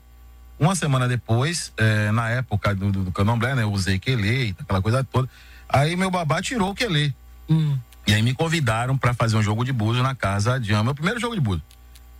Uma 0.57 0.73
semana 0.73 1.07
depois, 1.07 1.73
é, 1.75 2.11
na 2.11 2.29
época 2.29 2.73
do, 2.73 2.91
do, 2.91 3.03
do 3.03 3.11
candomblé, 3.11 3.55
né? 3.55 3.63
Eu 3.63 3.71
usei 3.71 3.99
quelê, 3.99 4.55
aquela 4.57 4.81
coisa 4.81 5.03
toda. 5.03 5.29
Aí 5.67 5.95
meu 5.95 6.09
babá 6.09 6.41
tirou 6.41 6.71
o 6.71 6.75
quelê. 6.75 7.11
Hum. 7.49 7.77
E 8.07 8.13
aí 8.13 8.21
me 8.21 8.33
convidaram 8.33 8.97
para 8.97 9.13
fazer 9.13 9.35
um 9.35 9.41
jogo 9.41 9.65
de 9.65 9.73
búzio 9.73 10.01
na 10.01 10.15
casa 10.15 10.59
de 10.59 10.71
meu 10.71 10.95
primeiro 10.95 11.19
jogo 11.19 11.35
de 11.35 11.41
búzio. 11.41 11.63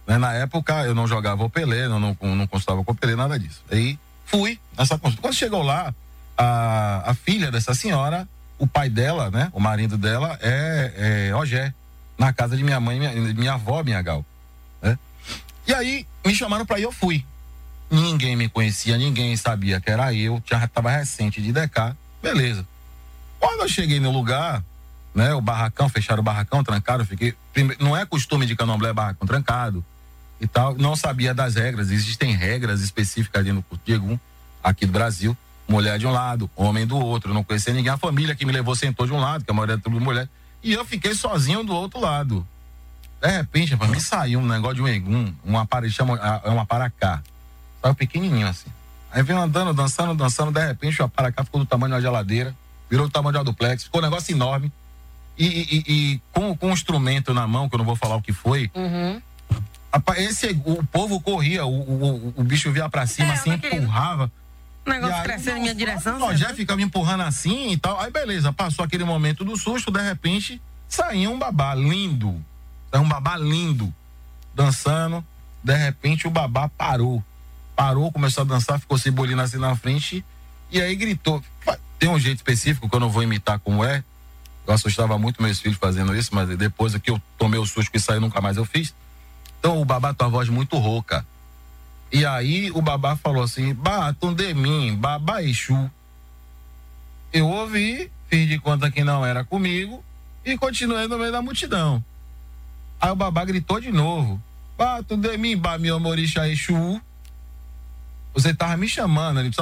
Né? 0.05 0.17
Na 0.17 0.33
época 0.33 0.83
eu 0.83 0.93
não 0.93 1.07
jogava 1.07 1.43
o 1.43 1.49
pelé, 1.49 1.87
não, 1.87 1.99
não, 1.99 2.17
não 2.35 2.47
constava 2.47 2.83
com 2.83 2.91
o 2.91 2.95
pelé, 2.95 3.15
nada 3.15 3.39
disso. 3.39 3.63
Aí 3.71 3.97
fui 4.25 4.59
nessa 4.77 4.97
Quando 4.97 5.33
chegou 5.33 5.63
lá, 5.63 5.93
a, 6.37 7.11
a 7.11 7.13
filha 7.13 7.51
dessa 7.51 7.73
senhora, 7.73 8.27
o 8.57 8.67
pai 8.67 8.89
dela, 8.89 9.31
né? 9.31 9.49
O 9.53 9.59
marido 9.59 9.97
dela 9.97 10.37
é, 10.41 11.29
é 11.29 11.35
Ogé 11.35 11.73
na 12.17 12.33
casa 12.33 12.55
de 12.55 12.63
minha 12.63 12.79
mãe, 12.79 12.99
minha, 12.99 13.33
minha 13.33 13.53
avó, 13.53 13.83
minha 13.83 14.01
Gal. 14.01 14.25
Né? 14.81 14.97
E 15.67 15.73
aí 15.73 16.07
me 16.25 16.33
chamaram 16.33 16.65
para 16.65 16.79
ir, 16.79 16.83
eu 16.83 16.91
fui. 16.91 17.25
Ninguém 17.89 18.35
me 18.35 18.49
conhecia, 18.49 18.97
ninguém 18.97 19.35
sabia 19.37 19.79
que 19.79 19.89
era 19.89 20.13
eu, 20.13 20.41
já 20.45 20.63
estava 20.63 20.89
recente 20.89 21.41
de 21.41 21.51
DK, 21.51 21.95
beleza. 22.21 22.65
Quando 23.39 23.61
eu 23.61 23.69
cheguei 23.69 23.99
no 23.99 24.11
lugar, 24.11 24.63
né, 25.13 25.33
o 25.33 25.41
barracão, 25.41 25.87
fecharam 25.87 26.21
o 26.21 26.23
barracão, 26.23 26.63
trancaram, 26.63 27.01
eu 27.01 27.05
fiquei. 27.05 27.35
Não 27.79 27.95
é 27.95 28.05
costume 28.05 28.45
de 28.45 28.55
candomblé 28.55 28.91
barracão 28.91 29.27
trancado 29.27 29.85
e 30.41 30.47
tal, 30.47 30.75
não 30.75 30.95
sabia 30.95 31.33
das 31.33 31.55
regras, 31.55 31.91
existem 31.91 32.35
regras 32.35 32.81
específicas 32.81 33.39
ali 33.39 33.51
no 33.51 33.63
Diegum, 33.85 34.19
aqui 34.63 34.85
do 34.85 34.91
Brasil. 34.91 35.37
Mulher 35.67 35.97
de 35.97 36.05
um 36.05 36.11
lado, 36.11 36.49
homem 36.55 36.85
do 36.85 36.97
outro, 36.97 37.33
não 37.33 37.43
conhecia 37.43 37.73
ninguém. 37.73 37.91
A 37.91 37.97
família 37.97 38.35
que 38.35 38.45
me 38.45 38.51
levou 38.51 38.75
sentou 38.75 39.07
de 39.07 39.13
um 39.13 39.19
lado, 39.19 39.43
que 39.43 39.49
a 39.49 39.53
maioria 39.53 39.75
é 39.75 39.77
tudo 39.79 39.99
mulher. 39.99 40.29
E 40.65 40.73
eu 40.73 40.83
fiquei 40.83 41.13
sozinho 41.13 41.63
do 41.63 41.75
outro 41.75 41.99
lado. 41.99 42.45
De 43.21 43.29
repente, 43.29 43.75
mim 43.87 43.99
saiu 43.99 44.39
um 44.39 44.47
negócio 44.47 44.77
de 44.77 44.81
um 44.81 44.87
egum, 44.87 45.31
um 45.45 45.59
aparelho, 45.59 45.93
chama, 45.93 46.19
é 46.43 46.49
um 46.49 46.59
aparacá. 46.59 47.21
Saiu 47.83 47.93
pequenininho 47.93 48.47
assim. 48.47 48.67
Aí 49.11 49.21
veio 49.21 49.39
andando, 49.39 49.75
dançando, 49.75 50.15
dançando, 50.15 50.51
de 50.51 50.65
repente 50.65 50.99
o 50.99 51.05
aparacá 51.05 51.43
ficou 51.43 51.59
do 51.59 51.67
tamanho 51.67 51.91
de 51.91 51.95
uma 51.95 52.01
geladeira, 52.01 52.55
virou 52.89 53.05
do 53.07 53.11
tamanho 53.11 53.33
de 53.33 53.37
uma 53.37 53.43
duplex, 53.43 53.83
ficou 53.83 54.01
um 54.01 54.03
negócio 54.03 54.35
enorme. 54.35 54.71
E, 55.37 55.45
e, 55.45 55.83
e 55.87 56.21
com, 56.31 56.57
com 56.57 56.69
um 56.69 56.73
instrumento 56.73 57.31
na 57.31 57.45
mão, 57.45 57.69
que 57.69 57.75
eu 57.75 57.77
não 57.77 57.85
vou 57.85 57.95
falar 57.95 58.15
o 58.15 58.21
que 58.21 58.33
foi, 58.33 58.71
uhum. 58.73 59.21
esse, 60.17 60.59
o 60.65 60.83
povo 60.87 61.21
corria, 61.21 61.63
o, 61.63 61.79
o, 61.79 62.33
o 62.37 62.43
bicho 62.43 62.71
via 62.71 62.89
pra 62.89 63.05
cima, 63.05 63.29
é, 63.29 63.33
assim, 63.33 63.51
empurrava. 63.51 64.31
O 64.85 64.89
negócio 64.89 65.23
crescendo 65.23 65.57
em 65.57 65.61
minha 65.61 65.75
direção. 65.75 66.27
O 66.27 66.35
já 66.35 66.53
fica 66.53 66.75
me 66.75 66.83
empurrando 66.83 67.23
assim 67.23 67.71
e 67.71 67.77
tal. 67.77 67.99
Aí 67.99 68.11
beleza, 68.11 68.53
passou 68.53 68.85
aquele 68.85 69.03
momento 69.03 69.43
do 69.43 69.57
susto, 69.57 69.91
de 69.91 70.01
repente 70.01 70.61
saiu 70.87 71.31
um 71.31 71.39
babá 71.39 71.73
lindo. 71.73 72.43
Saiu 72.91 73.03
um 73.03 73.09
babá 73.09 73.35
lindo, 73.35 73.93
dançando. 74.53 75.25
De 75.63 75.75
repente 75.75 76.27
o 76.27 76.29
babá 76.29 76.69
parou. 76.69 77.23
Parou, 77.75 78.11
começou 78.11 78.43
a 78.43 78.45
dançar, 78.45 78.79
ficou 78.79 78.97
cebolinha 78.97 79.41
assim 79.41 79.57
na 79.57 79.75
frente 79.75 80.23
e 80.71 80.79
aí 80.79 80.95
gritou. 80.95 81.43
Tem 81.97 82.09
um 82.09 82.19
jeito 82.19 82.37
específico 82.37 82.87
que 82.87 82.95
eu 82.95 82.99
não 82.99 83.09
vou 83.09 83.23
imitar 83.23 83.59
como 83.59 83.83
é. 83.83 84.03
Eu 84.67 84.73
assustava 84.73 85.17
muito 85.17 85.41
meus 85.41 85.59
filhos 85.59 85.77
fazendo 85.77 86.15
isso, 86.15 86.33
mas 86.33 86.49
depois 86.57 86.95
que 86.97 87.09
eu 87.09 87.21
tomei 87.37 87.59
o 87.59 87.65
susto 87.65 87.91
que 87.91 87.99
saiu, 87.99 88.21
nunca 88.21 88.41
mais 88.41 88.57
eu 88.57 88.65
fiz. 88.65 88.93
Então 89.59 89.81
o 89.81 89.85
babá 89.85 90.13
tem 90.13 90.25
uma 90.25 90.31
voz 90.31 90.49
muito 90.49 90.77
rouca. 90.77 91.25
E 92.15 92.25
aí 92.25 92.71
o 92.71 92.81
babá 92.81 93.17
falou 93.17 93.43
assim: 93.43 93.73
Batum 93.73 94.33
de 94.33 94.53
mim, 94.53 94.95
babá 94.95 95.43
Exu. 95.43 95.91
Eu 97.33 97.45
ouvi, 97.45 98.09
fiz 98.29 98.47
de 98.47 98.57
conta 98.57 98.89
que 98.89 99.03
não 99.03 99.25
era 99.25 99.43
comigo 99.43 100.01
e 100.45 100.57
continuei 100.57 101.09
no 101.09 101.17
meio 101.17 101.33
da 101.33 101.41
multidão. 101.41 102.01
Aí 103.01 103.11
o 103.11 103.15
babá 103.17 103.43
gritou 103.43 103.81
de 103.81 103.91
novo: 103.91 104.41
Batum 104.77 105.19
de 105.19 105.37
mim, 105.37 105.61
meu 105.81 105.99
Morixá 105.99 106.47
Exu. 106.47 107.01
Você 108.33 108.53
tava 108.53 108.77
me 108.77 108.87
chamando, 108.87 109.41
ele 109.41 109.49
disse, 109.49 109.61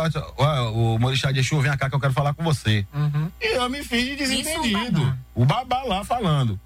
o 0.75 0.99
Morixá 0.99 1.31
de 1.31 1.39
Exu, 1.39 1.59
vem 1.59 1.75
cá 1.75 1.89
que 1.89 1.95
eu 1.95 1.99
quero 1.99 2.13
falar 2.13 2.35
com 2.35 2.43
você. 2.43 2.85
Uhum. 2.93 3.31
E 3.41 3.55
eu 3.55 3.67
me 3.67 3.83
fiz 3.83 4.05
de 4.05 4.15
desentendido. 4.15 5.01
o, 5.33 5.43
babá. 5.43 5.61
o 5.61 5.79
babá 5.79 5.83
lá 5.85 6.03
falando. 6.03 6.59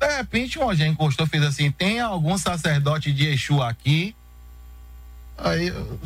De 0.00 0.16
repente, 0.16 0.58
o 0.58 0.64
Rogério 0.64 0.92
encostou 0.92 1.28
fez 1.28 1.44
assim: 1.44 1.70
tem 1.70 2.00
algum 2.00 2.36
sacerdote 2.36 3.12
de 3.12 3.28
Exu 3.28 3.62
aqui? 3.62 4.16
Aí 5.42 5.68
eu... 5.68 6.00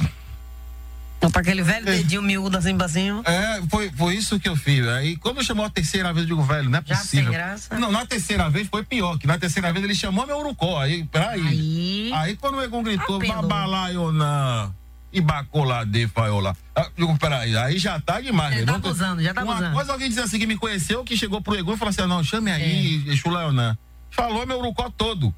Pra 1.18 1.41
aquele 1.41 1.62
velho 1.62 1.89
é. 1.89 1.97
dedinho 1.97 2.22
miúdo 2.22 2.57
assim 2.57 2.76
pra 2.76 2.89
cima. 2.89 3.22
É, 3.24 3.61
foi, 3.68 3.91
foi 3.91 4.14
isso 4.14 4.39
que 4.39 4.49
eu 4.49 4.55
fiz. 4.55 4.87
Aí 4.87 5.16
quando 5.16 5.43
chamou 5.43 5.64
a 5.64 5.70
terceira 5.70 6.12
vez, 6.12 6.28
eu 6.28 6.37
digo, 6.37 6.43
velho, 6.43 6.70
não 6.70 6.78
é 6.78 6.82
Já 6.84 6.97
possível. 6.97 7.24
Sem 7.24 7.32
graça. 7.32 7.78
Não, 7.78 7.91
na 7.91 8.07
terceira 8.07 8.49
vez 8.49 8.68
foi 8.68 8.84
pior, 8.84 9.18
que 9.18 9.26
na 9.26 9.39
terceira 9.39 9.72
vez 9.72 9.84
ele 9.84 9.95
chamou 9.95 10.26
meu 10.26 10.39
urucó. 10.39 10.80
Aí, 10.80 11.05
peraí. 11.05 11.41
Aí, 11.41 12.12
aí 12.14 12.37
quando 12.37 12.57
o 12.57 12.62
Egon 12.62 12.82
gritou, 12.82 13.18
babalaiona 13.18 14.72
e 15.12 15.20
bacolade 15.20 16.07
faiola. 16.09 16.57
Ah, 16.74 16.89
digo, 16.97 17.18
peraí, 17.18 17.57
aí 17.57 17.78
já 17.78 17.99
tá 17.99 18.20
demais. 18.20 18.61
Já 18.61 18.66
tá 18.66 18.74
abusando, 18.74 19.22
já 19.22 19.34
tá 19.34 19.43
Uma 19.43 19.55
abusando. 19.55 19.74
coisa 19.74 19.93
alguém 19.93 20.09
disse 20.09 20.20
assim 20.20 20.39
que 20.39 20.47
me 20.47 20.57
conheceu, 20.57 21.03
que 21.03 21.16
chegou 21.16 21.41
pro 21.41 21.57
Egon 21.57 21.74
e 21.74 21.76
falou 21.76 21.91
assim: 21.91 22.07
não, 22.07 22.22
chame 22.22 22.51
aí, 22.51 23.03
é. 23.07 23.12
Exu 23.12 23.30
Leonan. 23.30 23.76
Falou 24.11 24.47
meu 24.47 24.59
urucó 24.59 24.91
todo. 24.91 25.34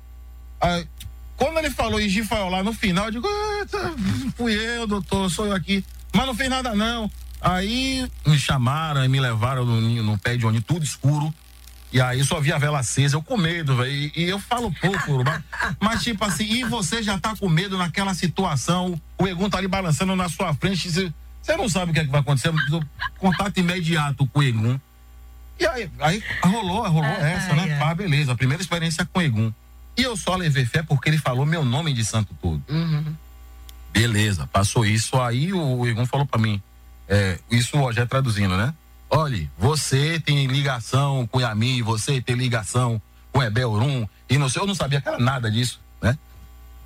Aí, 0.60 0.86
quando 1.38 1.58
ele 1.58 1.70
falou 1.70 2.00
em 2.00 2.10
lá 2.50 2.64
no 2.64 2.72
final, 2.72 3.06
eu 3.06 3.12
digo, 3.12 3.28
fui 4.36 4.52
eu, 4.52 4.86
doutor, 4.88 5.30
sou 5.30 5.46
eu 5.46 5.54
aqui. 5.54 5.84
Mas 6.12 6.26
não 6.26 6.34
fez 6.34 6.50
nada 6.50 6.74
não. 6.74 7.08
Aí 7.40 8.10
me 8.26 8.36
chamaram 8.36 9.04
e 9.04 9.08
me 9.08 9.20
levaram 9.20 9.64
no, 9.64 9.80
no 10.02 10.18
pé 10.18 10.36
de 10.36 10.44
ônibus, 10.44 10.66
tudo 10.66 10.84
escuro. 10.84 11.32
E 11.92 12.00
aí 12.00 12.22
só 12.24 12.40
via 12.40 12.56
a 12.56 12.58
vela 12.58 12.80
acesa, 12.80 13.16
eu 13.16 13.22
com 13.22 13.36
medo, 13.36 13.76
velho. 13.76 13.90
E, 13.90 14.12
e, 14.16 14.24
eu 14.24 14.40
falo 14.40 14.72
pouco, 14.80 15.24
mas, 15.24 15.42
mas, 15.80 16.02
tipo 16.02 16.22
assim, 16.24 16.44
e 16.44 16.64
você 16.64 17.02
já 17.02 17.18
tá 17.18 17.34
com 17.36 17.48
medo 17.48 17.78
naquela 17.78 18.12
situação, 18.14 19.00
o 19.16 19.26
Egum 19.26 19.48
tá 19.48 19.58
ali 19.58 19.68
balançando 19.68 20.14
na 20.16 20.28
sua 20.28 20.52
frente, 20.54 20.90
você, 20.90 21.12
você 21.40 21.56
não 21.56 21.68
sabe 21.68 21.92
o 21.92 21.94
que, 21.94 22.00
é 22.00 22.04
que 22.04 22.10
vai 22.10 22.20
acontecer. 22.20 22.52
Contato 23.18 23.56
imediato 23.58 24.26
com 24.26 24.40
o 24.40 24.42
Egum. 24.42 24.78
E 25.58 25.66
aí, 25.66 25.90
aí 26.00 26.22
rolou, 26.42 26.82
rolou 26.88 27.04
ah, 27.04 27.28
essa, 27.28 27.54
né? 27.54 27.78
Ah, 27.80 27.94
beleza, 27.94 28.32
a 28.32 28.36
primeira 28.36 28.62
experiência 28.62 29.04
com 29.06 29.20
o 29.20 29.22
Egum. 29.22 29.52
E 29.98 30.04
eu 30.04 30.16
só 30.16 30.36
levei 30.36 30.64
fé 30.64 30.80
porque 30.80 31.10
ele 31.10 31.18
falou 31.18 31.44
meu 31.44 31.64
nome 31.64 31.92
de 31.92 32.04
santo 32.04 32.32
todo. 32.40 32.62
Uhum. 32.68 33.14
Beleza, 33.92 34.46
passou 34.46 34.86
isso, 34.86 35.20
aí 35.20 35.52
o 35.52 35.84
Egum 35.84 36.06
falou 36.06 36.24
para 36.24 36.40
mim, 36.40 36.62
é, 37.08 37.40
isso 37.50 37.76
o 37.76 37.92
já 37.92 38.06
traduzindo, 38.06 38.56
né? 38.56 38.72
Olhe, 39.10 39.50
você 39.58 40.20
tem 40.20 40.46
ligação 40.46 41.26
com 41.26 41.40
Yami, 41.40 41.82
você 41.82 42.20
tem 42.20 42.36
ligação 42.36 43.02
com 43.32 43.42
Ebelrum, 43.42 44.06
e 44.30 44.38
não 44.38 44.48
sei, 44.48 44.62
eu 44.62 44.66
não 44.66 44.74
sabia 44.74 45.00
que 45.00 45.08
era 45.08 45.18
nada 45.18 45.50
disso, 45.50 45.80
né? 46.00 46.16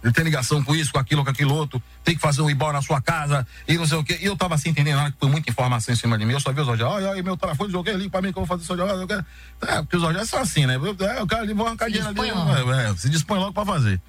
Ele 0.03 0.13
tem 0.13 0.25
ligação 0.25 0.63
com 0.65 0.75
isso, 0.75 0.93
com 0.93 0.99
aquilo, 0.99 1.23
com 1.23 1.31
aquilo 1.31 1.55
outro, 1.55 1.81
tem 2.03 2.15
que 2.15 2.21
fazer 2.21 2.43
um 2.43 2.51
ibó 2.51 2.73
na 2.73 2.83
sua 2.83 3.01
casa, 3.01 3.47
e 3.69 3.77
não 3.77 3.87
sei 3.87 3.99
o 3.99 4.05
quê. 4.05 4.19
E 4.21 4.27
eu 4.27 4.37
tava 4.37 4.57
assim 4.57 4.71
entendendo, 4.71 4.97
nada, 4.97 5.13
que 5.13 5.19
foi 5.19 5.29
muita 5.29 5.49
informação 5.49 5.95
em 5.95 5.97
cima 5.97 6.19
de 6.19 6.25
mim. 6.25 6.33
Eu 6.33 6.41
só 6.41 6.53
vi 6.53 6.61
os 6.61 6.67
olhos, 6.67 6.83
olha 6.83 7.23
meu 7.23 7.37
telefone, 7.37 7.71
joguei 7.71 7.95
ali 7.95 8.11
pra 8.11 8.21
mim 8.21 8.33
que 8.33 8.39
eu 8.39 8.45
vou 8.45 8.47
fazer 8.47 8.65
isso 8.65 8.73
hoje. 8.73 9.25
É, 9.63 9.77
porque 9.83 9.97
os 9.97 10.03
olhos 10.03 10.29
são 10.29 10.41
assim, 10.41 10.67
né? 10.67 10.75
É, 10.75 11.23
o 11.23 11.27
cara 11.27 11.43
ali, 11.43 11.55
vou 11.55 11.67
arrancar 11.67 11.89
dinheiro 11.89 12.09
ali. 12.09 12.31
É, 12.31 12.91
é, 12.91 12.97
se 12.97 13.09
dispõe 13.09 13.39
logo 13.39 13.53
pra 13.53 13.65
fazer. 13.65 14.01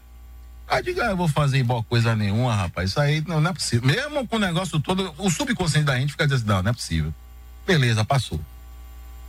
Aí 0.68 0.82
diga, 0.82 1.08
ah, 1.08 1.12
eu 1.12 1.18
vou 1.18 1.28
fazer 1.28 1.60
igual 1.60 1.84
coisa 1.84 2.16
nenhuma, 2.16 2.56
rapaz. 2.56 2.90
Isso 2.90 3.00
aí 3.00 3.24
não, 3.28 3.40
não, 3.40 3.52
é 3.52 3.54
possível. 3.54 3.88
Mesmo 3.88 4.28
com 4.28 4.38
o 4.38 4.40
negócio 4.40 4.80
todo, 4.80 5.14
o 5.20 5.30
subconsciente 5.30 5.86
da 5.86 6.00
gente 6.00 6.14
fica 6.14 6.26
dizendo, 6.26 6.48
não, 6.48 6.64
não 6.64 6.72
é 6.72 6.74
possível. 6.74 7.14
Beleza, 7.68 8.04
passou. 8.04 8.40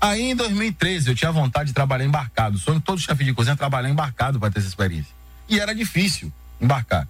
Aí 0.01 0.31
em 0.31 0.37
2013 0.37 1.11
eu 1.11 1.15
tinha 1.15 1.31
vontade 1.31 1.69
de 1.69 1.75
trabalhar 1.75 2.05
embarcado. 2.05 2.59
Sonho 2.59 2.81
todo 2.81 2.99
chefe 2.99 3.25
de 3.25 3.35
cozinha 3.35 3.57
trabalhar 3.57 3.91
embarcado 3.91 4.41
para 4.41 4.51
ter 4.51 4.61
essa 4.61 4.69
experiência. 4.69 5.13
E 5.49 5.61
era 5.61 5.75
difícil 5.75 6.33
embarcar. 6.61 7.07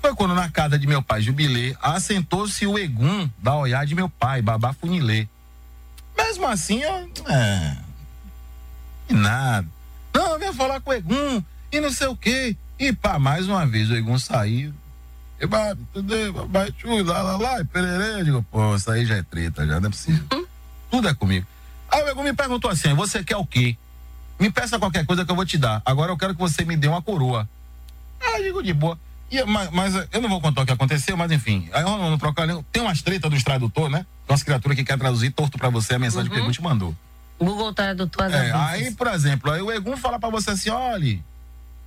Foi 0.00 0.14
quando 0.14 0.34
na 0.34 0.48
casa 0.48 0.78
de 0.78 0.86
meu 0.86 1.02
pai, 1.02 1.20
Jubilê, 1.20 1.76
assentou-se 1.82 2.66
o 2.66 2.78
Egum 2.78 3.28
da 3.38 3.56
Oiá 3.56 3.84
de 3.84 3.94
meu 3.94 4.08
pai, 4.08 4.40
Babá 4.40 4.72
Funilê. 4.72 5.26
Mesmo 6.16 6.46
assim, 6.46 6.80
eu. 6.80 7.10
É. 7.28 7.76
E 9.08 9.14
nada. 9.14 9.66
Não, 10.14 10.38
venha 10.38 10.52
falar 10.52 10.80
com 10.80 10.90
o 10.90 10.94
Egum 10.94 11.42
e 11.72 11.80
não 11.80 11.90
sei 11.90 12.06
o 12.06 12.16
quê. 12.16 12.56
E 12.78 12.92
pá, 12.92 13.18
mais 13.18 13.48
uma 13.48 13.66
vez 13.66 13.90
o 13.90 13.94
Egum 13.94 14.18
saiu. 14.18 14.72
E 15.40 15.46
tudo, 15.92 16.46
baixo, 16.48 17.04
lá, 17.04 17.22
lá, 17.22 17.36
lá, 17.36 17.64
pererê. 17.64 18.20
Eu 18.20 18.24
digo, 18.24 18.42
pô, 18.44 18.74
isso 18.74 18.90
aí 18.90 19.04
já 19.04 19.16
é 19.16 19.22
treta, 19.22 19.66
já 19.66 19.80
não 19.80 19.88
é 19.88 19.90
possível. 19.90 20.24
Uhum. 20.32 20.46
Tudo 20.90 21.08
é 21.08 21.14
comigo. 21.14 21.46
Aí 21.90 22.02
o 22.02 22.08
Egum 22.08 22.22
me 22.22 22.32
perguntou 22.32 22.70
assim: 22.70 22.94
você 22.94 23.22
quer 23.22 23.36
o 23.36 23.46
quê? 23.46 23.76
Me 24.38 24.50
peça 24.50 24.78
qualquer 24.78 25.04
coisa 25.04 25.24
que 25.24 25.30
eu 25.30 25.36
vou 25.36 25.46
te 25.46 25.58
dar. 25.58 25.82
Agora 25.84 26.12
eu 26.12 26.16
quero 26.16 26.34
que 26.34 26.40
você 26.40 26.64
me 26.64 26.76
dê 26.76 26.88
uma 26.88 27.02
coroa. 27.02 27.48
Ah, 28.20 28.38
eu 28.38 28.44
digo 28.44 28.62
de 28.62 28.72
boa. 28.72 28.98
E, 29.30 29.42
mas, 29.44 29.70
mas, 29.70 30.08
eu 30.12 30.20
não 30.20 30.28
vou 30.28 30.40
contar 30.40 30.62
o 30.62 30.66
que 30.66 30.72
aconteceu, 30.72 31.16
mas 31.16 31.30
enfim. 31.32 31.68
Aí 31.72 31.82
eu 31.82 31.88
não 31.88 32.18
trocar 32.18 32.46
tem 32.70 32.82
umas 32.82 33.02
tretas 33.02 33.30
dos 33.30 33.42
tradutor, 33.42 33.90
né? 33.90 34.06
Nossa 34.28 34.44
criatura 34.44 34.74
que 34.74 34.84
quer 34.84 34.98
traduzir 34.98 35.30
torto 35.30 35.58
pra 35.58 35.68
você 35.68 35.94
a 35.94 35.98
mensagem 35.98 36.30
uhum. 36.30 36.34
que 36.34 36.40
o 36.40 36.44
Egum 36.44 36.52
te 36.52 36.62
mandou. 36.62 36.94
Google 37.38 37.74
Tradutor. 37.74 38.32
É, 38.32 38.52
aí, 38.52 38.90
por 38.92 39.08
exemplo, 39.08 39.50
aí 39.50 39.60
o 39.60 39.70
Egum 39.70 39.96
fala 39.96 40.18
pra 40.18 40.30
você 40.30 40.50
assim: 40.50 40.70
olha 40.70 41.20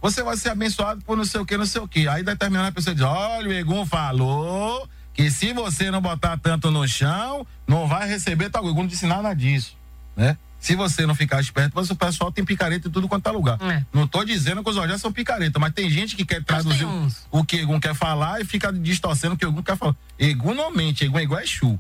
você 0.02 0.24
vai 0.24 0.38
ser 0.38 0.50
abençoado 0.50 1.02
por 1.02 1.18
não 1.18 1.26
sei 1.26 1.42
o 1.42 1.46
que, 1.46 1.58
não 1.58 1.66
sei 1.66 1.82
o 1.82 1.88
que. 1.88 2.08
Aí 2.08 2.24
determinada 2.24 2.72
pessoa 2.72 2.94
diz: 2.94 3.04
olha, 3.04 3.50
o 3.50 3.54
Egum 3.54 3.86
falou 3.86 4.88
que 5.14 5.30
se 5.30 5.54
você 5.54 5.92
não 5.92 6.02
botar 6.02 6.38
tanto 6.38 6.72
no 6.72 6.88
chão, 6.88 7.46
não 7.68 7.88
vai 7.88 8.08
receber 8.08 8.50
tal. 8.50 8.64
O 8.64 8.70
Egum 8.70 8.82
não 8.82 8.88
disse 8.88 9.06
nada 9.06 9.34
disso, 9.34 9.76
né? 10.16 10.38
Se 10.60 10.76
você 10.76 11.06
não 11.06 11.16
ficar 11.16 11.40
esperto, 11.40 11.80
o 11.80 11.96
pessoal 11.96 12.32
tem 12.32 12.44
picareta 12.44 12.90
em 12.90 12.92
tudo 12.92 13.08
quanto 13.08 13.28
é 13.28 13.32
lugar. 13.32 13.58
É. 13.62 13.84
Não 13.94 14.04
estou 14.04 14.26
dizendo 14.26 14.62
que 14.62 14.70
os 14.70 14.76
olhos 14.76 15.00
são 15.00 15.12
picareta, 15.12 15.58
mas 15.58 15.74
tem 15.74 15.90
gente 15.90 16.16
que 16.16 16.26
quer 16.26 16.44
traduzir 16.44 16.86
o 17.32 17.44
que 17.46 17.58
Egum 17.58 17.80
quer 17.80 17.96
falar 17.96 18.42
e 18.42 18.46
fica 18.46 18.72
distorcendo 18.72 19.36
o 19.36 19.38
que 19.38 19.46
Egum 19.46 19.64
quer 19.64 19.78
falar. 19.78 19.96
Egum 20.18 20.54
não 20.54 20.70
mente, 20.70 21.06
Egum 21.06 21.18
é 21.18 21.24
igual 21.24 21.40
a 21.40 21.44
Exu. 21.44 21.80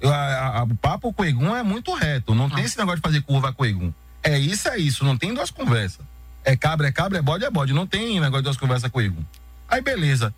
o 0.00 0.74
papo 0.76 1.12
com 1.12 1.24
Egum 1.24 1.54
é 1.54 1.62
muito 1.62 1.92
reto. 1.92 2.34
Não 2.34 2.46
ah. 2.46 2.50
tem 2.50 2.64
esse 2.64 2.78
negócio 2.78 2.96
de 3.00 3.02
fazer 3.02 3.20
curva 3.20 3.52
com 3.52 3.66
Egum. 3.66 3.92
É 4.22 4.38
isso, 4.38 4.68
é 4.68 4.78
isso. 4.78 5.04
Não 5.04 5.18
tem 5.18 5.34
duas 5.34 5.50
conversas. 5.50 6.00
É 6.42 6.56
cabra, 6.56 6.88
é 6.88 6.92
cabra, 6.92 7.18
é 7.18 7.22
bode, 7.22 7.44
é 7.44 7.50
bode. 7.50 7.74
Não 7.74 7.86
tem 7.86 8.20
negócio 8.20 8.38
de 8.38 8.44
duas 8.44 8.56
conversas 8.56 8.90
com 8.90 8.98
o 8.98 9.02
Egum. 9.02 9.22
Aí, 9.68 9.82
beleza. 9.82 10.34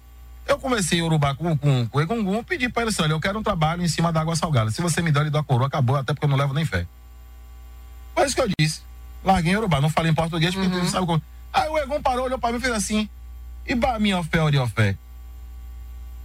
Eu 0.46 0.58
comecei 0.58 1.00
a 1.00 1.04
urubá 1.04 1.34
com, 1.34 1.56
com, 1.56 1.86
com 1.86 1.98
o 1.98 2.00
Egum, 2.00 2.42
pedi 2.42 2.68
pra 2.68 2.82
ele 2.82 2.90
assim: 2.90 3.02
olha, 3.02 3.12
eu 3.12 3.20
quero 3.20 3.38
um 3.38 3.42
trabalho 3.42 3.82
em 3.82 3.88
cima 3.88 4.12
da 4.12 4.20
água 4.20 4.34
salgada. 4.34 4.70
Se 4.72 4.82
você 4.82 5.00
me 5.00 5.12
der, 5.12 5.22
ele 5.22 5.30
dá 5.30 5.42
coroa, 5.42 5.68
acabou, 5.68 5.96
até 5.96 6.12
porque 6.12 6.24
eu 6.24 6.30
não 6.30 6.36
levo 6.36 6.52
nem 6.52 6.64
fé. 6.64 6.86
Foi 8.16 8.26
isso 8.26 8.34
que 8.34 8.40
eu 8.40 8.48
disse. 8.58 8.80
Larguei 9.22 9.52
em 9.52 9.56
urubá, 9.56 9.78
não 9.78 9.90
falei 9.90 10.10
em 10.10 10.14
português, 10.14 10.54
porque 10.54 10.74
uhum. 10.74 10.82
não 10.82 10.88
sabe 10.88 11.06
como. 11.06 11.22
Aí 11.52 11.68
o 11.68 11.78
Egum 11.78 12.00
parou, 12.00 12.24
olhou 12.24 12.38
pra 12.38 12.50
mim 12.50 12.56
e 12.56 12.60
fez 12.60 12.72
assim: 12.72 13.08
e 13.66 13.74
ba 13.74 13.98
minha 13.98 14.24
fé, 14.24 14.40
ori 14.40 14.56
fé. 14.68 14.96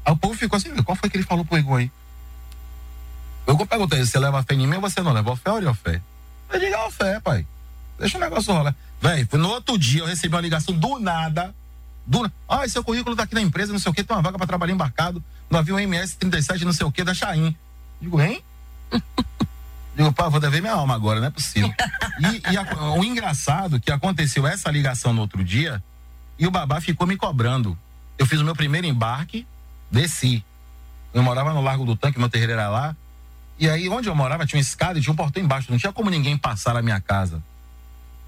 Aí 0.06 0.14
o 0.14 0.16
povo 0.18 0.34
ficou 0.34 0.56
assim: 0.56 0.74
qual 0.84 0.96
foi 0.96 1.10
que 1.10 1.18
ele 1.18 1.26
falou 1.26 1.44
pro 1.44 1.58
Egum 1.58 1.76
aí? 1.76 1.92
O 3.46 3.52
Egum 3.52 3.66
perguntou: 3.66 3.98
você 3.98 4.18
leva 4.18 4.42
fé 4.42 4.54
em 4.54 4.66
mim 4.66 4.76
ou 4.76 4.82
você 4.82 5.02
não 5.02 5.12
leva? 5.12 5.36
fé, 5.36 5.52
ori 5.52 5.74
fé? 5.74 6.02
Eu 6.50 6.60
digo: 6.60 6.76
a 6.76 6.90
fé, 6.90 7.20
pai. 7.20 7.46
Deixa 8.00 8.18
o 8.18 8.22
negócio 8.22 8.54
rolar. 8.54 8.74
Velho, 9.02 9.28
no 9.34 9.50
outro 9.50 9.78
dia 9.78 10.02
eu 10.02 10.06
recebi 10.06 10.34
uma 10.34 10.42
ligação 10.42 10.74
do 10.74 10.98
nada. 10.98 11.54
Do, 12.06 12.32
ah, 12.48 12.68
seu 12.68 12.84
currículo 12.84 13.16
tá 13.16 13.24
aqui 13.24 13.36
na 13.36 13.42
empresa, 13.42 13.72
não 13.72 13.80
sei 13.80 13.92
o 13.92 13.94
que, 13.94 14.04
tem 14.04 14.16
uma 14.16 14.24
vaga 14.24 14.38
para 14.38 14.48
trabalhar 14.48 14.74
embarcado 14.74 15.24
no 15.50 15.58
avião 15.58 15.80
MS-37, 15.80 16.62
não 16.62 16.74
sei 16.74 16.86
o 16.86 16.92
que, 16.92 17.04
da 17.04 17.14
Chain. 17.14 17.56
Digo, 18.00 18.20
hein? 18.20 18.44
Digo, 19.96 20.12
pá, 20.14 20.30
vou 20.30 20.40
dever 20.40 20.62
minha 20.62 20.74
alma 20.74 20.96
agora, 20.96 21.20
não 21.20 21.28
é 21.28 21.32
possível. 21.32 21.74
E, 22.20 22.52
e 22.52 22.58
a, 22.58 22.94
o 22.94 23.04
engraçado 23.04 23.80
que 23.80 23.92
aconteceu 23.92 24.48
essa 24.48 24.72
ligação 24.72 25.14
no 25.14 25.22
outro 25.22 25.44
dia 25.44 25.84
e 26.40 26.48
o 26.48 26.52
babá 26.52 26.80
ficou 26.80 27.06
me 27.06 27.18
cobrando. 27.18 27.78
Eu 28.18 28.26
fiz 28.26 28.40
o 28.40 28.44
meu 28.44 28.56
primeiro 28.56 28.88
embarque, 28.88 29.46
desci. 29.90 30.44
Eu 31.14 31.22
morava 31.22 31.54
no 31.54 31.62
Largo 31.62 31.86
do 31.86 31.96
Tanque, 31.96 32.20
meu 32.20 32.30
terreiro 32.30 32.54
era 32.54 32.70
lá. 32.70 32.96
E 33.60 33.70
aí, 33.70 33.90
onde 33.90 34.08
eu 34.08 34.16
morava, 34.16 34.46
tinha 34.46 34.58
uma 34.58 34.62
escada 34.62 34.98
e 34.98 35.02
tinha 35.02 35.14
um 35.14 35.16
portão 35.16 35.44
embaixo. 35.44 35.70
Não 35.70 35.78
tinha 35.78 35.92
como 35.92 36.10
ninguém 36.10 36.38
passar 36.38 36.74
na 36.74 36.82
minha 36.82 37.00
casa. 37.00 37.44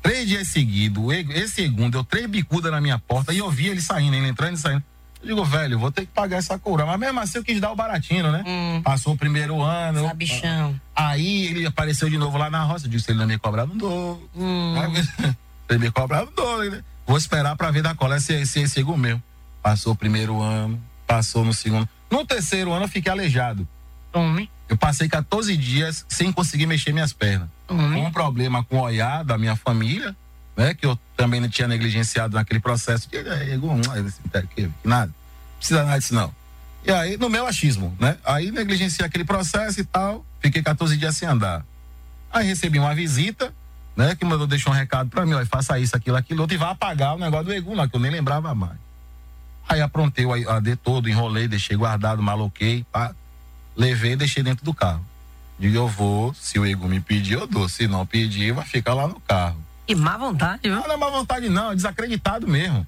Três 0.01 0.28
dias 0.28 0.49
seguidos, 0.49 1.11
esse 1.30 1.53
segundo, 1.53 1.93
deu 1.93 2.03
três 2.03 2.28
bicudas 2.28 2.72
na 2.72 2.82
minha 2.82 2.99
porta 2.99 3.34
e 3.34 3.38
eu 3.38 3.49
vi 3.49 3.68
ele 3.68 3.82
saindo, 3.82 4.16
ele 4.16 4.28
entrando 4.28 4.55
e 4.55 4.59
saindo. 4.59 4.84
Eu 5.24 5.28
digo, 5.30 5.45
velho, 5.45 5.80
vou 5.80 5.89
ter 5.89 6.01
que 6.01 6.11
pagar 6.11 6.38
essa 6.38 6.59
coroa. 6.59 6.86
Mas 6.86 6.99
mesmo 6.99 7.19
assim 7.21 7.38
eu 7.38 7.43
quis 7.43 7.59
dar 7.59 7.71
o 7.71 7.76
baratinho, 7.76 8.30
né? 8.30 8.43
Hum. 8.45 8.82
Passou 8.84 9.13
o 9.13 9.17
primeiro 9.17 9.61
ano. 9.61 10.05
Sabichão. 10.05 10.80
Aí 10.93 11.45
ele 11.47 11.65
apareceu 11.65 12.09
de 12.09 12.17
novo 12.17 12.38
lá 12.38 12.49
na 12.49 12.63
roça. 12.63 12.86
Eu 12.86 12.91
disse, 12.91 13.05
se 13.05 13.11
ele 13.11 13.19
não 13.19 13.26
me 13.26 13.38
cobrar, 13.38 13.65
não 13.65 13.78
dou. 13.78 14.30
Hum. 14.36 14.76
se 14.93 15.36
ele 15.69 15.80
me 15.80 15.91
cobrar, 15.91 16.26
não 16.26 16.34
dou. 16.34 16.69
Né? 16.69 16.84
Vou 17.07 17.17
esperar 17.17 17.55
pra 17.55 17.71
ver 17.71 17.82
da 17.82 17.95
cola 17.95 18.17
esse, 18.17 18.34
esse, 18.34 18.59
esse 18.59 18.84
meu. 18.84 19.21
Passou 19.61 19.93
o 19.93 19.95
primeiro 19.95 20.41
ano, 20.41 20.80
passou 21.07 21.45
no 21.45 21.53
segundo. 21.53 21.88
No 22.11 22.26
terceiro 22.26 22.74
ano 22.74 22.84
eu 22.84 22.89
fiquei 22.89 23.11
aleijado. 23.11 23.65
Homem. 24.13 24.49
Eu 24.67 24.78
passei 24.78 25.07
14 25.07 25.55
dias 25.55 26.05
sem 26.09 26.32
conseguir 26.32 26.65
mexer 26.65 26.91
minhas 26.91 27.13
pernas. 27.13 27.47
Uhum. 27.69 28.07
Um 28.07 28.11
problema 28.11 28.63
com 28.63 28.78
o 28.78 28.82
olhar 28.82 29.24
da 29.24 29.38
minha 29.38 29.55
família, 29.55 30.15
né? 30.55 30.73
Que 30.73 30.85
eu 30.85 30.97
também 31.15 31.39
não 31.39 31.49
tinha 31.49 31.67
negligenciado 31.67 32.35
naquele 32.35 32.59
processo. 32.59 33.09
Que, 33.09 33.23
que, 34.55 34.71
nada. 34.83 35.13
Precisa 35.57 35.83
nada 35.83 35.99
disso, 35.99 36.13
não. 36.13 36.33
E 36.85 36.91
aí, 36.91 37.17
no 37.17 37.29
meu 37.29 37.47
achismo, 37.47 37.95
né? 37.99 38.17
Aí 38.25 38.51
negligenciei 38.51 39.05
aquele 39.05 39.23
processo 39.23 39.79
e 39.79 39.83
tal. 39.83 40.25
Fiquei 40.39 40.61
14 40.61 40.97
dias 40.97 41.15
sem 41.15 41.27
andar. 41.27 41.65
Aí 42.31 42.47
recebi 42.47 42.79
uma 42.79 42.93
visita, 42.93 43.53
né? 43.95 44.15
Que 44.15 44.25
mandou 44.25 44.47
deixar 44.47 44.71
um 44.71 44.73
recado 44.73 45.09
para 45.09 45.25
mim, 45.25 45.33
ó, 45.33 45.45
faça 45.45 45.79
isso, 45.79 45.95
aquilo, 45.95 46.17
aquilo 46.17 46.41
outro, 46.41 46.55
e 46.55 46.57
vai 46.57 46.71
apagar 46.71 47.15
o 47.15 47.19
negócio 47.19 47.45
do 47.45 47.53
Egum 47.53 47.75
lá, 47.75 47.87
que 47.87 47.95
eu 47.95 47.99
nem 47.99 48.11
lembrava 48.11 48.53
mais. 48.53 48.77
Aí 49.69 49.81
aprontei 49.81 50.25
o 50.25 50.33
AD 50.49 50.75
todo, 50.77 51.07
enrolei, 51.07 51.47
deixei 51.47 51.77
guardado, 51.77 52.21
maloquei, 52.21 52.85
pá 52.91 53.13
levei 53.75 54.13
e 54.13 54.15
deixei 54.15 54.43
dentro 54.43 54.63
do 54.63 54.73
carro. 54.73 55.05
Digo, 55.57 55.75
eu 55.75 55.87
vou, 55.87 56.33
se 56.33 56.59
o 56.59 56.65
Ego 56.65 56.87
me 56.87 56.99
pedir, 56.99 57.33
eu 57.33 57.47
dou. 57.47 57.69
Se 57.69 57.87
não 57.87 58.05
pedir, 58.05 58.53
vai 58.53 58.65
ficar 58.65 58.93
lá 58.93 59.07
no 59.07 59.19
carro. 59.19 59.57
E 59.88 59.95
má 59.95 60.17
vontade, 60.17 60.61
viu? 60.63 60.75
Não, 60.75 60.88
não 60.88 60.93
é 60.93 60.97
má 60.97 61.09
vontade, 61.09 61.49
não, 61.49 61.71
é 61.71 61.75
desacreditado 61.75 62.47
mesmo. 62.47 62.88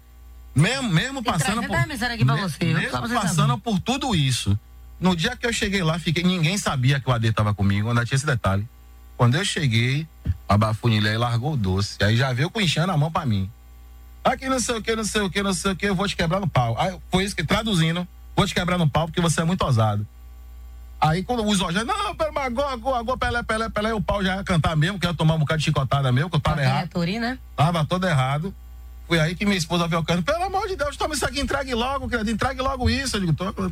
Mesmo, 0.55 0.89
mesmo 0.89 1.23
passando 1.23 1.63
por. 1.63 1.75
Aqui 1.75 2.23
pra 2.23 2.35
você, 2.37 2.65
mesmo 2.73 3.01
você 3.01 3.13
passando 3.13 3.49
saber. 3.49 3.61
por 3.61 3.79
tudo 3.79 4.15
isso. 4.15 4.57
No 4.99 5.13
dia 5.15 5.35
que 5.35 5.45
eu 5.45 5.51
cheguei 5.51 5.83
lá, 5.83 5.99
fiquei, 5.99 6.23
ninguém 6.23 6.57
sabia 6.57 6.99
que 6.99 7.09
o 7.09 7.13
AD 7.13 7.27
estava 7.27 7.53
comigo, 7.53 7.89
ainda 7.89 8.05
tinha 8.05 8.15
esse 8.15 8.25
detalhe. 8.25 8.65
Quando 9.17 9.35
eu 9.35 9.43
cheguei, 9.43 10.07
a 10.47 10.57
bafunilha 10.57 11.19
largou 11.19 11.53
o 11.53 11.57
doce. 11.57 12.01
Aí 12.01 12.15
já 12.15 12.31
veio 12.31 12.49
com 12.49 12.61
enchendo 12.61 12.91
a 12.91 12.97
mão 12.97 13.11
para 13.11 13.25
mim. 13.25 13.49
Aqui 14.23 14.47
não 14.47 14.59
sei 14.59 14.77
o 14.77 14.81
que, 14.81 14.95
não 14.95 15.03
sei 15.03 15.21
o 15.21 15.29
que, 15.29 15.43
não 15.43 15.53
sei 15.53 15.71
o 15.71 15.75
que, 15.75 15.85
eu 15.85 15.95
vou 15.95 16.07
te 16.07 16.15
quebrar 16.15 16.39
no 16.39 16.47
pau. 16.47 16.75
Aí 16.79 16.97
foi 17.11 17.25
isso 17.25 17.35
que, 17.35 17.43
traduzindo, 17.43 18.07
vou 18.35 18.47
te 18.47 18.55
quebrar 18.55 18.77
no 18.77 18.89
pau 18.89 19.07
porque 19.07 19.21
você 19.21 19.41
é 19.41 19.43
muito 19.43 19.61
ousado. 19.63 20.07
Aí 20.99 21.23
quando 21.23 21.45
os 21.45 21.61
olhos, 21.61 21.85
não, 21.85 22.15
pera, 22.15 22.31
agora, 22.35 22.73
agora, 22.73 22.99
agora, 22.99 23.17
pelé, 23.17 23.43
pelé, 23.43 23.69
pelé, 23.69 23.93
o 23.93 24.01
pau 24.01 24.23
já 24.23 24.37
ia 24.37 24.43
cantar 24.43 24.75
mesmo, 24.75 24.97
que 24.99 25.05
ia 25.05 25.13
tomar 25.13 25.35
um 25.35 25.39
bocado 25.39 25.59
de 25.59 25.65
chicotada 25.65 26.11
mesmo, 26.11 26.29
que 26.29 26.35
eu 26.35 26.39
tava 26.39 26.61
errado. 26.63 26.89
né? 27.19 27.37
Tava 27.55 27.85
todo 27.85 28.07
errado. 28.07 28.53
Foi 29.07 29.19
aí 29.19 29.35
que 29.35 29.45
minha 29.45 29.57
esposa 29.57 29.87
veio 29.87 30.03
cano, 30.03 30.23
pelo 30.23 30.43
amor 30.43 30.67
de 30.67 30.75
Deus, 30.75 30.97
toma 30.97 31.13
isso 31.13 31.25
aqui, 31.25 31.39
entregue 31.39 31.75
logo, 31.75 32.09
querido, 32.09 32.31
entregue 32.31 32.61
logo 32.61 32.89
isso. 32.89 33.17
Eu 33.17 33.19
digo, 33.19 33.33
tô, 33.33 33.53
tô, 33.53 33.69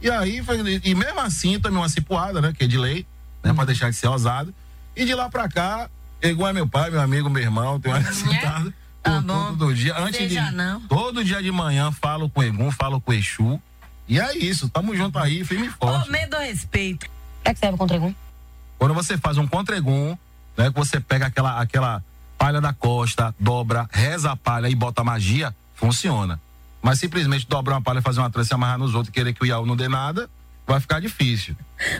E 0.00 0.10
aí, 0.10 0.42
foi, 0.42 0.58
e 0.84 0.94
mesmo 0.94 1.20
assim, 1.20 1.60
tomei 1.60 1.78
uma 1.78 1.88
cipuada, 1.88 2.40
né? 2.40 2.54
Que 2.56 2.64
é 2.64 2.66
de 2.66 2.78
lei, 2.78 3.06
né? 3.42 3.52
Pra 3.52 3.64
deixar 3.64 3.90
de 3.90 3.96
ser 3.96 4.08
ousado. 4.08 4.54
E 4.96 5.04
de 5.04 5.14
lá 5.14 5.28
pra 5.28 5.48
cá, 5.48 5.90
igual 6.22 6.48
é 6.48 6.52
meu 6.54 6.66
pai, 6.66 6.88
meu 6.90 7.00
amigo, 7.00 7.28
meu 7.28 7.42
irmão, 7.42 7.78
tem 7.78 7.92
uma 7.92 8.02
citada. 8.12 8.72
Tá 9.02 9.20
bom. 9.20 9.56
Todo 9.56 9.74
dia. 9.74 9.96
Antes 9.98 10.18
Seja 10.18 10.44
de, 10.44 10.56
não. 10.56 10.80
Todo 10.82 11.24
dia 11.24 11.42
de 11.42 11.50
manhã 11.50 11.92
falo 11.92 12.28
com 12.28 12.40
o 12.40 12.42
Egum, 12.42 12.70
falo 12.70 13.00
com 13.00 13.12
o 13.12 13.14
Exu. 13.14 13.60
E 14.08 14.18
é 14.18 14.36
isso, 14.36 14.68
tamo 14.68 14.96
junto 14.96 15.18
aí, 15.18 15.44
firme 15.44 15.66
e 15.66 15.70
forte. 15.70 16.08
Oh, 16.08 16.12
medo 16.12 16.36
ou 16.36 16.42
respeito. 16.42 17.06
É 17.44 17.52
que 17.52 17.60
serve 17.60 17.74
o 17.74 17.78
contregum? 17.78 18.14
Quando 18.78 18.94
você 18.94 19.18
faz 19.18 19.36
um 19.36 19.46
contregum, 19.46 20.16
né? 20.56 20.70
Que 20.70 20.76
você 20.76 20.98
pega 20.98 21.26
aquela, 21.26 21.60
aquela 21.60 22.02
palha 22.38 22.60
da 22.60 22.72
costa, 22.72 23.34
dobra, 23.38 23.88
reza 23.92 24.32
a 24.32 24.36
palha 24.36 24.68
e 24.68 24.74
bota 24.74 25.04
magia, 25.04 25.54
funciona. 25.74 26.40
Mas 26.80 27.00
simplesmente 27.00 27.46
dobrar 27.46 27.74
uma 27.74 27.82
palha, 27.82 28.00
fazer 28.00 28.20
uma 28.20 28.30
trança 28.30 28.52
e 28.52 28.56
amarrar 28.56 28.78
nos 28.78 28.94
outros 28.94 29.10
e 29.10 29.12
querer 29.12 29.32
que 29.32 29.42
o 29.42 29.46
Iaú 29.46 29.66
não 29.66 29.76
dê 29.76 29.88
nada, 29.88 30.30
vai 30.66 30.80
ficar 30.80 31.00
difícil. 31.00 31.56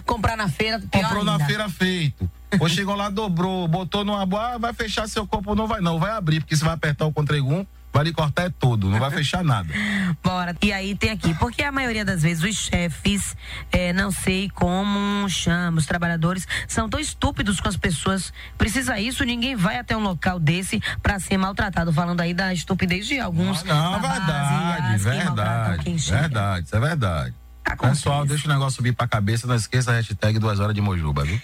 Comprar 0.07 0.37
na 0.37 0.49
feira, 0.49 0.79
pior 0.79 1.03
Comprou 1.03 1.21
ainda. 1.21 1.39
na 1.39 1.47
feira 1.47 1.69
feito. 1.69 2.31
Ou 2.59 2.69
chegou 2.69 2.95
lá, 2.95 3.11
dobrou, 3.11 3.69
botou 3.69 4.05
numa 4.05 4.25
boa, 4.25 4.55
ah, 4.55 4.59
vai 4.59 4.73
fechar 4.73 5.09
seu 5.09 5.27
corpo, 5.27 5.55
não 5.55 5.67
vai 5.67 5.81
não, 5.81 5.99
vai 5.99 6.13
abrir, 6.13 6.41
porque 6.41 6.57
você 6.57 6.65
vai 6.65 6.75
apertar 6.75 7.07
o 7.07 7.13
contregum, 7.13 7.67
lhe 8.03 8.13
cortar 8.13 8.47
é 8.47 8.51
todo, 8.51 8.89
não 8.89 8.99
vai 8.99 9.11
fechar 9.11 9.45
nada. 9.45 9.73
Bora. 10.23 10.57
E 10.63 10.73
aí 10.73 10.95
tem 10.95 11.11
aqui, 11.11 11.35
porque 11.35 11.63
a 11.63 11.73
maioria 11.73 12.05
das 12.05 12.23
vezes 12.23 12.43
os 12.43 12.57
chefes, 12.57 13.37
é, 13.71 13.93
não 13.93 14.11
sei 14.11 14.49
como 14.51 15.29
chama, 15.29 15.79
os 15.79 15.87
trabalhadores, 15.87 16.47
são 16.67 16.89
tão 16.89 16.99
estúpidos 16.99 17.61
com 17.61 17.69
as 17.69 17.77
pessoas. 17.77 18.33
Precisa 18.57 18.99
isso, 18.99 19.25
ninguém 19.25 19.57
vai 19.57 19.79
até 19.79 19.97
um 19.97 20.03
local 20.03 20.39
desse 20.39 20.81
para 21.03 21.19
ser 21.19 21.37
maltratado. 21.37 21.93
Falando 21.93 22.21
aí 22.21 22.35
da 22.35 22.53
estupidez 22.53 23.07
de 23.07 23.19
alguns. 23.19 23.63
Não, 23.65 23.93
não 23.93 24.01
verdade, 24.01 24.99
verdade. 24.99 25.97
Verdade, 25.97 26.67
isso 26.67 26.77
é 26.77 26.81
verdade. 26.81 27.35
Acontece. 27.65 28.03
Pessoal, 28.03 28.25
deixa 28.25 28.47
o 28.47 28.53
negócio 28.53 28.77
subir 28.77 28.93
pra 28.95 29.07
cabeça, 29.07 29.47
não 29.47 29.55
esqueça 29.55 29.91
a 29.91 29.95
hashtag 29.95 30.39
duas 30.39 30.59
horas 30.59 30.75
de 30.75 30.81
Mojuba, 30.81 31.25
viu? 31.25 31.41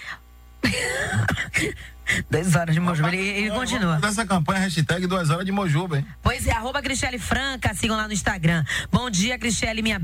10 2.30 2.56
horas 2.56 2.74
de 2.74 2.80
Mojuba. 2.80 3.08
Ele, 3.14 3.22
ele 3.22 3.50
continua. 3.50 3.96
Dessa 3.96 4.24
campanha, 4.26 4.60
hashtag 4.60 5.06
duas 5.06 5.30
horas 5.30 5.44
de 5.44 5.52
Mojuba, 5.52 5.98
hein? 5.98 6.06
Pois 6.22 6.46
é, 6.46 6.52
arroba 6.52 6.82
Cristiane 6.82 7.18
Franca, 7.18 7.74
sigam 7.74 7.96
lá 7.96 8.06
no 8.06 8.12
Instagram. 8.12 8.64
Bom 8.92 9.10
dia, 9.10 9.38
Cristiane, 9.38 9.82
minha 9.82 9.96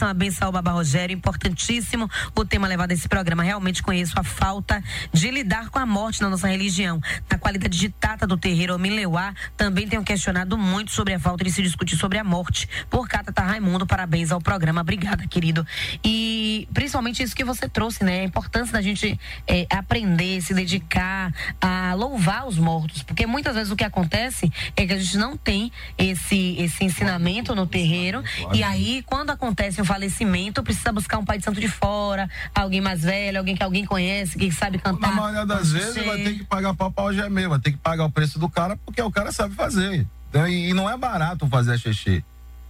a 0.00 0.14
benção 0.14 0.48
ao 0.48 0.52
Baba 0.52 0.70
Rogério, 0.70 1.14
importantíssimo 1.14 2.08
o 2.34 2.44
tema 2.44 2.68
levado 2.68 2.90
a 2.90 2.94
esse 2.94 3.08
programa. 3.08 3.42
Realmente 3.42 3.82
conheço 3.82 4.18
a 4.18 4.22
falta 4.22 4.82
de 5.12 5.30
lidar 5.30 5.68
com 5.70 5.78
a 5.78 5.86
morte 5.86 6.22
na 6.22 6.28
nossa 6.28 6.48
religião. 6.48 7.00
Na 7.30 7.38
qualidade 7.38 7.76
de 7.78 7.88
tata 7.88 8.26
do 8.26 8.36
terreiro 8.36 8.74
Omileuá, 8.74 9.34
também 9.56 9.88
tenho 9.88 10.02
questionado 10.02 10.56
muito 10.56 10.92
sobre 10.92 11.14
a 11.14 11.18
falta 11.18 11.44
de 11.44 11.50
se 11.50 11.62
discutir 11.62 11.96
sobre 11.96 12.18
a 12.18 12.24
morte. 12.24 12.68
Por 12.88 13.08
cá, 13.08 13.22
Tata 13.22 13.42
Raimundo, 13.42 13.86
parabéns 13.86 14.30
ao 14.30 14.40
programa. 14.40 14.80
Obrigada, 14.80 15.26
querido. 15.26 15.66
E 16.04 16.68
principalmente 16.72 17.22
isso 17.22 17.34
que 17.34 17.44
você 17.44 17.68
trouxe, 17.68 18.04
né? 18.04 18.20
A 18.20 18.24
importância 18.24 18.72
da 18.72 18.82
gente 18.82 19.18
é, 19.46 19.66
aprender, 19.70 20.40
se 20.40 20.54
dedicar 20.54 21.32
a 21.60 21.94
louvar 21.94 22.46
os 22.46 22.58
mortos, 22.58 23.02
porque 23.02 23.26
muitas 23.26 23.54
vezes 23.54 23.72
o 23.72 23.76
que 23.76 23.84
acontece 23.84 24.52
é 24.76 24.86
que 24.86 24.92
a 24.92 24.98
gente 24.98 25.16
não 25.16 25.36
tem 25.36 25.72
esse 25.96 26.56
esse 26.58 26.84
ensinamento 26.84 27.54
no 27.54 27.66
terreiro 27.66 28.22
e 28.52 28.62
aí 28.62 29.02
quando 29.06 29.30
acontece 29.30 29.80
um 29.80 29.84
falecimento 29.84 30.62
precisa 30.62 30.92
buscar 30.92 31.18
um 31.18 31.24
pai 31.24 31.38
de 31.38 31.44
santo 31.44 31.60
de 31.60 31.68
fora, 31.68 32.28
alguém 32.54 32.80
mais 32.80 33.02
velho, 33.02 33.38
alguém 33.38 33.54
que 33.54 33.62
alguém 33.62 33.84
conhece, 33.84 34.38
que 34.38 34.50
sabe 34.52 34.78
cantar. 34.78 35.10
Na 35.10 35.14
maioria 35.14 35.46
das 35.46 35.72
vezes 35.72 35.94
Sei. 35.94 36.04
vai 36.04 36.18
ter 36.18 36.34
que 36.34 36.44
pagar 36.44 36.74
pau 36.74 36.90
pra 36.90 37.04
algemê, 37.04 37.48
vai 37.48 37.58
ter 37.58 37.72
que 37.72 37.78
pagar 37.78 38.04
o 38.04 38.10
preço 38.10 38.38
do 38.38 38.48
cara, 38.48 38.76
porque 38.84 39.00
o 39.00 39.10
cara 39.10 39.32
sabe 39.32 39.54
fazer. 39.54 40.06
Então, 40.28 40.46
e, 40.46 40.72
não 40.74 40.88
é 40.88 40.96
barato 40.96 41.46
fazer 41.48 41.72
a 41.72 41.78
xexê. 41.78 42.22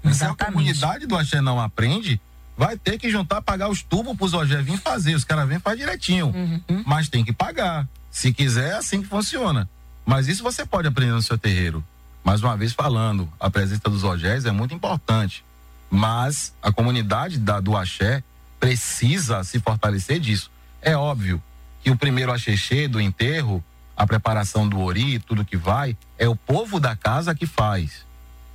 Se 0.03 0.07
a 0.07 0.11
Exatamente. 0.11 0.55
comunidade 0.55 1.07
do 1.07 1.16
axé 1.16 1.41
não 1.41 1.61
aprende, 1.61 2.20
vai 2.57 2.76
ter 2.76 2.99
que 2.99 3.11
juntar, 3.11 3.43
pagar 3.43 3.68
os 3.68 3.83
tubos 3.83 4.16
pros 4.16 4.33
OGE 4.33 4.57
vir 4.62 4.79
fazer. 4.79 5.14
Os 5.14 5.24
caras 5.24 5.49
vêm 5.49 5.59
faz 5.59 5.79
direitinho. 5.79 6.29
Uhum. 6.29 6.85
Mas 6.87 7.09
tem 7.09 7.24
que 7.24 7.33
pagar. 7.33 7.87
Se 8.11 8.33
quiser, 8.33 8.71
é 8.71 8.75
assim 8.77 9.03
que 9.03 9.09
funciona. 9.09 9.69
Mas 10.05 10.27
isso 10.29 10.43
você 10.43 10.65
pode 10.65 10.89
aprender 10.89 11.13
no 11.13 11.23
seu 11.23 11.37
terreiro. 11.39 11.85
Mais 12.25 12.43
uma 12.43 12.57
vez 12.57 12.73
falando, 12.73 13.31
a 13.39 13.51
presença 13.51 13.83
dos 13.89 14.05
OGEs 14.05 14.45
é 14.45 14.51
muito 14.51 14.75
importante. 14.75 15.45
Mas 15.91 16.53
a 16.63 16.71
comunidade 16.73 17.39
da, 17.39 17.61
do 17.61 17.77
axé 17.77 18.23
precisa 18.59 19.43
se 19.45 19.61
fortalecer 19.61 20.19
disso. 20.21 20.51
É 20.83 20.97
óbvio 20.97 21.43
que 21.83 21.91
o 21.91 21.97
primeiro 21.97 22.33
axexê 22.33 22.89
do 22.89 23.01
enterro, 23.01 23.63
a 23.97 24.07
preparação 24.07 24.69
do 24.69 24.81
ori, 24.81 25.19
tudo 25.21 25.45
que 25.45 25.57
vai, 25.57 25.97
é 26.19 26.29
o 26.29 26.37
povo 26.37 26.79
da 26.81 26.95
casa 26.97 27.35
que 27.35 27.47
faz. 27.47 28.07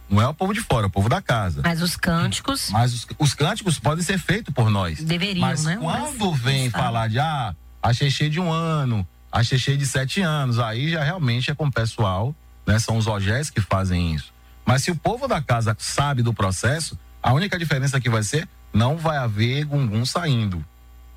Não 0.09 0.21
é 0.21 0.27
o 0.27 0.33
povo 0.33 0.53
de 0.53 0.59
fora, 0.59 0.85
é 0.85 0.87
o 0.87 0.91
povo 0.91 1.09
da 1.09 1.21
casa. 1.21 1.61
Mas 1.63 1.81
os 1.81 1.95
cânticos 1.95 2.69
Mas 2.69 2.93
os, 2.93 3.07
os 3.17 3.33
cânticos 3.33 3.79
podem 3.79 4.03
ser 4.03 4.19
feitos 4.19 4.53
por 4.53 4.69
nós. 4.69 5.01
deveriam, 5.01 5.41
Mas 5.47 5.63
né? 5.63 5.77
quando 5.81 6.31
Mas- 6.31 6.39
vem 6.41 6.69
falar 6.69 7.07
de 7.09 7.17
ah, 7.19 7.55
a 7.81 7.93
Xexê 7.93 8.29
de 8.29 8.39
um 8.39 8.51
ano, 8.51 9.07
a 9.33 9.43
Xexê 9.43 9.75
de 9.75 9.87
sete 9.87 10.21
anos, 10.21 10.59
aí 10.59 10.91
já 10.91 11.03
realmente 11.03 11.49
é 11.49 11.55
com 11.55 11.65
o 11.65 11.71
pessoal, 11.71 12.35
né? 12.67 12.77
São 12.77 12.97
os 12.97 13.07
OGEs 13.07 13.49
que 13.49 13.59
fazem 13.59 14.13
isso. 14.13 14.31
Mas 14.63 14.83
se 14.83 14.91
o 14.91 14.95
povo 14.95 15.27
da 15.27 15.41
casa 15.41 15.75
sabe 15.79 16.21
do 16.21 16.31
processo, 16.31 16.95
a 17.21 17.33
única 17.33 17.57
diferença 17.57 17.99
que 17.99 18.11
vai 18.11 18.21
ser, 18.21 18.47
não 18.71 18.95
vai 18.95 19.17
haver 19.17 19.65
gungun 19.65 20.05
saindo. 20.05 20.63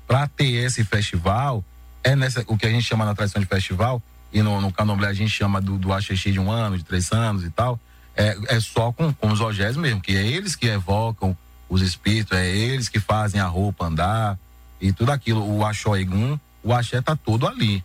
Para 0.07 0.27
ter 0.27 0.49
esse 0.49 0.83
festival, 0.83 1.63
é 2.03 2.15
nessa, 2.15 2.43
o 2.47 2.57
que 2.57 2.65
a 2.65 2.71
gente 2.71 2.85
chama 2.85 3.05
na 3.05 3.13
tradição 3.13 3.39
de 3.39 3.47
festival, 3.47 4.01
e 4.33 4.41
no, 4.41 4.59
no 4.59 4.73
candomblé 4.73 5.09
a 5.09 5.13
gente 5.13 5.29
chama 5.29 5.61
do, 5.61 5.77
do 5.77 5.93
axixi 5.93 6.31
de 6.31 6.39
um 6.39 6.49
ano, 6.49 6.75
de 6.75 6.83
três 6.83 7.11
anos 7.11 7.43
e 7.43 7.51
tal, 7.51 7.79
é, 8.15 8.35
é 8.47 8.59
só 8.59 8.91
com, 8.91 9.13
com 9.13 9.31
os 9.31 9.41
ogés 9.41 9.77
mesmo, 9.77 10.01
que 10.01 10.17
é 10.17 10.25
eles 10.25 10.55
que 10.55 10.65
evocam 10.65 11.37
os 11.69 11.83
espíritos, 11.83 12.35
é 12.35 12.47
eles 12.47 12.89
que 12.89 12.99
fazem 12.99 13.39
a 13.39 13.45
roupa 13.45 13.85
andar 13.85 14.39
e 14.81 14.91
tudo 14.91 15.11
aquilo. 15.11 15.47
O 15.47 15.63
axó 15.63 15.95
egum, 15.95 16.39
o 16.63 16.73
axé 16.73 16.99
tá 16.99 17.15
todo 17.15 17.47
ali. 17.47 17.83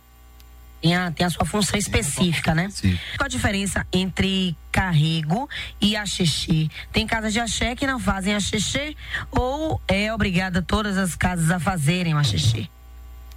Tem 0.83 0.97
a, 0.97 1.11
tem 1.11 1.25
a 1.25 1.29
sua 1.29 1.45
função 1.45 1.79
específica, 1.79 2.53
né? 2.53 2.69
Sim. 2.69 2.99
Qual 3.15 3.25
a 3.25 3.29
diferença 3.29 3.87
entre 3.93 4.53
carrego 4.69 5.49
e 5.79 5.95
axixê? 5.95 6.69
Tem 6.91 7.07
casas 7.07 7.31
de 7.31 7.39
axé 7.39 7.73
que 7.73 7.87
não 7.87 7.97
fazem 7.97 8.35
axixê 8.35 8.93
ou 9.31 9.81
é 9.87 10.13
obrigada 10.13 10.61
todas 10.61 10.97
as 10.97 11.15
casas 11.15 11.49
a 11.51 11.57
fazerem 11.57 12.13
o 12.13 12.17
axixê? 12.17 12.67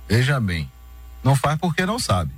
Veja 0.09 0.41
bem, 0.41 0.69
não 1.23 1.37
faz 1.37 1.57
porque 1.57 1.87
não 1.87 2.01
sabe, 2.01 2.33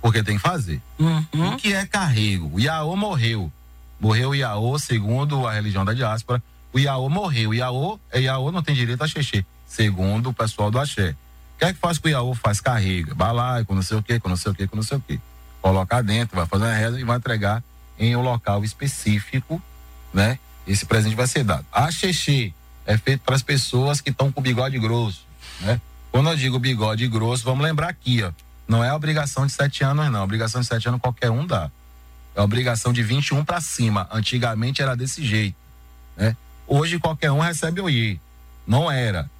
porque 0.00 0.22
tem 0.22 0.36
que 0.36 0.42
fazer. 0.42 0.80
Uhum. 0.98 1.52
O 1.52 1.56
que 1.58 1.74
é 1.74 1.84
carrego? 1.84 2.50
O 2.54 2.58
Iaô 2.58 2.96
morreu. 2.96 3.52
Morreu 4.00 4.30
o 4.30 4.34
Iaô, 4.34 4.78
segundo 4.78 5.46
a 5.46 5.52
religião 5.52 5.84
da 5.84 5.92
diáspora. 5.92 6.42
O 6.72 6.78
Iaô 6.78 7.10
morreu. 7.10 7.50
O 7.50 7.54
Iaô, 7.54 8.00
é 8.10 8.22
Iaô 8.22 8.50
não 8.50 8.62
tem 8.62 8.74
direito 8.74 9.04
a 9.04 9.06
xexê, 9.06 9.44
segundo 9.66 10.30
o 10.30 10.32
pessoal 10.32 10.70
do 10.70 10.78
axé. 10.78 11.14
O 11.56 11.58
que 11.58 11.64
é 11.64 11.72
que 11.72 11.78
faz 11.80 11.96
com 11.96 12.06
o 12.06 12.10
Iaô? 12.10 12.34
Faz 12.34 12.60
carrega, 12.60 13.14
balai, 13.14 13.64
com 13.64 13.74
não 13.74 13.80
sei 13.80 13.96
o 13.96 14.02
que, 14.02 14.20
com 14.20 14.28
não 14.28 14.36
sei 14.36 14.52
o 14.52 14.54
que, 14.54 14.66
com 14.66 14.76
não 14.76 14.82
sei 14.82 14.98
o 14.98 15.00
que. 15.00 15.18
Coloca 15.62 16.02
dentro, 16.02 16.36
vai 16.36 16.44
fazer 16.44 16.64
uma 16.64 16.74
reza 16.74 17.00
e 17.00 17.04
vai 17.04 17.16
entregar 17.16 17.64
em 17.98 18.14
um 18.14 18.20
local 18.20 18.62
específico, 18.62 19.60
né? 20.12 20.38
Esse 20.66 20.84
presente 20.84 21.16
vai 21.16 21.26
ser 21.26 21.44
dado. 21.44 21.64
A 21.72 21.90
xexê 21.90 22.52
é 22.84 22.98
feito 22.98 23.22
para 23.22 23.34
as 23.34 23.42
pessoas 23.42 24.02
que 24.02 24.10
estão 24.10 24.30
com 24.30 24.42
bigode 24.42 24.78
grosso, 24.78 25.26
né? 25.60 25.80
Quando 26.12 26.28
eu 26.28 26.36
digo 26.36 26.58
bigode 26.58 27.08
grosso, 27.08 27.42
vamos 27.42 27.64
lembrar 27.64 27.88
aqui, 27.88 28.22
ó. 28.22 28.30
Não 28.68 28.84
é 28.84 28.92
obrigação 28.92 29.46
de 29.46 29.52
sete 29.52 29.82
anos, 29.82 30.10
não. 30.10 30.24
Obrigação 30.24 30.60
de 30.60 30.66
sete 30.66 30.88
anos 30.88 31.00
qualquer 31.00 31.30
um 31.30 31.46
dá. 31.46 31.70
É 32.34 32.42
obrigação 32.42 32.92
de 32.92 33.02
21 33.02 33.46
para 33.46 33.62
cima. 33.62 34.06
Antigamente 34.12 34.82
era 34.82 34.94
desse 34.94 35.24
jeito, 35.24 35.56
né? 36.16 36.36
Hoje 36.66 36.98
qualquer 36.98 37.32
um 37.32 37.40
recebe 37.40 37.80
o 37.80 37.88
I. 37.88 38.20
Não 38.66 38.90
era. 38.90 39.30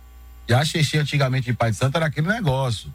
E 0.48 0.54
a 0.54 0.64
xixi 0.64 0.98
antigamente 0.98 1.46
de 1.46 1.52
Pai 1.52 1.70
de 1.70 1.76
Santo 1.76 1.96
era 1.96 2.06
aquele 2.06 2.28
negócio. 2.28 2.92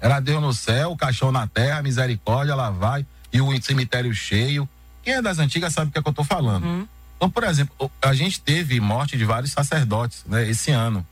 Era 0.00 0.20
Deus 0.20 0.40
no 0.42 0.52
céu, 0.52 0.92
o 0.92 0.96
caixão 0.96 1.30
na 1.32 1.46
terra, 1.46 1.82
misericórdia, 1.82 2.54
lá 2.54 2.70
vai, 2.70 3.06
e 3.32 3.40
o 3.40 3.62
cemitério 3.62 4.12
cheio. 4.14 4.68
Quem 5.02 5.14
é 5.14 5.22
das 5.22 5.38
antigas 5.38 5.72
sabe 5.72 5.88
o 5.88 5.92
que, 5.92 5.98
é 5.98 6.02
que 6.02 6.08
eu 6.08 6.12
tô 6.12 6.24
falando. 6.24 6.64
Uhum. 6.64 6.88
Então, 7.16 7.30
por 7.30 7.44
exemplo, 7.44 7.74
o- 7.78 7.90
a 8.00 8.12
gente 8.14 8.40
teve 8.40 8.80
morte 8.80 9.16
de 9.16 9.24
vários 9.24 9.52
sacerdotes, 9.52 10.24
né, 10.26 10.48
esse 10.48 10.70
ano. 10.72 11.06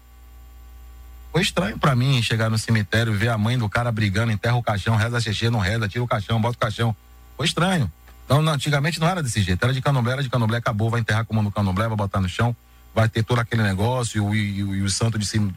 Foi 1.33 1.43
estranho 1.43 1.79
para 1.79 1.95
mim 1.95 2.21
chegar 2.23 2.51
no 2.51 2.59
cemitério 2.59 3.13
ver 3.15 3.29
a 3.29 3.39
mãe 3.39 3.57
do 3.57 3.69
cara 3.69 3.93
brigando, 3.93 4.33
enterra 4.33 4.57
o 4.57 4.63
caixão, 4.63 4.97
reza 4.97 5.19
a 5.19 5.21
xixi, 5.21 5.49
não 5.49 5.61
reza, 5.61 5.89
tira 5.89 6.03
o 6.03 6.09
caixão, 6.09 6.41
bota 6.41 6.57
o 6.57 6.61
caixão. 6.61 6.95
Foi 7.37 7.47
estranho. 7.47 7.91
Então, 8.25 8.43
não, 8.43 8.53
antigamente 8.53 8.99
não 9.01 9.09
era 9.09 9.23
desse 9.23 9.41
jeito. 9.41 9.63
Era 9.63 9.73
de 9.73 9.81
candomblé, 9.81 10.15
era 10.15 10.23
de 10.23 10.29
candomblé, 10.29 10.59
acabou, 10.59 10.91
vai 10.91 11.01
enterrar 11.01 11.25
como 11.25 11.43
no 11.43 11.51
candomblé, 11.53 11.87
vai 11.87 11.97
botar 11.97 12.21
no 12.21 12.29
chão, 12.29 12.55
vai 12.95 13.09
ter 13.09 13.23
todo 13.23 13.39
aquele 13.39 13.63
negócio, 13.63 14.35
e, 14.35 14.39
e- 14.39 14.59
e 14.59 14.83
o 14.83 14.91
santo 14.91 15.17
de 15.19 15.27
cima, 15.27 15.53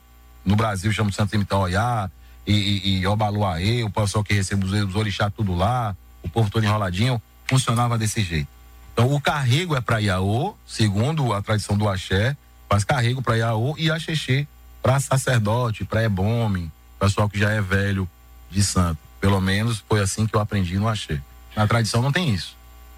no 0.46 0.56
Brasil 0.56 0.92
chama 0.92 1.10
de 1.10 1.16
santo 1.16 1.32
cemitério 1.32 1.64
Oiá, 1.64 2.10
e, 2.46 2.54
e, 2.54 3.00
e 3.00 3.08
Obaluaê, 3.08 3.84
o 3.84 3.90
pessoal 3.90 4.24
que 4.24 4.34
recebe 4.34 4.66
os, 4.66 4.72
os 4.72 4.96
orixá 4.96 5.30
tudo 5.30 5.56
lá, 5.56 5.96
o 6.22 6.30
povo 6.30 6.50
todo 6.50 6.64
enroladinho, 6.64 7.22
funcionava 7.48 7.98
desse 7.98 8.22
jeito. 8.22 8.48
Então, 8.94 9.12
o 9.12 9.20
carrego 9.20 9.76
é 9.76 9.82
para 9.82 10.00
Iaô, 10.00 10.56
segundo 10.68 11.34
a 11.34 11.42
tradição 11.42 11.78
do 11.78 11.90
axé, 11.90 12.38
faz 12.70 12.84
carrego 12.84 13.22
para 13.22 13.36
Iaô 13.38 13.76
e 13.78 13.90
axexê 13.90 14.48
para 14.82 15.00
sacerdote, 15.00 15.86
para 15.86 16.04
ebome, 16.04 16.72
pessoal 17.00 17.30
que 17.30 17.40
já 17.40 17.50
é 17.50 17.62
velho 17.62 18.08
de 18.52 18.64
santo. 18.64 19.00
Pelo 19.20 19.40
menos 19.40 19.84
foi 19.88 20.02
assim 20.02 20.28
que 20.28 20.36
eu 20.36 20.40
aprendi 20.40 20.78
no 20.78 20.88
axé. 20.88 21.20
Na 21.56 21.66
tradição 21.66 22.02
não 22.02 22.12
tem 22.12 22.34
isso. 22.34 22.56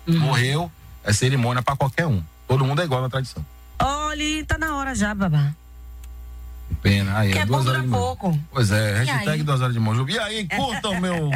Morreu, 0.07 0.71
é 1.03 1.13
cerimônia 1.13 1.61
para 1.61 1.75
qualquer 1.75 2.07
um. 2.07 2.23
Todo 2.47 2.65
mundo 2.65 2.81
é 2.81 2.85
igual 2.85 3.01
na 3.01 3.09
tradição. 3.09 3.45
Olha, 3.79 4.45
tá 4.45 4.57
na 4.57 4.75
hora 4.75 4.95
já, 4.95 5.13
babá. 5.13 5.53
Pena. 6.81 7.17
Aí, 7.17 7.31
que 7.31 7.39
é 7.39 7.45
duas 7.45 7.63
bom 7.63 7.69
horas 7.71 7.83
dura 7.83 7.97
de 7.99 8.03
pouco. 8.05 8.39
Pois 8.51 8.71
é, 8.71 8.91
E 8.91 9.05
hashtag 9.05 9.29
aí? 9.29 9.43
duas 9.43 9.61
horas 9.61 9.73
de 9.73 9.79
Mojuba. 9.79 10.11
E 10.11 10.19
aí, 10.19 10.47
curta 10.47 10.89
o 10.89 11.01
meu, 11.01 11.29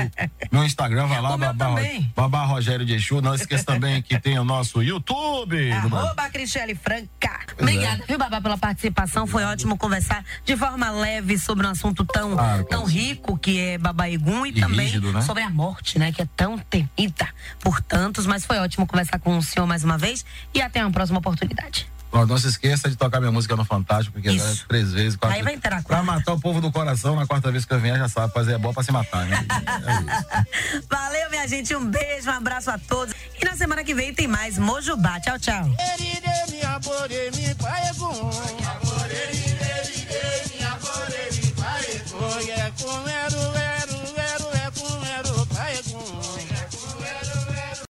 meu 0.52 0.64
Instagram, 0.64 1.08
vai 1.08 1.22
lá, 1.22 1.34
O 1.34 1.38
meu 1.38 1.54
babá, 1.54 1.82
babá 2.16 2.44
Rogério 2.46 2.86
de 2.86 2.94
Exu. 2.94 3.20
Não 3.22 3.34
esqueça 3.34 3.64
também 3.64 4.02
que 4.02 4.20
tem 4.20 4.38
o 4.38 4.44
nosso 4.44 4.84
YouTube. 4.84 5.72
Arroba 5.72 6.30
Cristiane 6.30 6.76
Franca. 6.76 7.40
Pois 7.58 7.60
é. 7.60 7.74
Obrigada, 7.74 8.04
viu, 8.08 8.18
Babá, 8.18 8.42
pela 8.42 8.58
participação. 8.58 9.26
Foi 9.26 9.44
ótimo 9.44 9.78
conversar 9.78 10.24
de 10.46 10.56
forma 10.56 10.90
leve 10.92 11.38
sobre 11.40 11.66
um 11.66 11.72
assunto 11.72 12.06
tão, 12.06 12.34
Claro, 12.34 12.64
tão 12.66 12.82
claro. 12.82 12.86
rico 12.94 13.38
que 13.38 13.60
é 13.60 13.78
Babaigum 13.78 14.46
e, 14.46 14.50
E 14.50 14.60
também 14.62 14.86
rígido, 14.86 15.12
né? 15.12 15.22
sobre 15.22 15.44
a 15.44 15.50
morte, 15.50 15.98
né? 15.98 16.12
Que 16.12 16.22
é 16.22 16.28
tão 16.36 16.58
temida 16.58 17.28
por 17.60 17.82
tantos. 17.82 18.26
Mas 18.26 18.46
foi 18.46 18.58
ótimo 18.60 18.86
conversar 18.86 19.20
com 19.20 19.38
o 19.38 19.42
senhor 19.42 19.66
mais 19.66 19.84
uma 19.84 19.98
vez 19.98 20.24
e 20.54 20.62
até 20.62 20.84
uma 20.84 20.92
próxima 20.92 21.20
oportunidade. 21.20 21.88
Não 22.12 22.38
se 22.38 22.48
esqueça 22.48 22.90
de 22.90 22.96
tocar 22.96 23.20
minha 23.20 23.32
música 23.32 23.56
no 23.56 23.64
Fantástico, 23.64 24.14
porque 24.14 24.36
já 24.36 24.44
é 24.44 24.56
três 24.68 24.92
vezes, 24.92 25.16
quatro. 25.16 25.38
Aí 25.38 25.44
vai 25.44 25.54
entrar. 25.54 25.84
Pra 25.84 26.02
matar 26.02 26.34
o 26.34 26.40
povo 26.40 26.60
do 26.60 26.72
coração, 26.72 27.16
na 27.16 27.26
quarta 27.26 27.52
vez 27.52 27.66
que 27.66 27.74
eu 27.74 27.80
vier, 27.80 27.98
já 27.98 28.10
sabe, 28.10 28.34
fazer 28.34 28.54
é 28.54 28.58
bom 28.58 28.74
pra 28.74 28.84
se 28.84 28.92
matar, 28.92 29.26
né? 29.26 29.46
É 29.48 30.80
Valeu, 30.90 31.30
minha 31.30 31.48
gente. 31.48 31.76
Um 31.76 31.86
beijo, 31.86 32.30
um 32.30 32.34
abraço 32.34 32.72
a 32.72 32.78
todos. 32.78 33.14
E 33.40 33.46
na 33.46 33.56
semana 33.56 33.84
que 33.84 33.94
vem 33.94 34.14
tem 34.14 34.28
mais 34.28 34.58
Mojubá. 34.58 35.20
Tchau, 35.20 35.40
tchau. 35.40 35.70